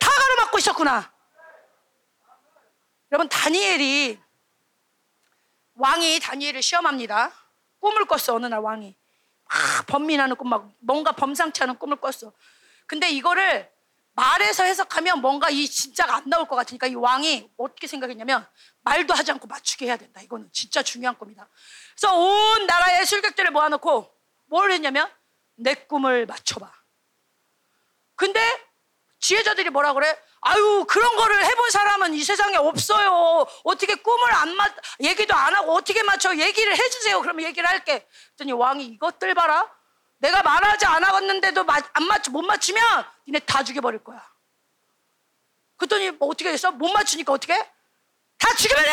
[0.00, 1.12] 다 가로 막고 있었구나.
[3.12, 4.20] 여러분, 다니엘이,
[5.82, 7.32] 왕이 다니엘을 시험합니다.
[7.80, 8.96] 꿈을 꿨어, 어느 날 왕이.
[9.44, 12.32] 막 번민하는 꿈, 막 뭔가 범상치 않은 꿈을 꿨어.
[12.86, 13.68] 근데 이거를
[14.12, 18.46] 말에서 해석하면 뭔가 이 진짜가 안 나올 것 같으니까 이 왕이 어떻게 생각했냐면
[18.82, 20.20] 말도 하지 않고 맞추게 해야 된다.
[20.20, 21.48] 이거는 진짜 중요한 겁니다.
[21.96, 24.14] 그래서 온 나라의 술객들을 모아놓고
[24.46, 25.10] 뭘 했냐면
[25.56, 26.72] 내 꿈을 맞춰봐.
[28.14, 28.40] 근데
[29.18, 30.16] 지혜자들이 뭐라 그래?
[30.42, 33.46] 아유 그런 거를 해본 사람은 이 세상에 없어요.
[33.62, 36.36] 어떻게 꿈을 안 맞, 얘기도 안 하고 어떻게 맞춰?
[36.36, 37.20] 얘기를 해주세요.
[37.20, 38.06] 그러면 얘기를 할게.
[38.36, 39.72] 그랬더니 왕이 이것들 봐라.
[40.18, 42.82] 내가 말하지 않았는데도 안 맞추, 못 맞추면
[43.26, 44.28] 니네 다 죽여버릴 거야.
[45.76, 46.72] 그랬더니 뭐 어떻게 됐어?
[46.72, 47.54] 못 맞추니까 어떻게?
[48.38, 48.92] 다 죽여버려!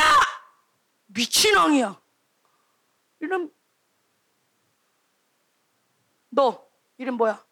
[1.07, 1.99] 미친 왕이야.
[3.21, 3.51] 이름,
[6.29, 6.67] 너,
[6.97, 7.43] 이름 뭐야?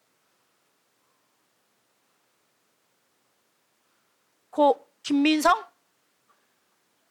[4.57, 5.71] 고, 김민성?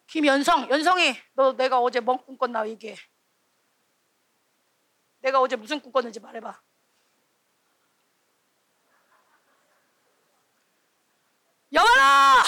[0.09, 2.97] 김연성, 연성이, 너 내가 어제 멍꿈 꿨나 얘기해.
[5.21, 6.61] 내가 어제 무슨 꿈 꿨는지 말해봐.
[11.73, 12.43] 여봐라!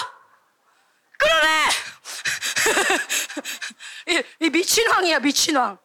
[1.16, 1.68] 끌어내!
[4.40, 5.78] 이, 이 미친 왕이야, 미친 왕.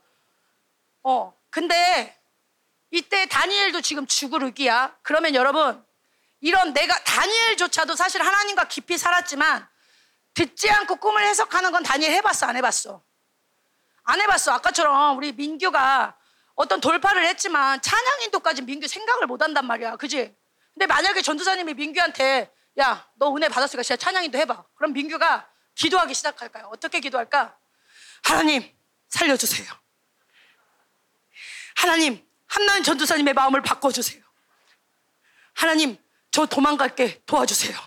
[1.03, 2.19] 어, 근데
[2.89, 4.97] 이때 다니엘도 지금 죽으르기야.
[5.03, 5.85] 그러면 여러분,
[6.43, 9.65] 이런 내가 다니엘조차도 사실 하나님과 깊이 살았지만
[10.33, 13.01] 듣지 않고 꿈을 해석하는 건 다니엘 해봤어, 안 해봤어?
[14.03, 14.51] 안 해봤어.
[14.51, 16.17] 아까처럼 우리 민규가
[16.55, 19.95] 어떤 돌파를 했지만 찬양인도까지 민규 생각을 못 한단 말이야.
[19.95, 20.35] 그지?
[20.73, 24.65] 근데 만약에 전도사님이 민규한테 야, 너 은혜 받았으니까 진짜 찬양인도 해봐.
[24.75, 26.65] 그럼 민규가 기도하기 시작할까요?
[26.73, 27.57] 어떻게 기도할까?
[28.25, 28.69] 하나님,
[29.07, 29.71] 살려주세요.
[31.77, 34.21] 하나님, 한나은 전도사님의 마음을 바꿔주세요.
[35.53, 35.97] 하나님,
[36.33, 37.77] 저 도망갈게 도와주세요.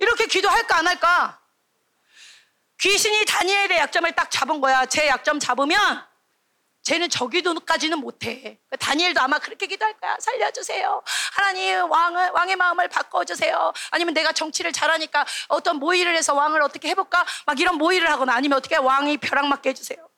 [0.00, 1.40] 이렇게 기도할까 안 할까?
[2.80, 4.84] 귀신이 다니엘의 약점을 딱 잡은 거야.
[4.86, 6.04] 제 약점 잡으면
[6.82, 8.58] 쟤는 저 기도까지는 못해.
[8.76, 10.16] 다니엘도 아마 그렇게 기도할 거야.
[10.18, 11.00] 살려주세요.
[11.34, 13.72] 하나님 왕을, 왕의 마음을 바꿔주세요.
[13.92, 17.24] 아니면 내가 정치를 잘하니까 어떤 모의를 해서 왕을 어떻게 해볼까?
[17.46, 20.10] 막 이런 모의를 하거나 아니면 어떻게 왕이 벼락 맞게 해주세요.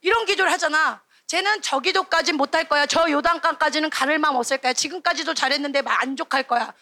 [0.00, 1.00] 이런 기도를 하잖아.
[1.32, 2.84] 쟤는 저 기도까지는 못할 거야.
[2.84, 4.74] 저 요단강까지는 가를 마음 없을 거야.
[4.74, 6.74] 지금까지도 잘했는데 만족할 거야.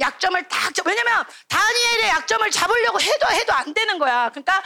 [0.00, 4.30] 약점을 딱 잡, 왜냐면 다니엘의 약점을 잡으려고 해도 해도 안 되는 거야.
[4.30, 4.60] 그러니까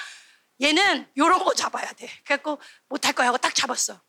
[0.62, 2.08] 얘는 요런 거 잡아야 돼.
[2.24, 4.00] 그래갖고 못할 거야 하고 딱 잡았어.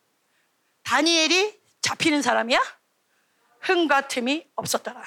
[0.83, 2.63] 다니엘이 잡히는 사람이야?
[3.59, 5.03] 흥과 틈이 없었더라.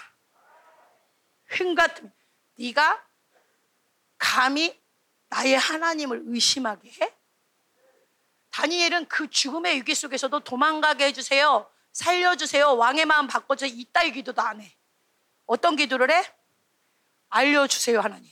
[1.46, 2.12] 흥과 틈.
[2.58, 3.02] 네가
[4.18, 4.78] 감히
[5.30, 7.16] 나의 하나님을 의심하게 해?
[8.54, 11.68] 다니엘은 그 죽음의 위기 속에서도 도망가게 해주세요.
[11.92, 12.76] 살려주세요.
[12.76, 13.76] 왕의 마음 바꿔주세요.
[13.76, 14.76] 이따위 기도도 안 해.
[15.46, 16.24] 어떤 기도를 해?
[17.30, 18.30] 알려주세요, 하나님.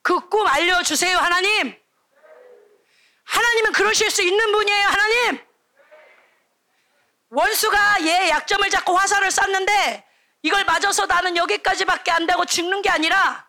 [0.00, 1.78] 그 꿈 알려주세요, 하나님.
[3.24, 5.46] 하나님은 그러실 수 있는 분이에요, 하나님.
[7.28, 10.08] 원수가 얘 약점을 잡고 화살을 쐈는데
[10.40, 13.46] 이걸 맞아서 나는 여기까지밖에 안 되고 죽는 게 아니라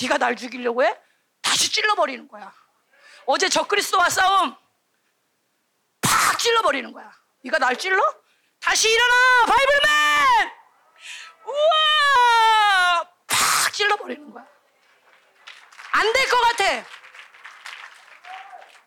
[0.00, 0.96] 네가 날 죽이려고 해?
[1.42, 2.59] 다시 찔러버리는 거야.
[3.30, 4.56] 어제 적그리스도와 싸움
[6.00, 7.12] 팍 찔러버리는 거야.
[7.44, 8.02] 네가 날 찔러?
[8.58, 10.52] 다시 일어나, 바이블맨!
[11.46, 13.04] 우와!
[13.28, 14.44] 팍 찔러버리는 거야.
[15.92, 16.84] 안 될 것 같아.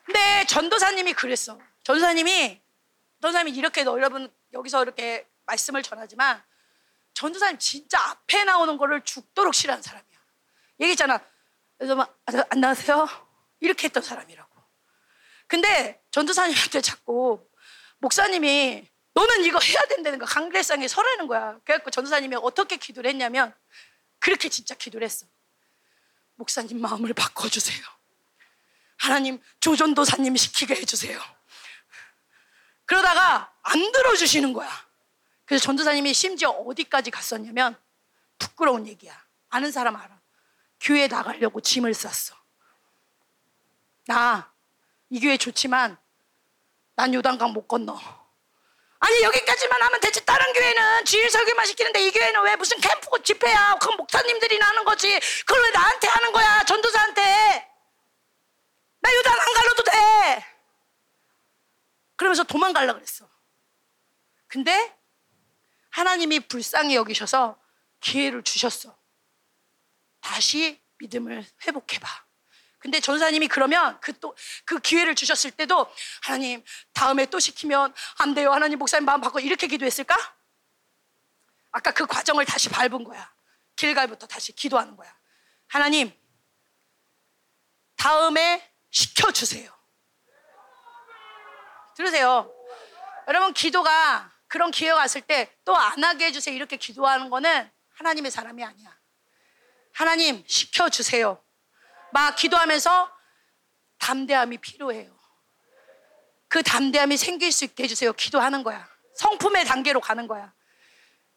[0.06, 1.58] 근데 전도사님이 그랬어.
[1.84, 2.62] 전도사님이,
[3.22, 6.44] 전도사님이 이렇게 여러분 여기서 이렇게 말씀을 전하지만
[7.14, 10.20] 전도사님 진짜 앞에 나오는 거를 죽도록 싫어하는 사람이야.
[10.82, 11.20] 얘기했잖아.
[11.78, 13.33] 그래서 막, 아, 안녕하세요.
[13.64, 14.54] 이렇게 했던 사람이라고.
[15.48, 17.48] 근데 전도사님한테 자꾸
[18.00, 21.58] 목사님이 너는 이거 해야 된다는 거 강대상에 설하는 거야.
[21.64, 23.56] 그래갖고 전도사님이 어떻게 기도를 했냐면
[24.20, 25.26] 그렇게 진짜 기도를 했어.
[26.36, 27.82] 목사님 마음을 바꿔주세요.
[28.98, 31.18] 하나님 조전도사님 시키게 해주세요.
[32.86, 34.70] 그러다가 안 들어주시는 거야.
[35.46, 37.78] 그래서 전도사님이 심지어 어디까지 갔었냐면
[38.38, 39.26] 부끄러운 얘기야.
[39.50, 40.20] 아는 사람 알아.
[40.82, 42.43] 교회 나가려고 짐을 쌌어.
[44.08, 44.54] 나
[45.14, 45.96] 이 교회 좋지만
[46.96, 48.00] 난 요단강 못 건너.
[48.98, 53.76] 아니 여기까지만 하면 대체 다른 교회는 주일 설교만 시키는데 이 교회는 왜 무슨 캠프 집회야?
[53.80, 55.20] 그건 목사님들이 나는 거지.
[55.46, 56.64] 그걸 왜 나한테 하는 거야?
[56.64, 57.22] 전도사한테.
[59.02, 60.46] 나 요단 안 갈러도 돼.
[62.16, 63.30] 그러면서 도망갈라 그랬어.
[64.48, 64.98] 근데
[65.92, 67.62] 하나님이 불쌍히 여기셔서
[68.00, 68.98] 기회를 주셨어.
[70.22, 72.23] 다시 믿음을 회복해봐.
[72.84, 74.36] 근데 전사님이 그러면 그 또
[74.66, 75.90] 그 기회를 주셨을 때도
[76.22, 78.52] 하나님 다음에 또 시키면 안 돼요.
[78.52, 80.16] 하나님 목사님 마음 바꿔 이렇게 기도했을까?
[81.72, 83.34] 아까 그 과정을 다시 밟은 거야.
[83.78, 85.16] 길갈부터 다시 기도하는 거야.
[85.68, 86.12] 하나님
[87.96, 89.72] 다음에 시켜 주세요.
[91.96, 92.52] 들으세요.
[93.28, 96.54] 여러분 기도가 그런 기회가 왔을 때 또 안 하게 해주세요.
[96.54, 99.00] 이렇게 기도하는 거는 하나님의 사람이 아니야.
[99.94, 101.42] 하나님 시켜주세요.
[102.14, 103.12] 막 기도하면서
[103.98, 105.12] 담대함이 필요해요.
[106.48, 108.14] 그 담대함이 생길 수 있게 해주세요.
[108.14, 108.88] 기도하는 거야.
[109.16, 110.54] 성품의 단계로 가는 거야.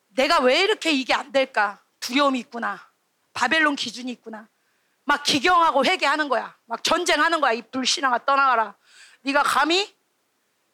[0.09, 1.83] 내가 왜 이렇게 이게 안 될까?
[2.01, 2.87] 두려움이 있구나.
[3.33, 4.49] 바벨론 기준이 있구나.
[5.05, 6.55] 막 기경하고 회개하는 거야.
[6.67, 7.53] 막 전쟁하는 거야.
[7.53, 8.77] 이 불신앙아 떠나가라.
[9.23, 9.97] 네가 감히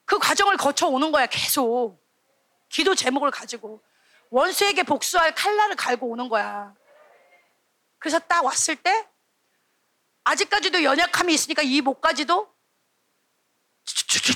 [0.05, 1.27] 그 과정을 거쳐 오는 거야.
[1.27, 2.05] 계속
[2.69, 3.81] 기도 제목을 가지고
[4.31, 6.75] 원수에게 복수할 칼날을 갈고 오는 거야.
[7.99, 9.12] 그래서 딱 왔을 때
[10.25, 12.53] 아직까지도 연약함이 있으니까 이 목까지도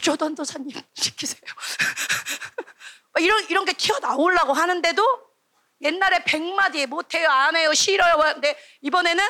[0.02, 1.40] 조던도사님 시키세요.
[3.20, 5.26] 이런 이런 게 튀어나오려고 하는데도
[5.82, 8.16] 옛날에 백마디 못해요, 안 해요, 싫어요.
[8.34, 9.24] 근데 이번에는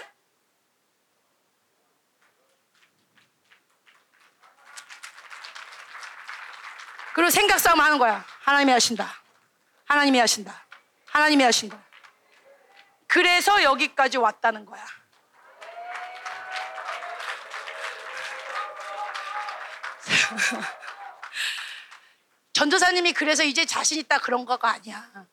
[7.15, 8.24] 그리고 생각 싸움 하는 거야.
[8.41, 9.23] 하나님이 하신다.
[9.87, 10.66] 하나님이 하신다.
[11.07, 11.83] 하나님이 하신다.
[13.07, 14.85] 그래서 여기까지 왔다는 거야.
[22.53, 25.28] 전도사님이 그래서 이제 자신 있다 그런 거가 아니야.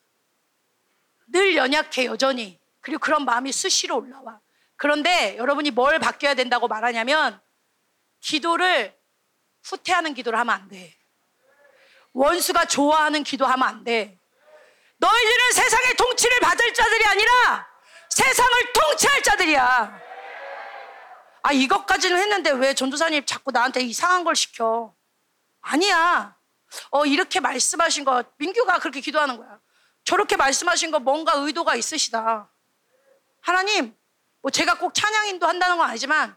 [1.26, 2.60] 늘 연약해 여전히.
[2.80, 4.40] 그리고 그런 마음이 수시로 올라와.
[4.76, 7.40] 그런데 여러분이 뭘 바뀌어야 된다고 말하냐면
[8.20, 8.94] 기도를
[9.62, 10.94] 후퇴하는 기도를 하면 안 돼.
[12.12, 14.18] 원수가 좋아하는 기도하면 안 돼.
[14.98, 17.66] 너희들은 세상의 통치를 받을 자들이 아니라
[18.10, 20.03] 세상을 통치할 자들이야.
[21.46, 24.94] 아, 이것까지는 했는데 왜 전도사님 자꾸 나한테 이상한 걸 시켜?
[25.60, 26.34] 아니야.
[26.90, 29.60] 어, 이렇게 말씀하신 거, 민규가 그렇게 기도하는 거야.
[30.04, 32.50] 저렇게 말씀하신 거 뭔가 의도가 있으시다.
[33.42, 33.94] 하나님,
[34.40, 36.34] 뭐 제가 꼭 찬양인도 한다는 건 아니지만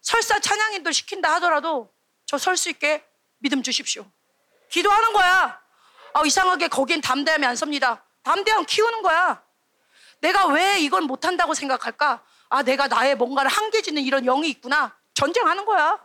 [0.00, 1.92] 설사 찬양인도 시킨다 하더라도
[2.26, 3.04] 저 설 수 있게
[3.38, 4.08] 믿음 주십시오.
[4.70, 5.60] 기도하는 거야.
[6.12, 8.04] 아, 이상하게 거긴 담대함이 안 섭니다.
[8.22, 9.42] 담대함 키우는 거야.
[10.20, 12.24] 내가 왜 이건 못한다고 생각할까?
[12.54, 14.96] 아, 내가 나의 뭔가를 한계 짓는 이런 영이 있구나.
[15.12, 15.98] 전쟁하는 거야.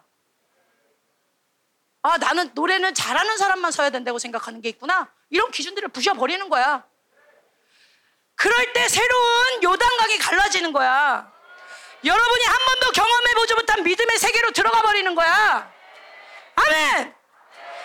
[2.01, 5.13] 아, 나는 노래는 잘하는 사람만 서야 된다고 생각하는 게 있구나.
[5.29, 6.83] 이런 기준들을 부셔버리는 거야.
[8.33, 11.31] 그럴 때 새로운 요단강이 갈라지는 거야.
[12.03, 15.71] 여러분이 한 번도 경험해보지 못한 믿음의 세계로 들어가 버리는 거야.
[16.55, 17.15] 아멘!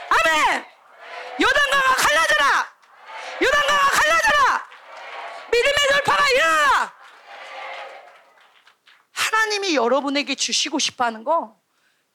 [0.08, 0.66] 아멘!
[1.38, 2.72] 요단강아 갈라져라!
[3.42, 4.68] 요단강아 갈라져라!
[5.52, 6.93] 믿음의 돌파가 일어나!
[9.24, 11.60] 하나님이 여러분에게 주시고 싶어 하는 거,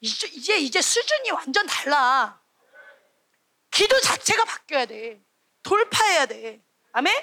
[0.02, 2.40] 이제, 이제, 이제 수준이 완전 달라.
[3.72, 5.22] 기도 자체가 바뀌어야 돼.
[5.64, 6.62] 돌파해야 돼.
[6.94, 7.14] 아멘?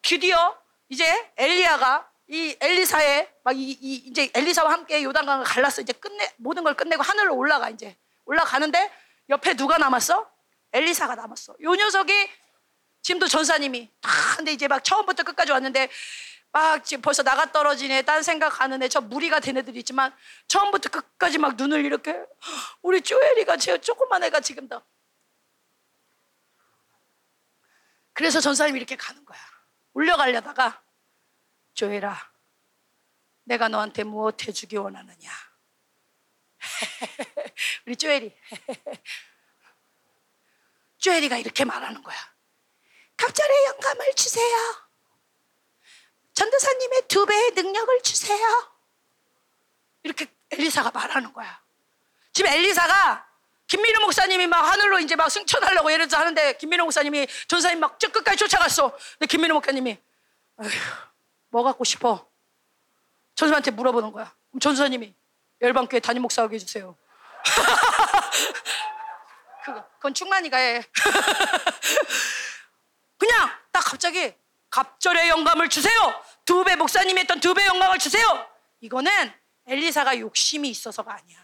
[0.00, 0.58] 드디어
[0.88, 5.82] 이제 엘리야가 이 엘리사의 막 이, 이, 이제 엘리사와 함께 요단강을 갈랐어.
[5.82, 8.90] 이제 끝내 모든 걸 끝내고 하늘로 올라가 이제 올라가는데
[9.28, 10.30] 옆에 누가 남았어?
[10.72, 11.54] 엘리사가 남았어.
[11.60, 12.30] 요 녀석이
[13.02, 15.88] 지금도 전사님이 다 근데 이제 막 처음부터 끝까지 왔는데
[16.52, 18.02] 막 지금 벌써 나가 떨어지네.
[18.02, 18.88] 딴 생각하는 애.
[18.88, 20.14] 저 무리가 된 애들이 있지만
[20.48, 22.22] 처음부터 끝까지 막 눈을 이렇게
[22.82, 24.82] 우리 쪼엘이가 제 조그만 애가 지금 도
[28.12, 29.40] 그래서 전사님이 이렇게 가는 거야.
[29.94, 30.82] 올려가려다가
[31.74, 32.30] 조엘아
[33.44, 35.30] 내가 너한테 무엇 해주기 원하느냐?
[37.86, 38.36] 우리 쪼엘이.
[40.98, 42.16] 쪼엘이가 이렇게 말하는 거야
[43.16, 44.91] 갑절의 영감을 주세요
[46.34, 48.72] 전도사님의 두 배의 능력을 주세요.
[50.02, 51.60] 이렇게 엘리사가 말하는 거야.
[52.32, 53.26] 지금 엘리사가
[53.66, 58.36] 김민호 목사님이 막 하늘로 이제 막 승천하려고 예를 들어 하는데 김민호 목사님이 전사님 막저 끝까지
[58.38, 58.94] 쫓아갔어.
[59.18, 59.98] 근데 김민호 목사님이
[61.48, 62.28] 뭐 갖고 싶어?
[63.34, 64.34] 전사님한테 물어보는 거야.
[64.50, 65.14] 그럼 전사님이
[65.60, 66.96] 열방교회 담임 목사하게 해주세요.
[69.64, 70.82] 그거, 그건 충만이가 해.
[73.16, 74.34] 그냥 딱 갑자기
[74.72, 75.94] 갑절의 영감을 주세요.
[76.44, 78.26] 두 배 목사님이 했던 두 배 영감을 주세요.
[78.80, 79.32] 이거는
[79.66, 81.38] 엘리사가 욕심이 있어서가 아니야.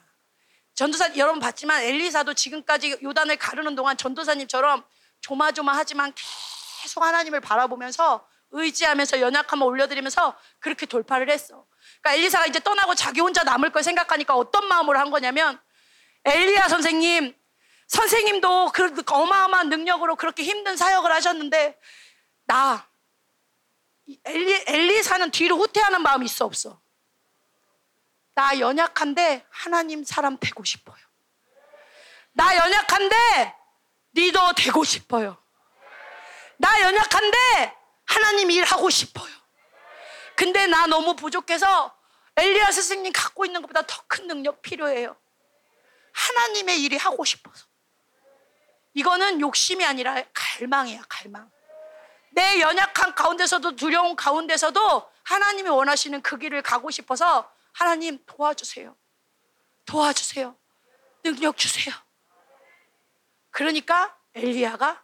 [0.75, 4.85] 전도사 여러분 봤지만 엘리사도 지금까지 요단을 가르는 동안 전도사님처럼
[5.21, 6.15] 조마조마하지만
[6.83, 11.67] 계속 하나님을 바라보면서 의지하면서 연약함을 올려드리면서 그렇게 돌파를 했어.
[12.01, 15.61] 그러니까 엘리사가 이제 떠나고 자기 혼자 남을 걸 생각하니까 어떤 마음으로 한 거냐면
[16.25, 17.37] 엘리야 선생님,
[17.89, 21.79] 선생님도 그 어마어마한 능력으로 그렇게 힘든 사역을 하셨는데
[22.47, 22.89] 나
[24.25, 26.81] 엘리, 엘리사는 뒤로 후퇴하는 마음이 있어 없어?
[28.35, 30.97] 나 연약한데 하나님 사람 되고 싶어요.
[32.33, 33.55] 나 연약한데
[34.13, 35.37] 리더 되고 싶어요.
[36.57, 37.75] 나 연약한데
[38.07, 39.33] 하나님 일하고 싶어요.
[40.37, 41.95] 근데 나 너무 부족해서
[42.37, 45.17] 엘리야 스승님 갖고 있는 것보다 더 큰 능력 필요해요.
[46.13, 47.67] 하나님의 일이 하고 싶어서.
[48.95, 51.51] 이거는 욕심이 아니라 갈망이야, 갈망.
[52.39, 58.95] 내 연약한 가운데서도 두려운 가운데서도 하나님이 원하시는 그 길을 가고 싶어서 하나님 도와주세요.
[59.85, 60.55] 도와주세요.
[61.25, 61.93] 능력 주세요.
[63.51, 65.03] 그러니까 엘리야가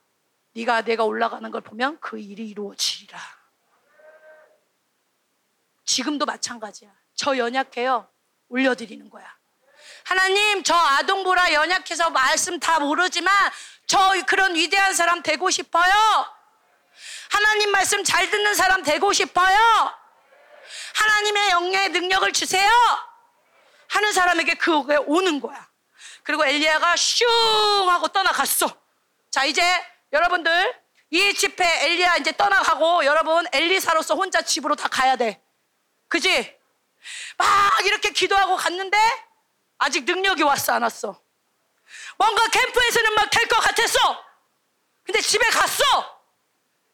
[0.52, 3.18] 네가 내가 올라가는 걸 보면 그 일이 이루어지리라.
[5.84, 6.94] 지금도 마찬가지야.
[7.16, 8.08] 저 연약해요.
[8.48, 9.26] 올려드리는 거야.
[10.04, 13.34] 하나님, 저 아동보라 연약해서 말씀 다 모르지만
[13.86, 13.98] 저
[14.28, 15.92] 그런 위대한 사람 되고 싶어요.
[17.34, 19.58] 하나님 말씀 잘 듣는 사람 되고 싶어요?
[20.94, 22.70] 하나님의 영의 능력을 주세요?
[23.88, 25.68] 하는 사람에게 그게 오는 거야.
[26.22, 27.26] 그리고 엘리야가 슝
[27.90, 28.70] 하고 떠나갔어.
[29.32, 29.62] 자, 이제
[30.12, 30.80] 여러분들
[31.10, 35.42] 이 집회 엘리야 이제 떠나가고 여러분 엘리사로서 혼자 집으로 다 가야 돼.
[36.08, 36.56] 그지?
[37.36, 37.48] 막
[37.84, 38.96] 이렇게 기도하고 갔는데
[39.78, 41.20] 아직 능력이 왔어 안 왔어?
[42.16, 44.24] 뭔가 캠프에서는 막 될 것 같았어.
[45.04, 46.13] 근데 집에 갔어.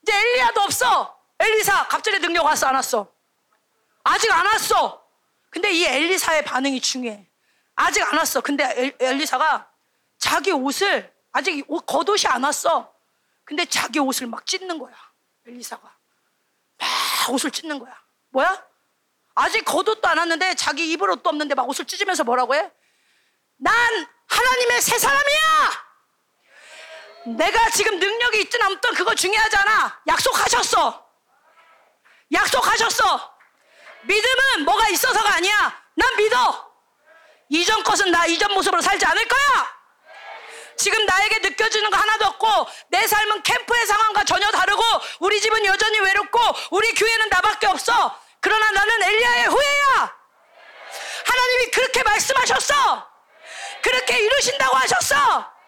[0.03, 1.19] 이제 엘리야도 없어.
[1.39, 3.11] 엘리사 갑자기 능력 왔어 안 왔어?
[4.05, 5.05] 아직 안 왔어.
[5.51, 7.27] 근데 이 엘리사의 반응이 중요해.
[7.77, 8.41] 아직 안 왔어.
[8.41, 9.71] 근데 엘 리사가
[10.19, 12.93] 자기 옷을 아직 옷 겉옷이 안 왔어.
[13.45, 14.95] 근데 자기 옷을 막 찢는 거야.
[15.47, 15.83] 엘리사가
[16.79, 17.99] 막 옷을 찢는 거야.
[18.31, 18.65] 뭐야?
[19.35, 22.71] 아직 겉옷도 안 왔는데 자기 입을 옷도 없는데 막 옷을 찢으면서 뭐라고 해?
[23.57, 23.75] 난
[24.27, 25.90] 하나님의 새 사람이야.
[27.27, 30.01] 내가 지금 능력이 있든 없든 그거 중요하지 않아.
[30.07, 31.07] 약속하셨어.
[32.33, 33.35] 약속하셨어.
[34.03, 35.83] 믿음은 뭐가 있어서가 아니야.
[35.95, 36.71] 난 믿어.
[37.51, 39.81] 이전 것은 나 이전 모습으로 살지 않을 거야.
[40.77, 44.83] 지금 나에게 느껴지는 거 하나도 없고 내 삶은 캠프의 상황과 전혀 다르고
[45.19, 46.41] 우리 집은 여전히 외롭고
[46.71, 48.19] 우리 교회는 나밖에 없어.
[48.41, 50.17] 그러나 나는 엘리야의 후예야.
[51.27, 53.11] 하나님이 그렇게 말씀하셨어.
[53.83, 55.60] 그렇게 이루신다고 하셨어.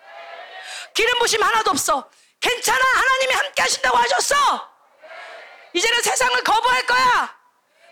[0.94, 2.10] 기름 부심 하나도 없어.
[2.40, 2.78] 괜찮아.
[2.85, 4.70] 하나님이 함께 하신다고 하셨어.
[5.73, 7.39] 이제는 세상을 거부할 거야.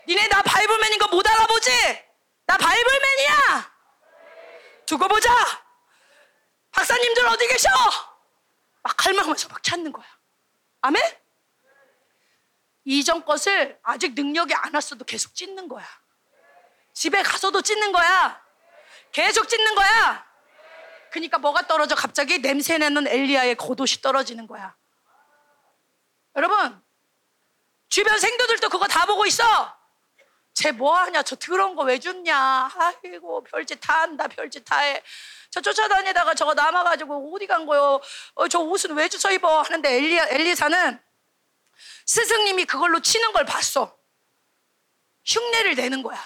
[0.07, 1.71] 니네 나 바이블맨인 거 못 알아보지?
[2.45, 3.71] 나 바이블맨이야.
[4.85, 5.29] 두고 보자.
[6.71, 7.69] 박사님들 어디 계셔?
[8.83, 10.05] 막 갈망하면서 막 찾는 거야.
[10.81, 11.01] 아멘?
[12.85, 15.85] 이전 것을 아직 능력이 안 왔어도 계속 찢는 거야.
[16.93, 18.41] 집에 가서도 찢는 거야.
[19.11, 20.25] 계속 찢는 거야.
[21.11, 21.93] 그러니까 뭐가 떨어져?
[21.95, 24.75] 갑자기 냄새내는 엘리야의 겉옷이 떨어지는 거야.
[26.35, 26.81] 여러분,
[27.89, 29.43] 주변 생도들도 그거 다 보고 있어.
[30.53, 31.23] 쟤 뭐하냐?
[31.23, 32.71] 저 더러운 거 왜 줬냐?
[32.73, 35.03] 아이고, 별짓 다 한다, 별짓 다 해.
[35.49, 37.99] 저 쫓아다니다가 저거 남아가지고 어디 간 거요?
[38.35, 39.61] 어, 저 옷은 왜 주워 입어?
[39.61, 41.01] 하는데 엘리, 엘리사는
[42.05, 43.97] 스승님이 그걸로 치는 걸 봤어.
[45.25, 46.23] 흉내를 내는 거야.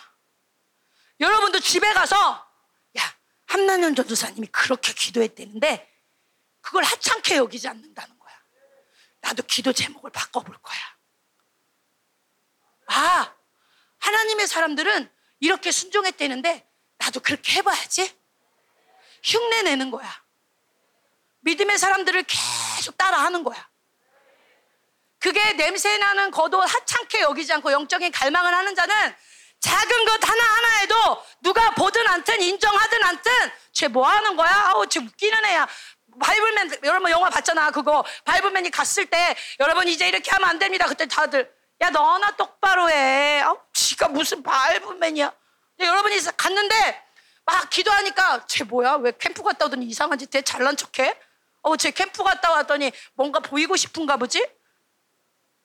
[1.19, 2.44] 여러분도 집에 가서
[3.55, 5.89] 함난현 전도사님이 그렇게 기도했대는데
[6.59, 8.33] 그걸 하찮게 여기지 않는다는 거야.
[9.21, 10.77] 나도 기도 제목을 바꿔볼 거야.
[12.87, 13.33] 아,
[13.99, 15.09] 하나님의 사람들은
[15.39, 18.13] 이렇게 순종했대는데 나도 그렇게 해봐야지.
[19.23, 20.25] 흉내 내는 거야.
[21.39, 23.69] 믿음의 사람들을 계속 따라하는 거야.
[25.19, 29.15] 그게 냄새 나는 거도 하찮게 여기지 않고 영적인 갈망을 하는 자는
[29.65, 33.31] 작은 것 하나하나에도 누가 보든 않든 인정하든 않든
[33.73, 34.65] 쟤 뭐 하는 거야?
[34.67, 35.67] 아우, 쟤 웃기는 애야.
[36.19, 37.71] 바이블맨, 여러분 영화 봤잖아.
[37.71, 38.05] 그거.
[38.25, 40.85] 바이블맨이 갔을 때 여러분 이제 이렇게 하면 안 됩니다.
[40.85, 41.51] 그때 다들
[41.81, 43.41] 야, 너나 똑바로 해.
[43.41, 45.33] 아우, 지가 무슨 바이블맨이야.
[45.79, 47.03] 여러분이 갔는데
[47.43, 48.93] 막 기도하니까 쟤 뭐야?
[48.97, 50.41] 왜 캠프 갔다 오더니 이상한 짓 해?
[50.43, 51.19] 잘난 척 해?
[51.63, 54.47] 어, 쟤 캠프 갔다 왔더니 뭔가 보이고 싶은가 보지?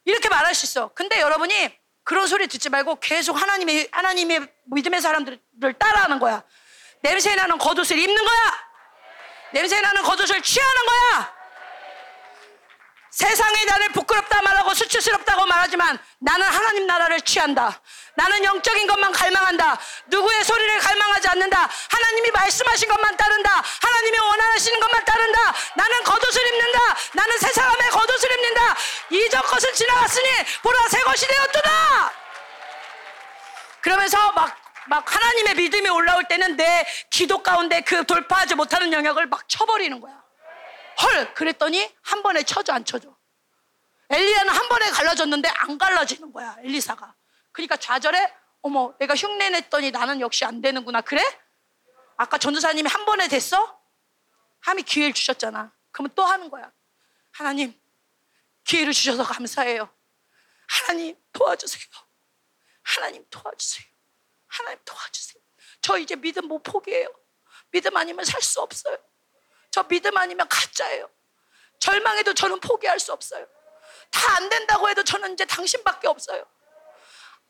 [0.06, 0.89] 이렇게 말할 수 있어.
[0.94, 6.43] 근데 여러분이 그런 소리 듣지 말고 계속 하나님의 하나님의 믿음의 사람들을 따라하는 거야.
[7.02, 8.70] 냄새 나는 겉옷을 입는 거야.
[9.52, 11.40] 냄새 나는 겉옷을 취하는 거야.
[13.11, 17.81] 세상이 나를 부끄럽다 말하고 수치스럽다고 말하지만 나는 하나님 나라를 취한다.
[18.15, 19.78] 나는 영적인 것만 갈망한다.
[20.07, 21.69] 누구의 소리를 갈망하지 않는다.
[21.91, 23.62] 하나님이 말씀하신 것만 따른다.
[23.82, 25.55] 하나님이 원하시는 것만 따른다.
[25.74, 26.78] 나는 겉옷을 입는다.
[27.15, 28.77] 나는 새 사람의 겉옷을 입는다.
[29.11, 30.28] 이전 것은 지나갔으니
[30.62, 32.12] 보라 새 것이 되었도다.
[33.81, 34.57] 그러면서 막,
[34.87, 40.20] 막 하나님의 믿음이 올라올 때는 내 기도 가운데 그 돌파하지 못하는 영역을 막 쳐버리는 거야.
[41.02, 41.35] 헐!
[41.35, 43.16] 그랬더니 한 번에 쳐줘, 안 쳐줘?
[44.10, 47.14] 엘리야는 한 번에 갈라졌는데 안 갈라지는 거야, 엘리사가.
[47.52, 48.35] 그러니까 좌절해?
[48.62, 51.01] 어머, 내가 흉내 냈더니 나는 역시 안 되는구나.
[51.01, 51.22] 그래?
[52.16, 53.81] 아까 전도사님이 한 번에 됐어?
[54.60, 55.72] 함이 기회를 주셨잖아.
[55.90, 56.70] 그러면 또 하는 거야.
[57.32, 57.78] 하나님,
[58.64, 59.89] 기회를 주셔서 감사해요.
[60.68, 61.82] 하나님, 도와주세요.
[62.82, 63.86] 하나님, 도와주세요.
[64.48, 65.43] 하나님, 도와주세요.
[65.81, 67.09] 저 이제 믿음 못 포기해요.
[67.70, 68.98] 믿음 아니면 살 수 없어요.
[69.71, 71.09] 저 믿음 아니면 가짜예요.
[71.79, 73.47] 절망해도 저는 포기할 수 없어요.
[74.11, 76.45] 다 안 된다고 해도 저는 이제 당신밖에 없어요.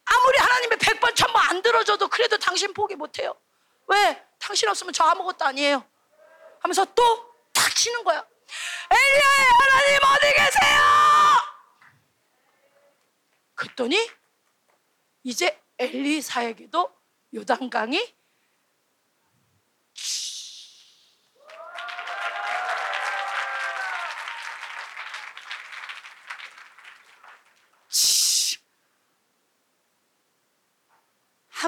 [0.05, 3.35] 아무리 하나님의 백번 천번 안 들어줘도 그래도 당신 포기 못해요.
[3.87, 4.27] 왜?
[4.39, 5.85] 당신 없으면 저 아무것도 아니에요.
[6.61, 8.27] 하면서 또 탁 치는 거야.
[8.91, 10.81] 엘리야의 하나님 어디 계세요?
[13.55, 14.11] 그랬더니
[15.23, 16.91] 이제 엘리사에게도
[17.35, 18.17] 요단강이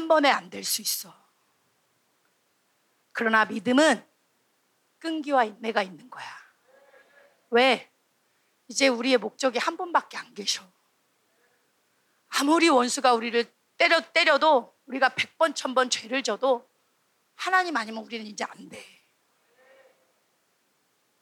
[0.03, 1.15] 한 번에 안 될 수 있어.
[3.13, 4.05] 그러나 믿음은
[4.99, 6.27] 끈기와 인내가 있는 거야.
[7.51, 7.89] 왜?
[8.67, 10.69] 이제 우리의 목적이 한 번밖에 안 계셔.
[12.31, 13.45] 아무리 원수가 우리를
[13.77, 16.69] 때려, 때려도 우리가 백 번, 천 번 죄를 져도
[17.37, 18.85] 하나님 아니면 우리는 이제 안 돼.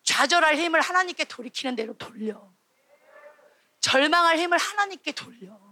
[0.04, 2.50] 좌절할 힘을 하나님께 돌이키는 대로 돌려.
[3.80, 5.69] 절망할 힘을 하나님께 돌려.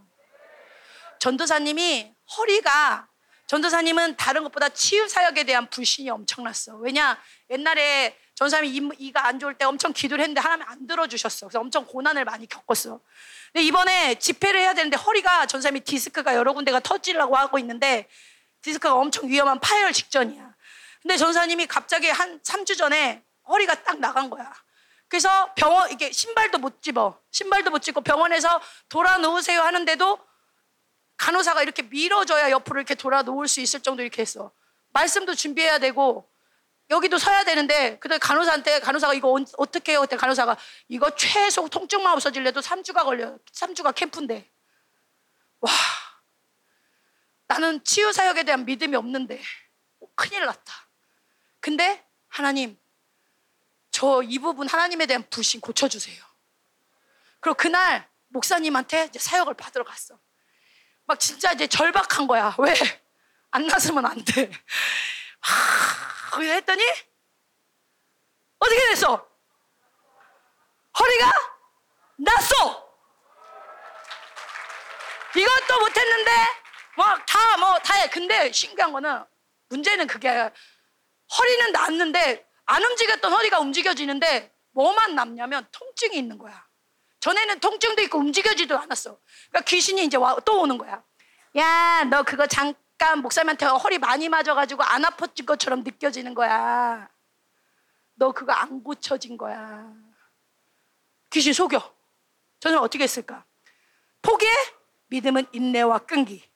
[1.19, 3.09] 전도사님이 허리가
[3.47, 6.77] 전도사님은 다른 것보다 치유 사역에 대한 불신이 엄청났어.
[6.77, 7.19] 왜냐
[7.51, 11.47] 옛날에 전도사님이 이가 안 좋을 때 엄청 기도를 했는데 하나님 안 들어주셨어.
[11.47, 13.01] 그래서 엄청 고난을 많이 겪었어.
[13.53, 18.07] 근데 이번에 집회를 해야 되는데 허리가 전도사님이 디스크가 여러 군데가 터지려고 하고 있는데
[18.61, 20.55] 디스크가 엄청 위험한 파열 직전이야.
[21.01, 24.53] 근데 전도사님이 갑자기 한 3주 전에 허리가 딱 나간 거야.
[25.09, 30.19] 그래서 병원 이게 신발도 못 집어 신발도 못 집고 병원에서 돌아 누우세요 하는데도
[31.19, 34.53] 간호사가 이렇게 밀어줘야 옆으로 이렇게 돌아 누울 수 있을 정도 이렇게 했어.
[34.91, 36.31] 말씀도 준비해야 되고
[36.91, 40.01] 여기도 서야 되는데 그때 간호사한테 간호사가 이거 어떻게 해요?
[40.01, 40.57] 그때 간호사가
[40.89, 43.37] 이거 최소 통증만 없어질래도 3주가 걸려.
[43.53, 44.51] 3주가 캠프인데.
[45.61, 45.71] 와.
[47.47, 49.43] 나는 치유 사역에 대한 믿음이 없는데
[50.15, 50.89] 큰일 났다.
[51.61, 52.79] 근데 하나님
[53.91, 56.23] 저 이 부분 하나님에 대한 불신 고쳐 주세요.
[57.41, 60.19] 그리고 그날 목사님한테 사역을 받으러 갔어.
[61.09, 62.55] 막 진짜 이제 절박한 거야.
[62.59, 62.75] 왜?
[63.51, 64.51] 안 났으면 안 돼.
[65.41, 66.85] 하, 했더니
[68.59, 69.27] 어떻게 됐어?
[70.99, 71.33] 허리가
[72.19, 72.89] 났어.
[75.35, 76.31] 이것도 못했는데
[76.97, 78.09] 막 다 뭐 다 해.
[78.11, 79.25] 근데 신기한 거는
[79.71, 80.29] 문제는 그게
[81.39, 86.68] 허리는 났는데 안 움직였던 허리가 움직여지는데 뭐만 남냐면 통증이 있는 거야.
[87.21, 89.19] 전에는 통증도 있고 움직여지도 않았어.
[89.51, 91.03] 그러니까 귀신이 이제 와, 또 오는 거야.
[91.57, 97.09] 야, 너 그거 잠깐 목사님한테 허리 많이 맞아가지고 안 아팠진 것처럼 느껴지는 거야.
[98.15, 99.93] 너 그거 안 고쳐진 거야.
[101.31, 101.95] 귀신 속여.
[102.61, 103.45] 저는 어떻게 했을까?
[104.23, 104.53] 포기해?
[105.09, 106.49] 믿음은 인내와 끈기.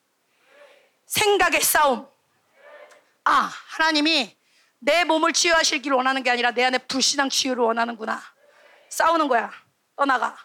[1.07, 2.09] 생각의 싸움.
[3.25, 4.37] 아, 하나님이
[4.79, 8.21] 내 몸을 치유하실기를 원하는 게 아니라 내 안에 불신앙 치유를 원하는구나.
[8.89, 9.53] 싸우는 거야.
[9.97, 10.37] 떠나가.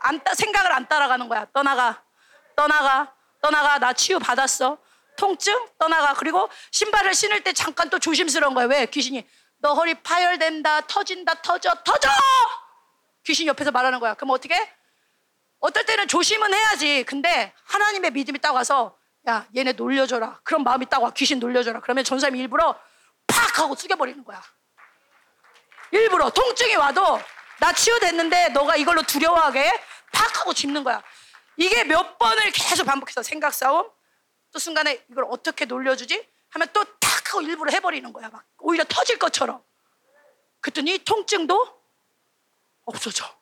[0.00, 1.46] 안 따, 생각을 안 따라가는 거야.
[1.52, 2.02] 떠나가.
[2.56, 3.14] 떠나가.
[3.40, 3.78] 떠나가.
[3.78, 4.78] 나 치유 받았어.
[5.16, 5.68] 통증?
[5.78, 6.14] 떠나가.
[6.14, 8.66] 그리고 신발을 신을 때 잠깐 또 조심스러운 거야.
[8.66, 8.86] 왜?
[8.86, 9.26] 귀신이.
[9.58, 10.82] 너 허리 파열된다.
[10.82, 11.34] 터진다.
[11.42, 11.74] 터져.
[11.84, 12.08] 터져!
[13.24, 14.14] 귀신이 옆에서 말하는 거야.
[14.14, 14.54] 그럼 어떻게?
[15.60, 17.04] 어떨 때는 조심은 해야지.
[17.04, 18.96] 근데 하나님의 믿음이 딱 와서
[19.28, 20.40] 야, 얘네 놀려줘라.
[20.44, 21.10] 그런 마음이 딱 와.
[21.10, 21.80] 귀신 놀려줘라.
[21.80, 22.78] 그러면 전사님이 일부러
[23.26, 24.40] 팍 하고 숙여버리는 거야.
[25.90, 27.20] 일부러 통증이 와도
[27.60, 29.70] 나 치유됐는데 너가 이걸로 두려워하게
[30.12, 31.02] 팍 하고 짚는 거야.
[31.56, 33.90] 이게 몇 번을 계속 반복해서 생각 싸움.
[34.52, 36.26] 또 순간에 이걸 어떻게 놀려주지?
[36.50, 38.28] 하면 또 탁 하고 일부러 해버리는 거야.
[38.30, 39.62] 막 오히려 터질 것처럼.
[40.60, 41.78] 그랬더니 통증도
[42.86, 43.36] 없어져.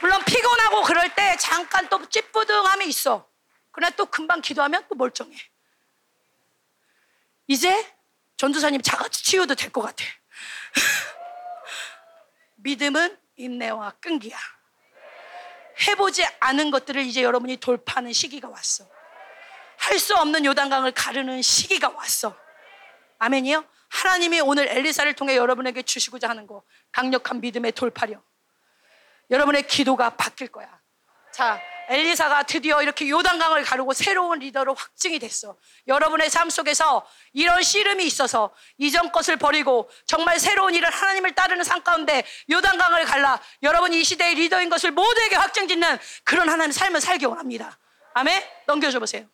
[0.00, 3.28] 물론 피곤하고 그럴 때 잠깐 또 찌뿌둥함이 있어.
[3.72, 5.36] 그러나 또 금방 기도하면 또 멀쩡해.
[7.48, 7.94] 이제
[8.36, 10.04] 전도사님 자같이 치유도 될 것 같아.
[12.56, 14.38] 믿음은 인내와 끈기야.
[15.88, 18.88] 해보지 않은 것들을 이제 여러분이 돌파하는 시기가 왔어.
[19.78, 22.36] 할 수 없는 요단강을 가르는 시기가 왔어.
[23.18, 23.64] 아멘이요?
[23.88, 28.24] 하나님이 오늘 엘리사를 통해 여러분에게 주시고자 하는 거 강력한 믿음의 돌파력.
[29.30, 30.80] 여러분의 기도가 바뀔 거야.
[31.32, 31.60] 자,
[31.90, 35.58] 엘리사가 드디어 이렇게 요단강을 가르고 새로운 리더로 확증이 됐어.
[35.88, 41.82] 여러분의 삶 속에서 이런 씨름이 있어서 이전 것을 버리고 정말 새로운 일을 하나님을 따르는 삶
[41.82, 47.76] 가운데 요단강을 갈라 여러분이 이 시대의 리더인 것을 모두에게 확증짓는 그런 하나님의 삶을 살기 원합니다.
[48.14, 48.40] 아멘?
[48.66, 49.28] 넘겨줘 보세요.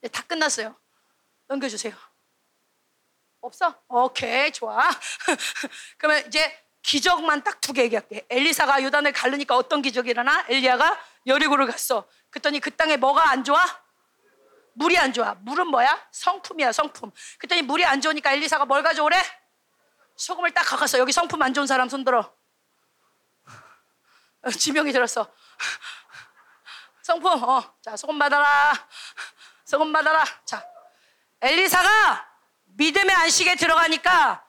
[0.00, 0.74] 네, 다 끝났어요.
[1.48, 1.94] 넘겨주세요.
[3.42, 3.78] 없어?
[3.88, 4.88] 오케이, 좋아.
[5.98, 8.24] 그러면 이제 기적만 딱 두 개 얘기할게.
[8.30, 10.44] 엘리사가 요단을 갈르니까 어떤 기적이 일어나?
[10.48, 12.06] 엘리야가 여리고를 갔어.
[12.30, 13.60] 그랬더니 그 땅에 뭐가 안 좋아?
[14.74, 15.34] 물이 안 좋아.
[15.40, 16.08] 물은 뭐야?
[16.12, 17.10] 성품이야, 성품.
[17.38, 19.20] 그랬더니 물이 안 좋으니까 엘리사가 뭘 가져오래?
[20.14, 20.98] 소금을 딱 가갔어.
[20.98, 22.32] 여기 성품 안 좋은 사람 손들어.
[24.42, 25.26] 어, 지명이 들었어.
[27.02, 28.74] 성품, 어, 자, 소금 받아라.
[29.64, 30.24] 소금 받아라.
[30.44, 30.64] 자,
[31.40, 32.28] 엘리사가
[32.76, 34.45] 믿음의 안식에 들어가니까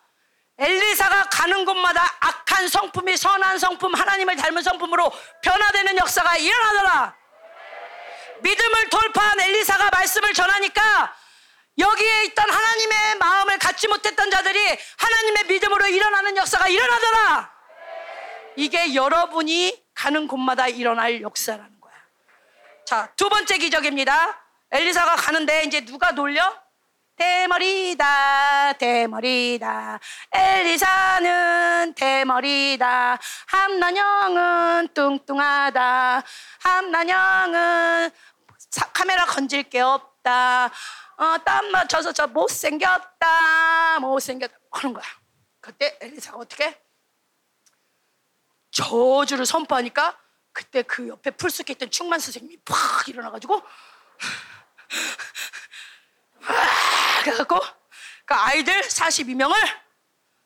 [0.59, 5.11] 엘리사가 가는 곳마다 악한 성품이 선한 성품, 하나님을 닮은 성품으로
[5.41, 7.15] 변화되는 역사가 일어나더라.
[8.41, 11.15] 믿음을 돌파한 엘리사가 말씀을 전하니까
[11.77, 14.59] 여기에 있던 하나님의 마음을 갖지 못했던 자들이
[14.97, 17.51] 하나님의 믿음으로 일어나는 역사가 일어나더라.
[18.55, 21.93] 이게 여러분이 가는 곳마다 일어날 역사라는 거야.
[22.85, 24.43] 자, 두 번째 기적입니다.
[24.71, 26.66] 엘리사가 가는데 이제 누가 놀려?
[27.17, 29.99] 대머리다 대머리다
[30.31, 36.23] 엘리사는 대머리다 함난영은 뚱뚱하다
[36.59, 38.11] 함난영은
[38.93, 40.65] 카메라 건질 게 없다.
[40.65, 43.99] 어, 땀 맞춰서 저 못생겼다.
[43.99, 44.55] 못생겼다.
[44.71, 45.05] 그런 거야.
[45.59, 46.79] 그때 엘리사가 어떻게?
[48.71, 50.17] 저주를 선포하니까
[50.51, 53.61] 그때 그 옆에 풀숲에 있던 충만 선생님이 팍 일어나가지고
[57.23, 57.59] 그래갖고
[58.25, 59.55] 그 아이들 42명을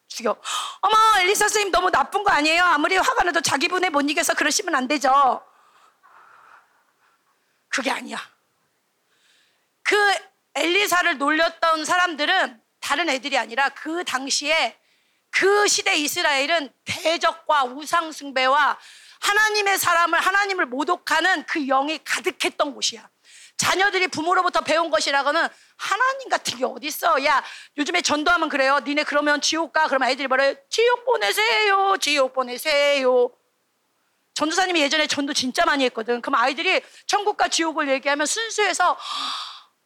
[0.08, 0.36] 죽여.
[0.82, 2.64] 어머 엘리사 선생님 너무 나쁜 거 아니에요?
[2.64, 5.44] 아무리 화가 나도 자기 분에 못 이겨서 그러시면 안 되죠.
[7.70, 8.18] 그게 아니야.
[9.84, 9.96] 그
[10.56, 14.78] 엘리사를 놀렸던 사람들은 다른 애들이 아니라 그 당시에
[15.30, 18.78] 그 시대 이스라엘은 대적과 우상숭배와
[19.22, 23.10] 하나님의 사람을 하나님을 모독하는 그 영이 가득했던 곳이야.
[23.62, 25.48] 자녀들이 부모로부터 배운 것이라고는
[25.78, 27.24] 하나님 같은 게 어딨어.
[27.26, 27.44] 야,
[27.78, 28.80] 요즘에 전도하면 그래요.
[28.84, 29.88] 니네 그러면 지옥 가.
[29.88, 30.56] 그러면 애들이 말해요.
[30.68, 31.96] 지옥 보내세요.
[32.00, 33.30] 지옥 보내세요.
[34.34, 36.22] 전도사님이 예전에 전도 진짜 많이 했거든.
[36.22, 38.98] 그럼 아이들이 천국과 지옥을 얘기하면 순수해서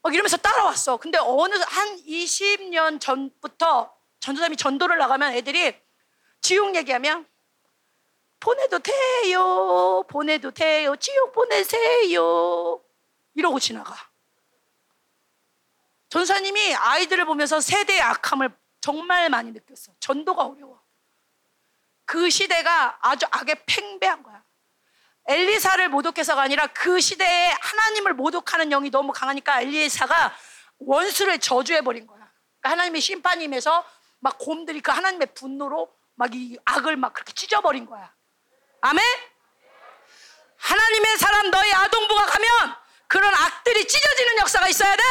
[0.01, 0.95] 막 이러면서 따라왔어.
[0.95, 5.75] 근데 어느 한 20년 전부터 전도사님이 전도를 나가면 애들이
[6.39, 7.27] 지옥 얘기하면
[8.39, 10.05] 보내도 돼요.
[10.07, 10.95] 보내도 돼요.
[10.95, 12.84] 지옥 보내세요.
[13.35, 13.95] 이러고 지나가.
[16.09, 19.93] 전사님이 아이들을 보면서 세대의 악함을 정말 많이 느꼈어.
[19.99, 20.81] 전도가 어려워.
[22.05, 24.43] 그 시대가 아주 악에 팽배한 거야.
[25.27, 30.35] 엘리사를 모독해서가 아니라 그 시대에 하나님을 모독하는 영이 너무 강하니까 엘리사가
[30.79, 32.31] 원수를 저주해버린 거야.
[32.59, 33.83] 그러니까 하나님의 심판임에서
[34.19, 38.13] 막 곰들이 그 하나님의 분노로 막 이 악을 막 그렇게 찢어버린 거야.
[38.81, 39.03] 아멘?
[40.57, 45.03] 하나님의 사람 너희 아동부가 가면 그런 악들이 찢어지는 역사가 있어야 돼.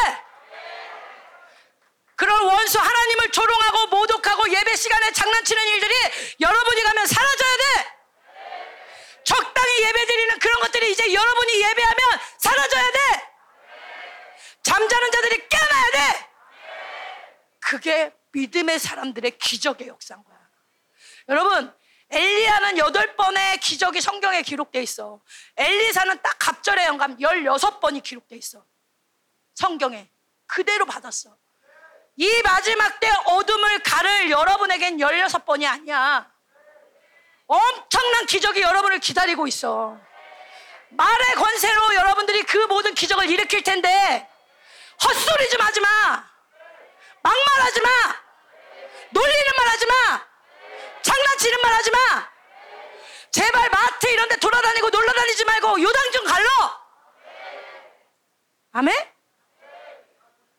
[2.17, 5.95] 그런 원수 하나님을 조롱하고 모독하고 예배 시간에 장난치는 일들이
[6.41, 7.95] 여러분이 가면 사라져야 돼.
[9.25, 13.35] 적당히 예배 드리는 그런 것들이 이제 여러분이 예배하면 사라져야 돼.
[14.63, 16.31] 잠자는 자들이 깨어나야 돼.
[17.61, 20.39] 그게 믿음의 사람들의 기적의 역사인 거야.
[21.29, 21.75] 여러분,
[22.11, 25.21] 엘리야는 여덟 번의 기적이 성경에 기록돼 있어.
[25.57, 28.65] 엘리사는 딱 갑절의 영감 16번이 기록돼 있어.
[29.55, 30.09] 성경에.
[30.47, 31.37] 그대로 받았어.
[32.17, 36.31] 이 마지막 때 어둠을 가를 여러분에겐 16번이 아니야.
[37.47, 39.99] 엄청난 기적이 여러분을 기다리고 있어.
[40.91, 44.29] 말의 권세로 여러분들이 그 모든 기적을 일으킬 텐데
[45.03, 46.25] 헛소리 좀 하지 마.
[47.23, 47.91] 막말하지 마.
[49.11, 50.34] 놀리는 말 하지 마.
[51.05, 52.29] 장난치는 말 하지 마.
[53.31, 56.49] 제발 마트 이런 데 돌아다니고 놀러 다니지 말고 요당 좀 갈러.
[58.73, 58.95] 아멘?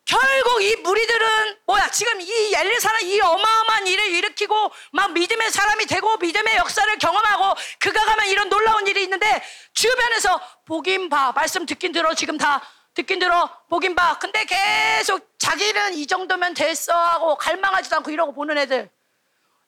[0.06, 6.16] 결국 이 무리들은 뭐야 지금 이 엘리사는 이 어마어마한 일을 일으키고 막 믿음의 사람이 되고
[6.18, 9.44] 믿음의 역사를 경험하고 그가 가면 이런 놀라운 일이 있는데
[9.74, 12.62] 주변에서 보긴 봐 말씀 듣긴 들어 지금 다
[12.94, 18.60] 듣긴 들어 보긴 봐 근데 계속 자기는 이 정도면 됐어 하고 갈망하지도 않고 이러고 보는
[18.60, 18.92] 애들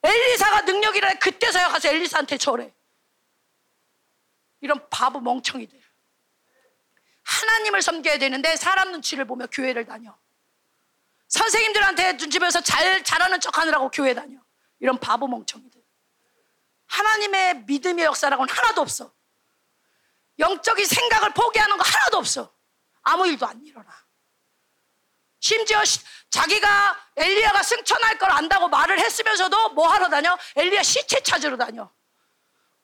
[0.04, 2.74] 엘리사가 능력이라 그때서야 가서 엘리사한테 절해
[4.62, 5.82] 이런 바보 멍청이들
[7.24, 10.18] 하나님을 섬겨야 되는데 사람 눈치를 보며 교회를 다녀
[11.28, 14.40] 선생님들한테 눈치 보여서 잘, 잘하는 척 하느라고 교회 다녀.
[14.80, 15.82] 이런 바보 멍청이들.
[16.88, 19.14] 하나님의 믿음의 역사라고는 하나도 없어.
[20.40, 22.54] 영적인 생각을 포기하는 거 하나도 없어.
[23.02, 24.07] 아무 일도 안 일어나.
[25.48, 26.00] 심지어 시,
[26.30, 30.38] 자기가 엘리야가 승천할 걸 안다고 말을 했으면서도 뭐 하러 다녀?
[30.58, 31.90] 엘리야 시체 찾으러 다녀.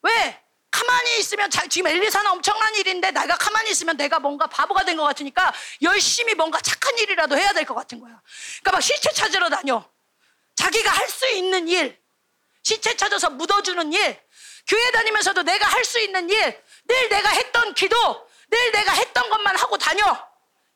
[0.02, 0.40] 왜?
[0.72, 5.04] 가만히 있으면 자, 지금 엘리사는 엄청난 일인데 내가 가만히 있으면 내가 뭔가 바보가 된 것
[5.04, 8.22] 같으니까 열심히 뭔가 착한 일이라도 해야 될 것 같은 거야.
[8.62, 9.84] 그러니까 막 시체 찾으러 다녀.
[10.56, 12.02] 자기가 할 수 있는 일,
[12.64, 14.20] 시체 찾아서 묻어주는 일,
[14.68, 17.98] 교회 다니면서도 내가 할 수 있는 일, 늘 내가 했던 기도,
[18.50, 20.18] 늘 내가 했던 것만 하고 다녀.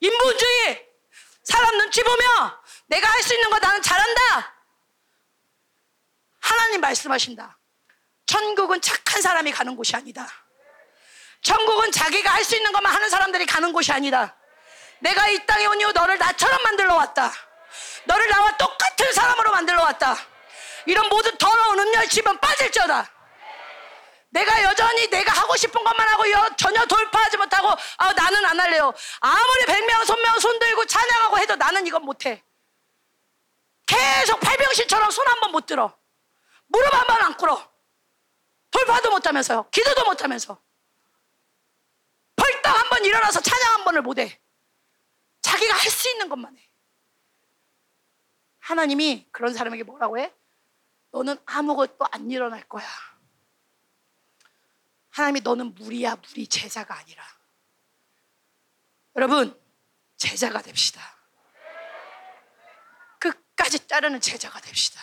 [0.02, 0.87] 인본주의,
[1.48, 4.54] 사람 눈치 보며 내가 할 수 있는 거 나는 잘한다.
[6.42, 7.58] 하나님 말씀하신다.
[8.26, 10.28] 천국은 착한 사람이 가는 곳이 아니다.
[11.42, 14.36] 천국은 자기가 할 수 있는 것만 하는 사람들이 가는 곳이 아니다.
[15.00, 17.32] 내가 이 땅에 온 이후 너를 나처럼 만들러 왔다.
[18.06, 20.16] 너를 나와 똑같은 사람으로 만들러 왔다.
[20.86, 23.10] 이런 모든 더러운 음녀의 집은 빠질지어다.
[24.30, 28.94] 내가 여전히 내가 하고 싶은 것만 하고 여, 전혀 돌파하지 못하고 아, 나는 안 할래요.
[29.20, 32.44] 아무리 백명 손명 손 들고 찬양하고 해도 나는 이건 못해.
[33.86, 35.98] 계속 팔병신처럼 손 한 번 못 들어.
[36.68, 37.72] 무릎 한 번 안 꿇어.
[38.70, 39.70] 돌파도 못하면서요.
[39.72, 40.62] 기도도 못하면서.
[42.36, 44.40] 벌떡 한 번 일어나서 찬양 한 번을 못해.
[45.42, 46.70] 자기가 할 수 있는 것만 해.
[48.60, 50.34] 하나님이 그런 사람에게 뭐라고 해?
[51.12, 52.86] 너는 아무것도 안 일어날 거야.
[55.18, 57.26] 하나님이 너는 무리야, 무리 제자가 아니라.
[59.16, 59.60] 여러분,
[60.16, 61.18] 제자가 됩시다.
[63.18, 65.02] 끝까지 따르는 제자가 됩시다.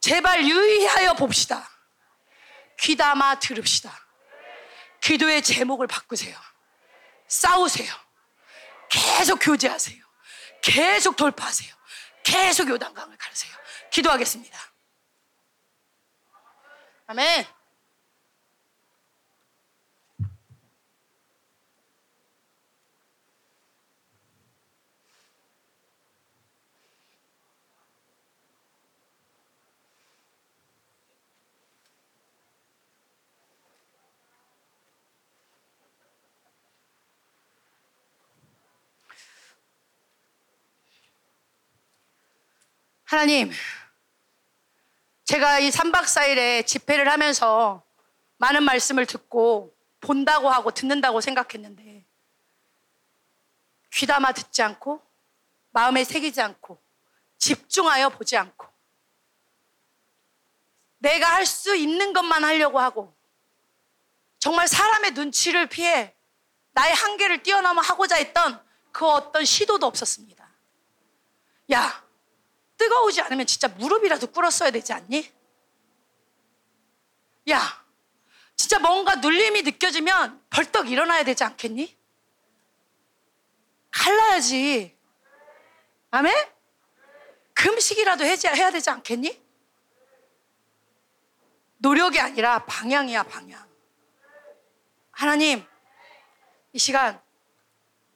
[0.00, 1.68] 제발 유의하여 봅시다.
[2.78, 3.92] 귀담아 들읍시다.
[5.02, 6.38] 기도의 제목을 바꾸세요.
[7.28, 7.92] 싸우세요.
[8.88, 10.02] 계속 교제하세요.
[10.62, 11.74] 계속 돌파하세요.
[12.24, 13.54] 계속 요단강을 가르세요.
[13.90, 14.58] 기도하겠습니다.
[17.08, 17.59] 아멘.
[43.10, 43.50] 하나님,
[45.24, 47.82] 제가 이 3박 4일에 집회를 하면서
[48.36, 52.06] 많은 말씀을 듣고 본다고 하고 듣는다고 생각했는데
[53.94, 55.02] 귀담아 듣지 않고
[55.70, 56.80] 마음에 새기지 않고
[57.36, 58.68] 집중하여 보지 않고
[60.98, 63.12] 내가 할 수 있는 것만 하려고 하고
[64.38, 66.14] 정말 사람의 눈치를 피해
[66.70, 70.48] 나의 한계를 뛰어넘어 하고자 했던 그 어떤 시도도 없었습니다.
[71.72, 72.09] 야,
[72.80, 75.30] 뜨거우지 않으면 진짜 무릎이라도 꿇었어야 되지 않니?
[77.50, 77.84] 야,
[78.56, 81.94] 진짜 뭔가 눌림이 느껴지면 벌떡 일어나야 되지 않겠니?
[83.90, 84.96] 갈라야지.
[86.10, 86.34] 아멘?
[87.52, 89.38] 금식이라도 해야 되지 않겠니?
[91.76, 93.68] 노력이 아니라 방향이야, 방향.
[95.10, 95.66] 하나님,
[96.72, 97.20] 이 시간,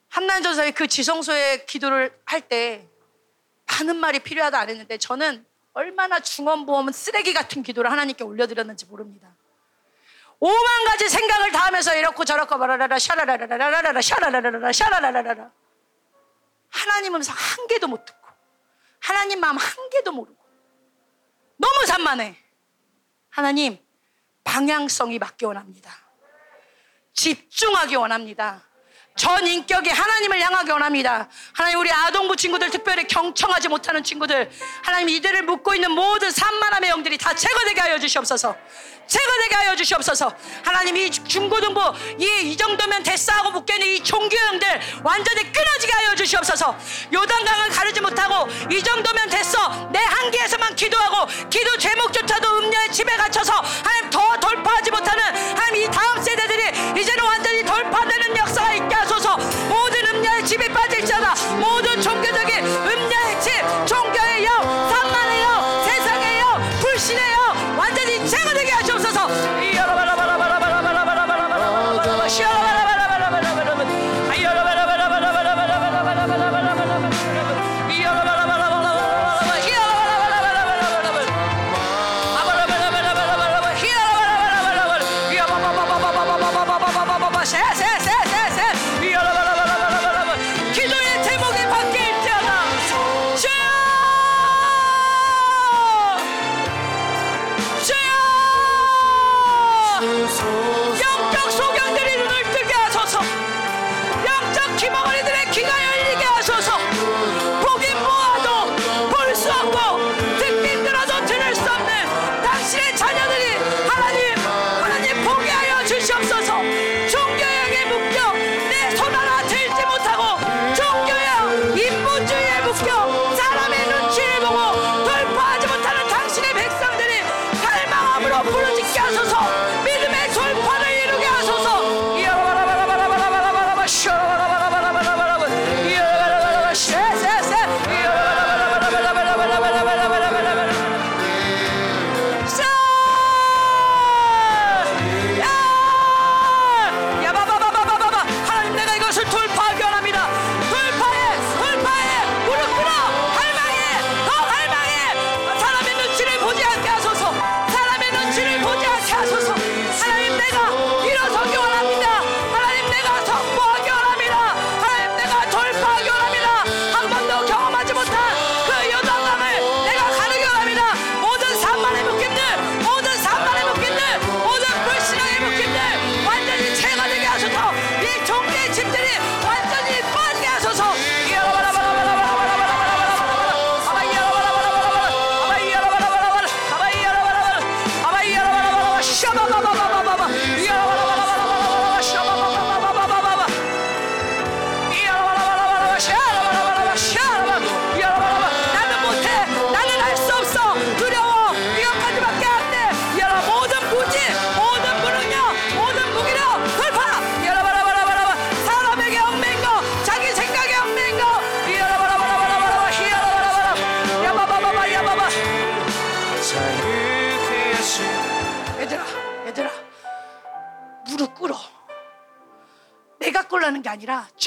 [0.09, 2.89] 한난전사의 그 지성소의 기도를 할 때
[3.65, 9.35] 많은 말이 필요하다 안 했는데 저는 얼마나 중원보험은 쓰레기 같은 기도를 하나님께 올려드렸는지 모릅니다.
[10.39, 15.51] 오만 가지 생각을 다 하면서 이렇고 저렇고 말라라라 샤라라라라라라 샤라라라라 샤라라라라
[16.69, 18.27] 하나님 음성 한 개도 못 듣고
[18.99, 20.45] 하나님 마음 한 개도 모르고
[21.57, 22.37] 너무 산만해.
[23.29, 23.77] 하나님
[24.43, 25.91] 방향성이 맞기 원합니다.
[27.13, 28.63] 집중하기 원합니다.
[29.15, 31.29] 전 인격이 하나님을 향하기 원합니다.
[31.53, 34.51] 하나님 우리 아동부 친구들 특별히 경청하지 못하는 친구들
[34.83, 38.53] 하나님 이들을 묶고 있는 모든 산만함의 영들이 다 제거되게 하여 주시옵소서.
[39.07, 40.33] 제거되게 하여 주시옵소서.
[40.63, 41.79] 하나님 이 중고등부
[42.19, 46.77] 이, 이 정도면 됐어하고 묶여있는 이 종교형들 완전히 끊어지게 하여 주시옵소서.
[47.13, 49.89] 요단강을 가르지 못하고 이 정도면 됐어.
[49.93, 55.23] 내 한계에서만 기도하고 기도 제목조차도 음녀의 집에 갇혀서 하나님 더 돌파하지 못하는
[55.57, 57.44] 하나님 이 다음 세대들이 이제는 완전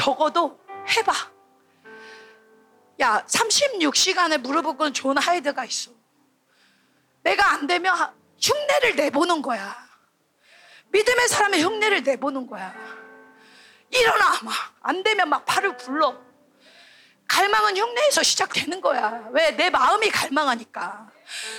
[0.09, 0.59] 적어도
[0.89, 1.13] 해봐.
[3.01, 5.91] 야, 36시간에 물어보건 존 하이드가 있어.
[7.23, 7.95] 내가 안 되면
[8.41, 9.77] 흉내를 내보는 거야.
[10.89, 12.75] 믿음의 사람의 흉내를 내보는 거야.
[13.91, 14.55] 일어나, 막.
[14.81, 16.19] 안 되면 막 발을 굴러.
[17.29, 19.29] 갈망은 흉내에서 시작되는 거야.
[19.33, 19.51] 왜?
[19.51, 21.11] 내 마음이 갈망하니까.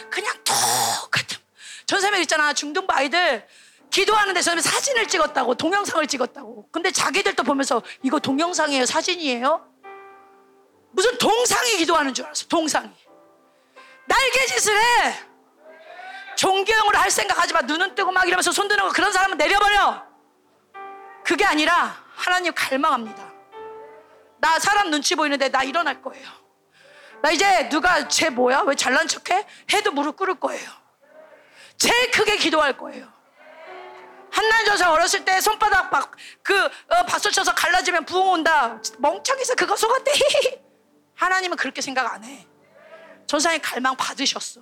[0.10, 1.38] 그냥 똑같은.
[1.86, 2.54] 전세명 있잖아.
[2.54, 3.48] 중등부 아이들.
[3.90, 6.70] 기도하는데 선생님 사진을 찍었다고 동영상을 찍었다고.
[6.72, 8.86] 근데 자기들도 보면서 이거 동영상이에요?
[8.86, 9.66] 사진이에요?
[10.92, 12.92] 무슨 동상이 기도하는 줄 알았어 동상이.
[14.06, 15.30] 날개짓을 해!
[16.36, 17.62] 존경으로 할 생각하지 마.
[17.62, 20.04] 눈은 뜨고 막 이러면서 손 드는 거 그런 사람은 내려버려!
[21.24, 23.34] 그게 아니라 하나님 갈망합니다.
[24.38, 26.28] 나 사람 눈치 보이는데 나 일어날 거예요.
[27.22, 28.64] 나 이제 누가 쟤 뭐야?
[28.66, 29.46] 왜 잘난 척해?
[29.74, 30.70] 해도 무릎 꿇을 거예요.
[31.78, 33.19] 제일 크게 기도할 거예요.
[34.32, 36.12] 한나여자 어렸을 때 손바닥 박,
[36.44, 38.80] 그 어, 박수 쳐서 갈라지면 부엉 온다.
[39.00, 40.12] 멍청해서 그거 속았대.
[41.16, 42.48] 하나님은 그렇게 생각 안 해.
[43.28, 44.62] 전사님 갈망 받으셨어.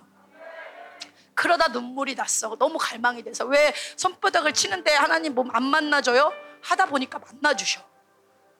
[1.34, 2.56] 그러다 눈물이 났어.
[2.58, 6.32] 너무 갈망이 돼서 왜 손바닥을 치는데 하나님 몸 안 만나줘요?
[6.62, 7.80] 하다 보니까 만나주셔.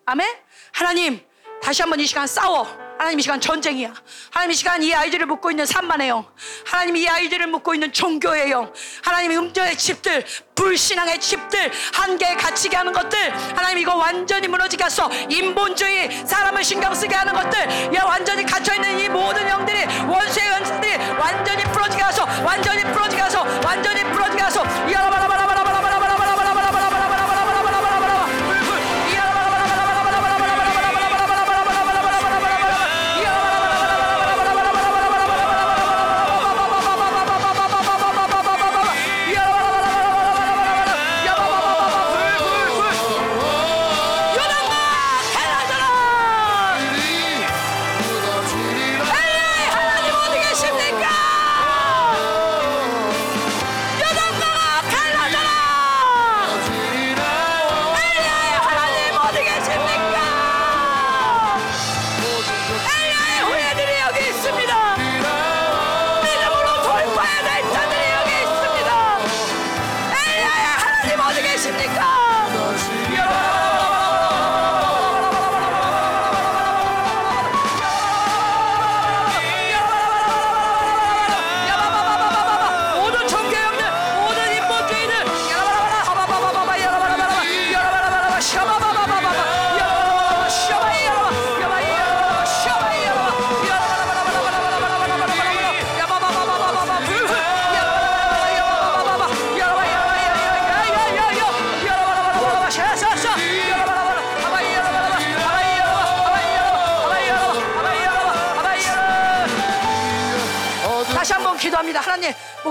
[0.06, 0.26] 아멘.
[0.72, 1.20] 하나님
[1.60, 2.88] 다시 한번 이 시간 싸워.
[2.99, 3.95] 하나님 이 시간 전쟁이야.
[4.31, 6.27] 하나님 이 시간 이 아이들을 묶고 있는 산만의 영.
[6.66, 8.73] 하나님 이 아이들을 묶고 있는 종교의 영.
[9.03, 10.27] 하나님 음녀의 집들,
[10.57, 13.33] 불신앙의 집들, 한계에 갇히게 하는 것들.
[13.57, 15.09] 하나님 이거 완전히 무너지게 하소.
[15.31, 17.95] 인본주의, 사람을 신경 쓰게 하는 것들.
[17.95, 22.25] 야 완전히 갇혀있는 이 모든 영들이, 원수의 영들이 완전히 풀어지게 하소.
[22.45, 23.39] 완전히 풀어지게 하소.
[23.65, 24.61] 완전히 풀어지게 하소.
[24.91, 25.48] 여러분, 여러분, 여러분.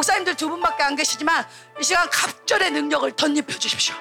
[0.07, 1.45] 목사님들 두 분밖에 안 계시지만
[1.79, 3.93] 이 시간 갑절의 능력을 덧입혀 주십시오.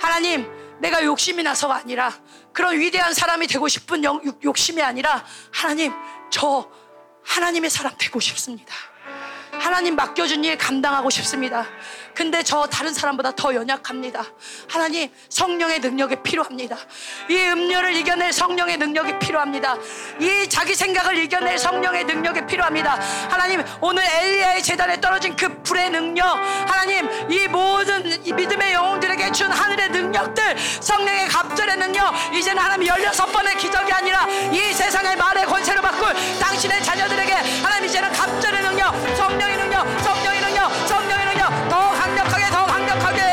[0.00, 0.50] 하나님,
[0.80, 2.10] 내가 욕심이 나서가 아니라
[2.54, 5.92] 그런 위대한 사람이 되고 싶은 영, 욕심이 아니라 하나님,
[6.30, 6.70] 저
[7.24, 8.74] 하나님의 사람 되고 싶습니다.
[9.52, 11.66] 하나님 맡겨준 일 감당하고 싶습니다.
[12.14, 14.24] 근데 저 다른 사람보다 더 연약합니다.
[14.68, 16.76] 하나님, 성령의 능력이 필요합니다.
[17.28, 19.76] 이 음료를 이겨낼 성령의 능력이 필요합니다.
[20.20, 22.98] 이 자기 생각을 이겨낼 성령의 능력이 필요합니다.
[23.30, 26.24] 하나님, 오늘 엘리야의 재단에 떨어진 그 불의 능력,
[26.68, 33.92] 하나님, 이 모든 믿음의 영웅들에게 준 하늘의 능력들, 성령의 갑절의 능력, 이제는 하나님 16번의 기적이
[33.92, 37.32] 아니라 이 세상의 말의 권세를 바꿀 당신의 자녀들에게
[37.62, 41.01] 하나님 이제는 갑절의 능력, 성령의 능력, 성령의 능력, 성령의 능력
[43.00, 43.31] 好的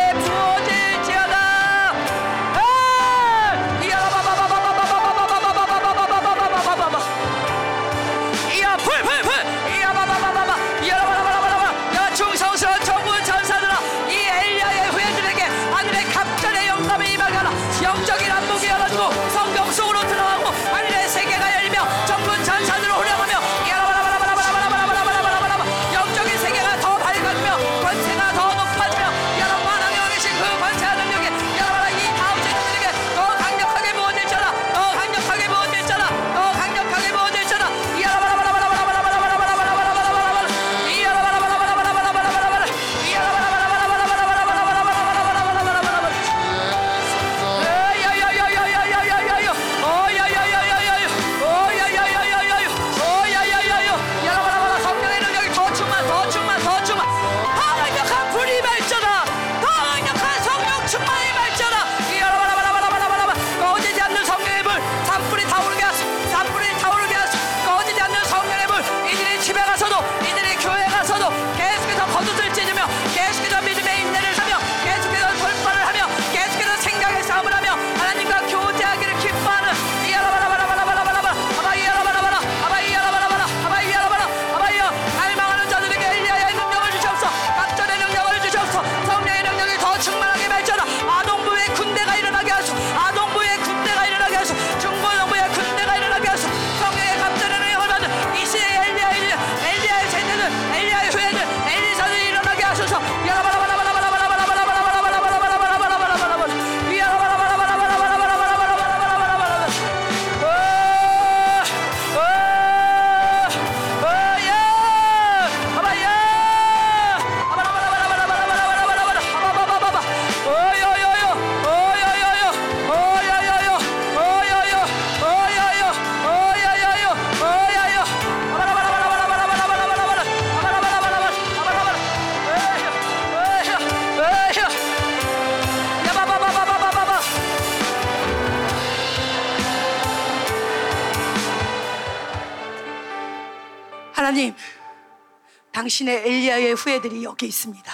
[147.39, 147.91] 여기 있습니다.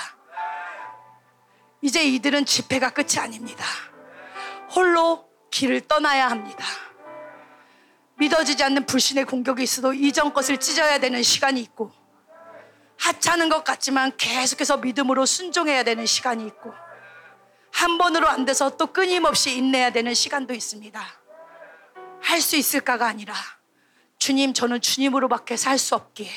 [1.81, 3.63] 이제 이들은 집회가 끝이 아닙니다.
[4.75, 6.65] 홀로 길을 떠나야 합니다.
[8.17, 11.91] 믿어지지 않는 불신의 공격이 있어도 이전 것을 찢어야 되는 시간이 있고,
[12.97, 16.73] 하찮은 것 같지만 계속해서 믿음으로 순종해야 되는 시간이 있고,
[17.71, 20.99] 한 번으로 안 돼서 또 끊임없이 인내해야 되는 시간도 있습니다.
[22.21, 23.35] 할 수 있을까가 아니라,
[24.17, 26.31] 주님, 저는 주님으로밖에 살 수 없기에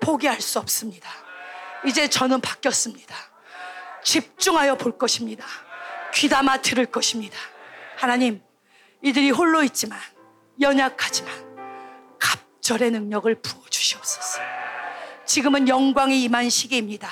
[0.00, 1.08] 포기할 수 없습니다.
[1.84, 3.14] 이제 저는 바뀌었습니다.
[4.04, 5.44] 집중하여 볼 것입니다.
[6.14, 7.36] 귀담아 들을 것입니다.
[7.96, 8.42] 하나님,
[9.02, 9.98] 이들이 홀로 있지만,
[10.60, 11.32] 연약하지만,
[12.18, 14.40] 갑절의 능력을 부어 주시옵소서.
[15.24, 17.08] 지금은 영광이 임한 시기입니다.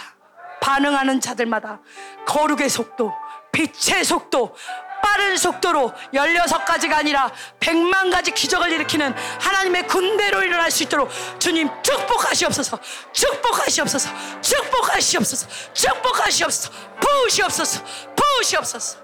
[0.60, 1.80] 반응하는 자들마다
[2.26, 3.12] 거룩의 속도,
[3.52, 4.54] 빛의 속도,
[5.02, 12.78] 빠른 속도로 16가지가 아니라 100만 가지 기적을 일으키는 하나님의 군대로 일어날 수 있도록 주님 축복하시옵소서
[13.12, 14.10] 축복하시옵소서
[14.40, 17.84] 축복하시옵소서 축복하시옵소서 부으시옵소서
[18.40, 18.98] 부으시옵소서.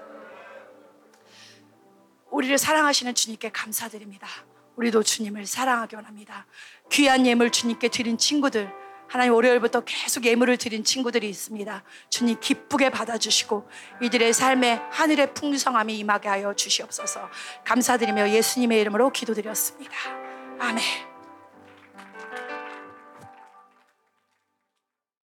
[2.31, 4.27] 우리를 사랑하시는 주님께 감사드립니다.
[4.75, 6.45] 우리도 주님을 사랑하기 원합니다.
[6.91, 8.71] 귀한 예물 주님께 드린 친구들
[9.07, 11.83] 하나님 월요일부터 계속 예물을 드린 친구들이 있습니다.
[12.09, 13.69] 주님 기쁘게 받아주시고
[14.01, 17.29] 이들의 삶에 하늘의 풍성함이 임하게 하여 주시옵소서.
[17.65, 19.95] 감사드리며 예수님의 이름으로 기도드렸습니다.
[20.59, 21.06] 아멘.